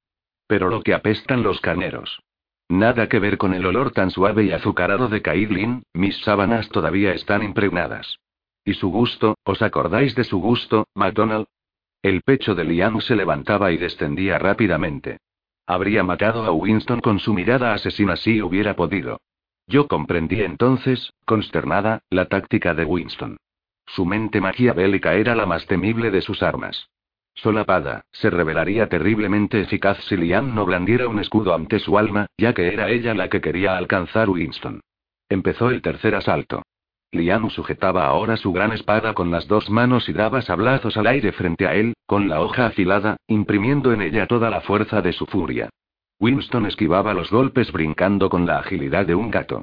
[0.46, 2.22] Pero lo que apestan los carneros.
[2.68, 7.12] Nada que ver con el olor tan suave y azucarado de Caitlin, mis sábanas todavía
[7.14, 8.18] están impregnadas.
[8.64, 9.38] ¿Y su gusto?
[9.44, 11.46] ¿Os acordáis de su gusto, McDonald?
[12.02, 15.18] El pecho de Liam se levantaba y descendía rápidamente.
[15.68, 19.20] Habría matado a Winston con su mirada asesina si hubiera podido.
[19.66, 23.36] Yo comprendí entonces, consternada, la táctica de Winston.
[23.84, 26.88] Su mente maquiavélica era la más temible de sus armas.
[27.34, 32.54] Solapada, se revelaría terriblemente eficaz si Liam no blandiera un escudo ante su alma, ya
[32.54, 34.80] que era ella la que quería alcanzar Winston.
[35.28, 36.62] Empezó el tercer asalto.
[37.10, 41.32] Liam sujetaba ahora su gran espada con las dos manos y daba sablazos al aire
[41.32, 45.24] frente a él, con la hoja afilada, imprimiendo en ella toda la fuerza de su
[45.24, 45.70] furia.
[46.20, 49.62] Winston esquivaba los golpes brincando con la agilidad de un gato.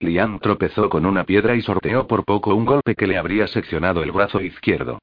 [0.00, 4.02] Liam tropezó con una piedra y sorteó por poco un golpe que le habría seccionado
[4.02, 4.98] el brazo izquierdo.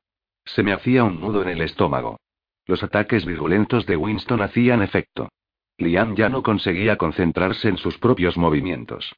[0.46, 2.20] Se me hacía un nudo en el estómago.
[2.66, 5.30] Los ataques virulentos de Winston hacían efecto.
[5.78, 9.14] Liam ya no conseguía concentrarse en sus propios movimientos.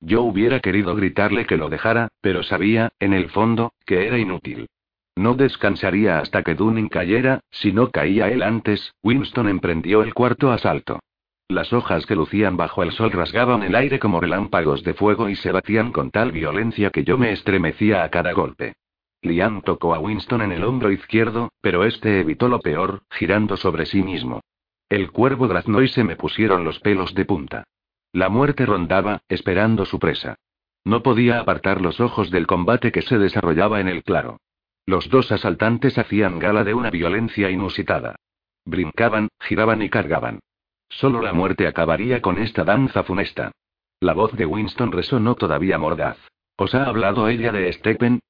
[0.00, 4.68] Yo hubiera querido gritarle que lo dejara, pero sabía, en el fondo, que era inútil.
[5.14, 10.50] No descansaría hasta que Dunning cayera, si no caía él antes, Winston emprendió el cuarto
[10.50, 11.00] asalto.
[11.48, 15.36] Las hojas que lucían bajo el sol rasgaban el aire como relámpagos de fuego y
[15.36, 18.74] se batían con tal violencia que yo me estremecía a cada golpe.
[19.22, 23.84] Liam tocó a Winston en el hombro izquierdo, pero este evitó lo peor, girando sobre
[23.84, 24.40] sí mismo.
[24.88, 27.64] El cuervo graznó y se me pusieron los pelos de punta.
[28.12, 30.36] La muerte rondaba, esperando su presa.
[30.84, 34.40] No podía apartar los ojos del combate que se desarrollaba en el claro.
[34.86, 38.16] Los dos asaltantes hacían gala de una violencia inusitada.
[38.64, 40.40] Brincaban, giraban y cargaban.
[40.88, 43.52] Solo la muerte acabaría con esta danza funesta.
[44.00, 46.18] La voz de Winston resonó todavía mordaz.
[46.56, 48.20] ¿Os ha hablado ella de Stephen?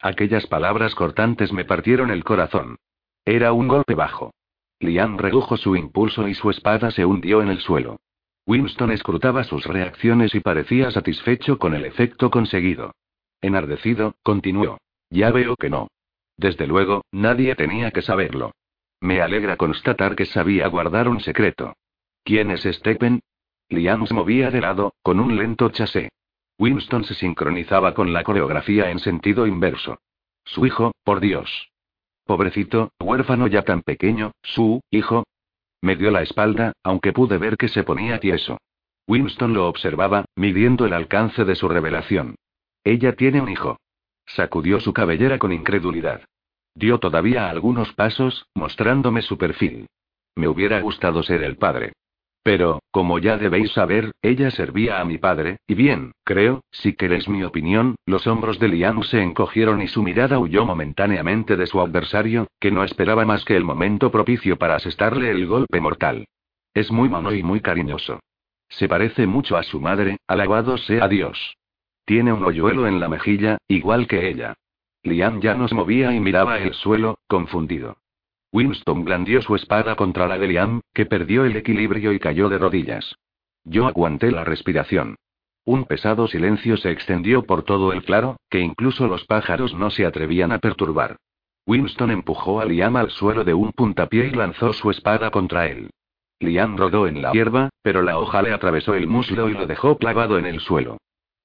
[0.00, 2.76] Aquellas palabras cortantes me partieron el corazón.
[3.24, 4.34] Era un golpe bajo.
[4.80, 7.98] Liam redujo su impulso y su espada se hundió en el suelo.
[8.50, 12.96] Winston escrutaba sus reacciones y parecía satisfecho con el efecto conseguido.
[13.40, 14.78] Enardecido, continuó.
[15.08, 15.86] Ya veo que no.
[16.36, 18.50] Desde luego, nadie tenía que saberlo.
[19.00, 21.74] Me alegra constatar que sabía guardar un secreto.
[22.24, 23.20] ¿Quién es Stephen?
[23.68, 26.08] Liam se movía de lado, con un lento chasé.
[26.58, 30.00] Winston se sincronizaba con la coreografía en sentido inverso.
[30.44, 31.70] Su hijo, por Dios.
[32.24, 35.22] Pobrecito, huérfano ya tan pequeño, su, hijo.
[35.82, 38.58] Me dio la espalda, aunque pude ver que se ponía tieso.
[39.06, 42.36] Winston lo observaba, midiendo el alcance de su revelación.
[42.84, 43.78] Ella tiene un hijo.
[44.26, 46.22] Sacudió su cabellera con incredulidad.
[46.74, 49.86] Dio todavía algunos pasos, mostrándome su perfil.
[50.36, 51.92] Me hubiera gustado ser el padre.
[52.42, 57.28] Pero, como ya debéis saber, ella servía a mi padre, y bien, creo, si queréis
[57.28, 61.80] mi opinión, los hombros de Liam se encogieron y su mirada huyó momentáneamente de su
[61.80, 66.26] adversario, que no esperaba más que el momento propicio para asestarle el golpe mortal.
[66.72, 68.20] Es muy mono y muy cariñoso.
[68.68, 71.56] Se parece mucho a su madre, alabado sea Dios.
[72.06, 74.54] Tiene un hoyuelo en la mejilla, igual que ella.
[75.02, 77.98] Liam ya no se movía y miraba el suelo, confundido.
[78.52, 82.58] Winston blandió su espada contra la de Liam, que perdió el equilibrio y cayó de
[82.58, 83.16] rodillas.
[83.64, 85.16] Yo aguanté la respiración.
[85.64, 90.04] Un pesado silencio se extendió por todo el claro, que incluso los pájaros no se
[90.04, 91.16] atrevían a perturbar.
[91.66, 95.90] Winston empujó a Liam al suelo de un puntapié y lanzó su espada contra él.
[96.40, 99.98] Liam rodó en la hierba, pero la hoja le atravesó el muslo y lo dejó
[99.98, 100.96] clavado en el suelo.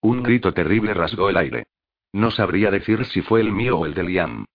[0.02, 1.66] Un grito terrible rasgó el aire.
[2.14, 4.46] No sabría decir si fue el mío o el de Liam.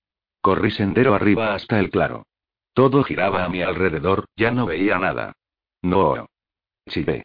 [0.41, 2.25] Corrí sendero arriba hasta el claro.
[2.73, 5.33] Todo giraba a mi alrededor, ya no veía nada.
[5.83, 6.27] No.
[6.89, 7.25] Chillé.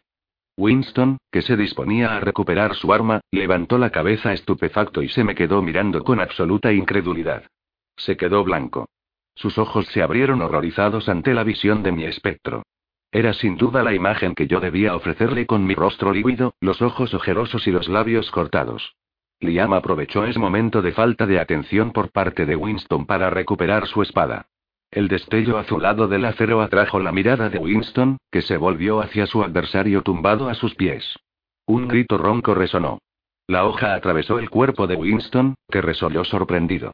[0.58, 5.34] Winston, que se disponía a recuperar su arma, levantó la cabeza estupefacto y se me
[5.34, 7.44] quedó mirando con absoluta incredulidad.
[7.96, 8.88] Se quedó blanco.
[9.34, 12.62] Sus ojos se abrieron horrorizados ante la visión de mi espectro.
[13.12, 17.12] Era sin duda la imagen que yo debía ofrecerle con mi rostro lívido, los ojos
[17.12, 18.96] ojerosos y los labios cortados.
[19.40, 24.00] Liam aprovechó ese momento de falta de atención por parte de Winston para recuperar su
[24.00, 24.46] espada.
[24.96, 29.42] El destello azulado del acero atrajo la mirada de Winston, que se volvió hacia su
[29.44, 31.18] adversario tumbado a sus pies.
[31.66, 33.00] Un grito ronco resonó.
[33.46, 36.92] La hoja atravesó el cuerpo de Winston, que resolvió sorprendido.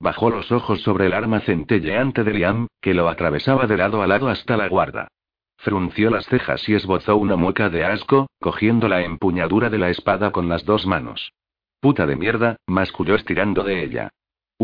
[0.00, 4.08] Bajó los ojos sobre el arma centelleante de Liam, que lo atravesaba de lado a
[4.08, 5.06] lado hasta la guarda.
[5.58, 10.32] Frunció las cejas y esbozó una mueca de asco, cogiendo la empuñadura de la espada
[10.32, 11.30] con las dos manos.
[11.78, 14.10] Puta de mierda, masculló estirando de ella.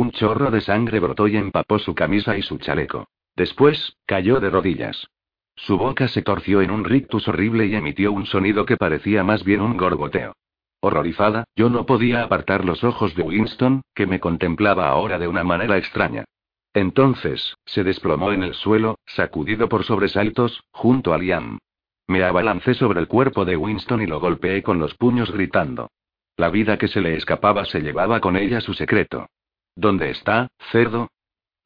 [0.01, 3.07] Un chorro de sangre brotó y empapó su camisa y su chaleco.
[3.37, 5.11] Después, cayó de rodillas.
[5.57, 9.45] Su boca se torció en un rictus horrible y emitió un sonido que parecía más
[9.45, 10.33] bien un gorgoteo.
[10.81, 15.45] Horrorizada, yo no podía apartar los ojos de Winston, que me contemplaba ahora de una
[15.45, 16.25] manera extraña.
[16.73, 21.59] Entonces, se desplomó en el suelo, sacudido por sobresaltos, junto a Liam.
[22.07, 25.91] Me abalancé sobre el cuerpo de Winston y lo golpeé con los puños gritando.
[26.39, 29.27] La vida que se le escapaba se llevaba con ella su secreto.
[29.77, 31.11] ¿Dónde está, cerdo?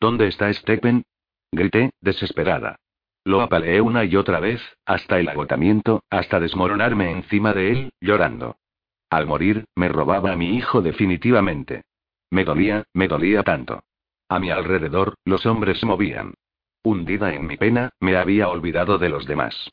[0.01, 1.05] ¿Dónde está Stephen?
[1.53, 2.77] Grité, desesperada.
[3.25, 8.57] Lo apaleé una y otra vez, hasta el agotamiento, hasta desmoronarme encima de él, llorando.
[9.09, 11.83] Al morir, me robaba a mi hijo definitivamente.
[12.31, 13.83] Me dolía, me dolía tanto.
[14.29, 16.35] A mi alrededor, los hombres se movían.
[16.83, 19.71] Hundida en mi pena, me había olvidado de los demás.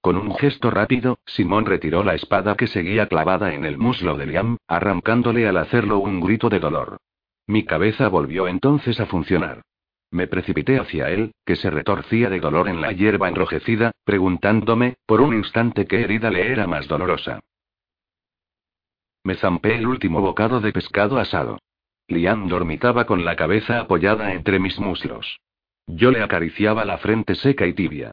[0.00, 4.26] Con un gesto rápido, Simón retiró la espada que seguía clavada en el muslo de
[4.26, 6.98] Liam, arrancándole al hacerlo un grito de dolor.
[7.46, 9.62] Mi cabeza volvió entonces a funcionar.
[10.10, 15.20] Me precipité hacia él, que se retorcía de dolor en la hierba enrojecida, preguntándome, por
[15.20, 17.40] un instante qué herida le era más dolorosa.
[19.24, 21.58] Me zampé el último bocado de pescado asado.
[22.08, 25.40] Liam dormitaba con la cabeza apoyada entre mis muslos.
[25.86, 28.12] Yo le acariciaba la frente seca y tibia.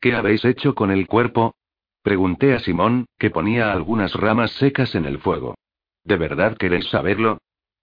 [0.00, 1.54] ¿Qué habéis hecho con el cuerpo?
[2.02, 5.54] Pregunté a Simón, que ponía algunas ramas secas en el fuego.
[6.04, 7.38] ¿De verdad queréis saberlo?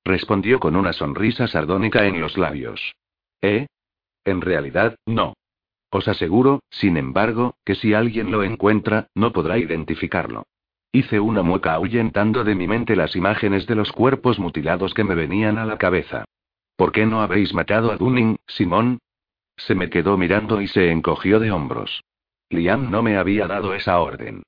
[0.09, 2.95] Respondió con una sonrisa sardónica en los labios.
[3.43, 3.67] ¿Eh?
[4.25, 5.35] En realidad, no.
[5.91, 10.47] Os aseguro, sin embargo, que si alguien lo encuentra, no podrá identificarlo.
[10.91, 15.13] Hice una mueca ahuyentando de mi mente las imágenes de los cuerpos mutilados que me
[15.13, 16.25] venían a la cabeza.
[16.75, 18.97] ¿Por qué no habéis matado a Dunning, Simón?
[19.57, 22.01] Se me quedó mirando y se encogió de hombros.
[22.49, 24.41] Liam no me había dado esa orden.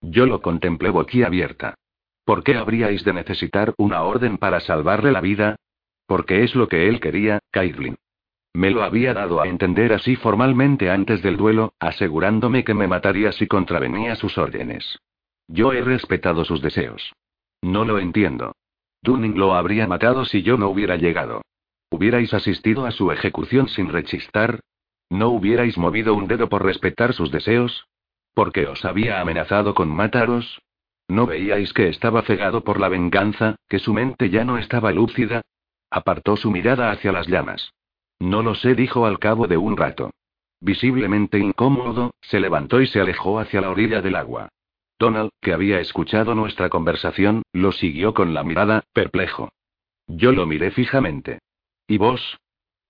[0.00, 1.74] Yo lo contemplé boquiabierta.
[2.28, 5.56] ¿Por qué habríais de necesitar una orden para salvarle la vida?
[6.06, 7.96] Porque es lo que él quería, Caitlin.
[8.52, 13.32] Me lo había dado a entender así formalmente antes del duelo, asegurándome que me mataría
[13.32, 14.98] si contravenía sus órdenes.
[15.46, 17.14] Yo he respetado sus deseos.
[17.62, 18.54] No lo entiendo.
[19.00, 21.40] Dunning lo habría matado si yo no hubiera llegado.
[21.88, 24.60] ¿Hubierais asistido a su ejecución sin rechistar?
[25.08, 27.86] ¿No hubierais movido un dedo por respetar sus deseos?
[28.34, 30.60] ¿Porque os había amenazado con mataros?
[31.08, 35.40] ¿No veíais que estaba cegado por la venganza, que su mente ya no estaba lúcida?
[35.90, 37.72] Apartó su mirada hacia las llamas.
[38.20, 40.10] No lo sé, dijo al cabo de un rato.
[40.60, 44.48] Visiblemente incómodo, se levantó y se alejó hacia la orilla del agua.
[44.98, 49.48] Donald, que había escuchado nuestra conversación, lo siguió con la mirada, perplejo.
[50.08, 51.38] Yo lo miré fijamente.
[51.86, 52.38] ¿Y vos?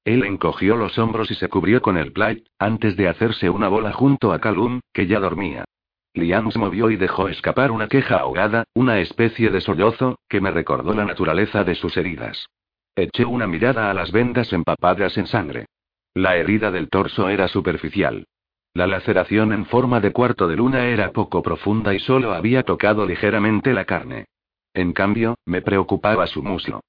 [0.04, 3.92] Él encogió los hombros y se cubrió con el plaid, antes de hacerse una bola
[3.92, 5.64] junto a Calum, que ya dormía.
[6.14, 10.50] Liam se movió y dejó escapar una queja ahogada, una especie de sollozo, que me
[10.50, 12.48] recordó la naturaleza de sus heridas.
[12.96, 15.66] Eché una mirada a las vendas empapadas en sangre.
[16.14, 18.26] La herida del torso era superficial.
[18.74, 23.06] La laceración en forma de cuarto de luna era poco profunda y solo había tocado
[23.06, 24.26] ligeramente la carne.
[24.74, 26.80] En cambio, me preocupaba su muslo.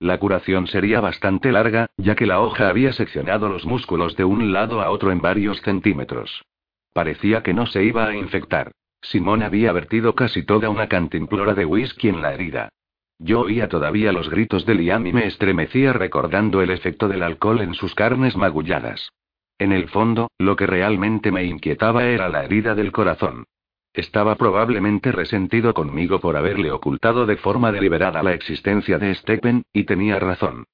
[0.00, 4.52] La curación sería bastante larga, ya que la hoja había seccionado los músculos de un
[4.52, 6.44] lado a otro en varios centímetros.
[6.92, 8.72] Parecía que no se iba a infectar.
[9.00, 12.70] Simón había vertido casi toda una cantimplora de whisky en la herida.
[13.18, 17.60] Yo oía todavía los gritos de Liam y me estremecía recordando el efecto del alcohol
[17.60, 19.10] en sus carnes magulladas.
[19.58, 23.44] En el fondo, lo que realmente me inquietaba era la herida del corazón.
[23.92, 29.84] Estaba probablemente resentido conmigo por haberle ocultado de forma deliberada la existencia de Stephen, y
[29.84, 30.64] tenía razón.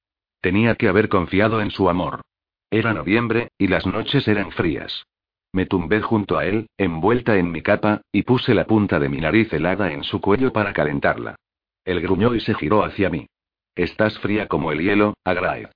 [0.43, 2.20] Tenía que haber confiado en su amor.
[2.70, 5.07] Era noviembre, y las noches eran frías.
[5.55, 9.18] Me tumbé junto a él, envuelta en mi capa, y puse la punta de mi
[9.18, 11.36] nariz helada en su cuello para calentarla.
[11.85, 13.28] Él gruñó y se giró hacia mí.
[13.76, 15.68] Estás fría como el hielo, Agraid.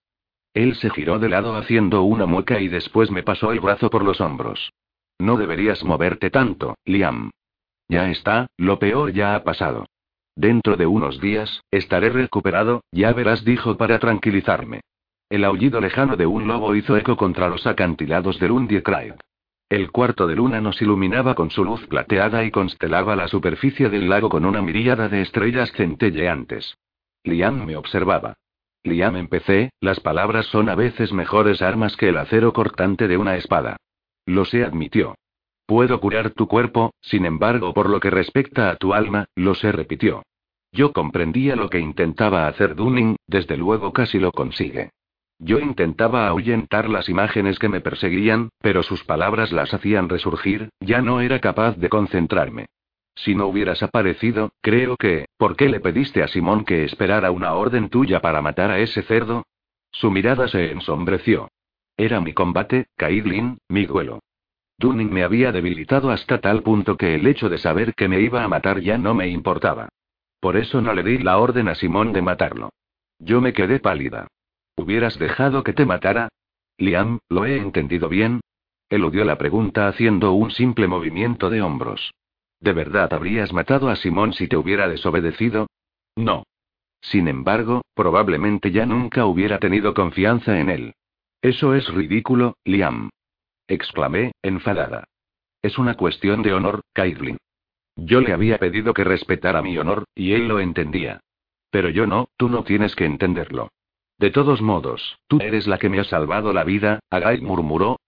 [0.52, 4.02] Él se giró de lado haciendo una mueca y después me pasó el brazo por
[4.02, 4.72] los hombros.
[5.20, 7.30] No deberías moverte tanto, Liam.
[7.88, 9.86] Ya está, lo peor ya ha pasado.
[10.34, 14.80] Dentro de unos días, estaré recuperado, ya verás, dijo para tranquilizarme.
[15.30, 19.14] El aullido lejano de un lobo hizo eco contra los acantilados del Undiecraig.
[19.70, 24.08] El cuarto de luna nos iluminaba con su luz plateada y constelaba la superficie del
[24.08, 26.78] lago con una miríada de estrellas centelleantes.
[27.22, 28.38] Liam me observaba.
[28.82, 33.36] Liam empecé, las palabras son a veces mejores armas que el acero cortante de una
[33.36, 33.76] espada.
[34.24, 35.16] Lo sé, admitió.
[35.66, 39.70] Puedo curar tu cuerpo, sin embargo, por lo que respecta a tu alma, lo sé,
[39.70, 40.22] repitió.
[40.72, 44.92] Yo comprendía lo que intentaba hacer Dunning, desde luego casi lo consigue.
[45.38, 51.00] Yo intentaba ahuyentar las imágenes que me perseguían, pero sus palabras las hacían resurgir, ya
[51.00, 52.66] no era capaz de concentrarme.
[53.14, 57.54] Si no hubieras aparecido, creo que, ¿por qué le pediste a Simón que esperara una
[57.54, 59.44] orden tuya para matar a ese cerdo?
[59.90, 61.48] Su mirada se ensombreció.
[61.96, 64.20] Era mi combate, Caidlin, mi duelo.
[64.78, 68.44] Dunning me había debilitado hasta tal punto que el hecho de saber que me iba
[68.44, 69.88] a matar ya no me importaba.
[70.40, 72.70] Por eso no le di la orden a Simón de matarlo.
[73.18, 74.28] Yo me quedé pálida.
[74.78, 76.28] ¿Hubieras dejado que te matara?
[76.78, 78.40] Liam, ¿lo he entendido bien?
[78.88, 82.14] Eludió la pregunta haciendo un simple movimiento de hombros.
[82.60, 85.66] ¿De verdad habrías matado a Simón si te hubiera desobedecido?
[86.14, 86.44] No.
[87.00, 90.94] Sin embargo, probablemente ya nunca hubiera tenido confianza en él.
[91.42, 93.10] Eso es ridículo, Liam.
[93.66, 95.08] Exclamé, enfadada.
[95.60, 97.36] Es una cuestión de honor, Caitlin.
[97.96, 101.20] Yo le había pedido que respetara mi honor, y él lo entendía.
[101.68, 103.70] Pero yo no, tú no tienes que entenderlo.
[104.18, 107.98] De todos modos, tú eres la que me ha salvado la vida, Agai murmuró,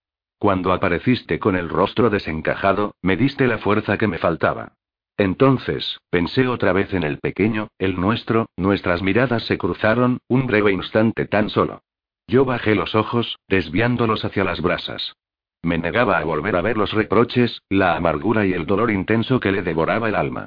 [0.40, 4.72] cuando apareciste con el rostro desencajado, me diste la fuerza que me faltaba.
[5.18, 10.72] Entonces, pensé otra vez en el pequeño, el nuestro, nuestras miradas se cruzaron, un breve
[10.72, 11.82] instante tan solo.
[12.26, 15.12] Yo bajé los ojos, desviándolos hacia las brasas.
[15.60, 19.52] Me negaba a volver a ver los reproches, la amargura y el dolor intenso que
[19.52, 20.46] le devoraba el alma.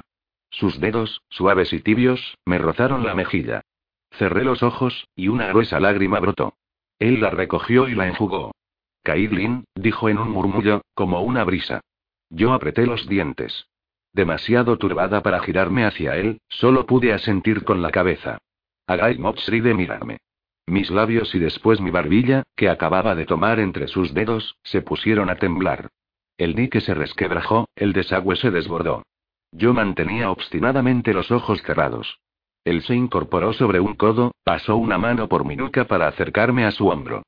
[0.50, 3.62] Sus dedos, suaves y tibios, me rozaron la mejilla.
[4.18, 6.54] Cerré los ojos, y una gruesa lágrima brotó.
[6.98, 8.52] Él la recogió y la enjugó.
[9.02, 11.80] Caidlin, dijo en un murmullo, como una brisa.
[12.30, 13.66] Yo apreté los dientes.
[14.12, 18.38] Demasiado turbada para girarme hacia él, solo pude asentir con la cabeza.
[18.86, 20.18] Agai Motsri de mirarme.
[20.66, 25.28] Mis labios y después mi barbilla, que acababa de tomar entre sus dedos, se pusieron
[25.28, 25.88] a temblar.
[26.38, 29.02] El dique se resquebrajó, el desagüe se desbordó.
[29.52, 32.18] Yo mantenía obstinadamente los ojos cerrados.
[32.64, 36.70] Él se incorporó sobre un codo, pasó una mano por mi nuca para acercarme a
[36.70, 37.22] su hombro.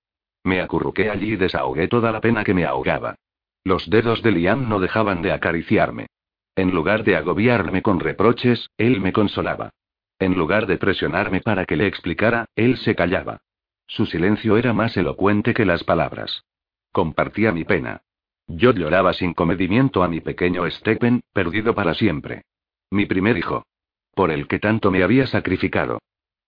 [0.45, 3.17] Me acurruqué allí y desahogué toda la pena que me ahogaba.
[3.63, 6.07] Los dedos de Liam no dejaban de acariciarme.
[6.55, 9.71] En lugar de agobiarme con reproches, él me consolaba.
[10.19, 13.41] En lugar de presionarme para que le explicara, él se callaba.
[13.87, 16.45] Su silencio era más elocuente que las palabras.
[16.93, 18.01] Compartía mi pena.
[18.47, 22.43] Yo lloraba sin comedimiento a mi pequeño Stephen, perdido para siempre.
[22.91, 23.67] Mi primer hijo.
[24.16, 25.98] Por el que tanto me había sacrificado.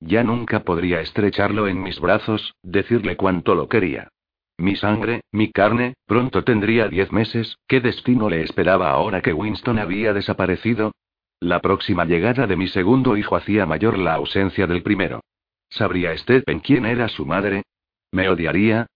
[0.01, 4.09] Ya nunca podría estrecharlo en mis brazos, decirle cuánto lo quería.
[4.57, 9.79] Mi sangre, mi carne, pronto tendría diez meses, ¿qué destino le esperaba ahora que Winston
[9.79, 10.93] había desaparecido?
[11.41, 15.21] La próxima llegada de mi segundo hijo hacía mayor la ausencia del primero.
[15.69, 17.65] ¿Sabría Stephen quién era su madre?
[18.13, 18.87] ¿Me odiaría?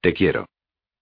[0.00, 0.46] Te quiero.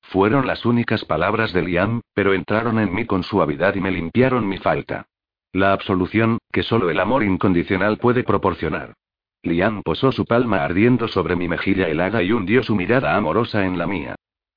[0.02, 4.48] Fueron las únicas palabras de Liam, pero entraron en mí con suavidad y me limpiaron
[4.48, 5.07] mi falta.
[5.53, 8.95] La absolución, que solo el amor incondicional puede proporcionar.
[9.43, 13.79] Liam posó su palma ardiendo sobre mi mejilla helada y hundió su mirada amorosa en
[13.79, 14.15] la mía.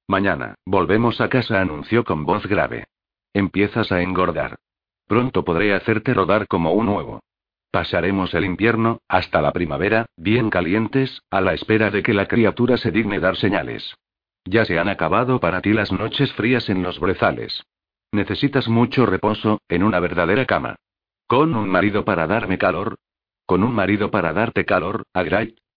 [0.07, 2.85] Mañana, volvemos a casa, anunció con voz grave.
[3.33, 4.57] Empiezas a engordar.
[5.07, 7.21] Pronto podré hacerte rodar como un huevo.
[7.71, 12.77] Pasaremos el invierno, hasta la primavera, bien calientes, a la espera de que la criatura
[12.77, 13.95] se digne dar señales.
[14.45, 17.63] Ya se han acabado para ti las noches frías en los brezales.
[18.11, 20.75] Necesitas mucho reposo, en una verdadera cama.
[21.27, 22.97] Con un marido para darme calor,
[23.45, 25.55] con un marido para darte calor, Agray.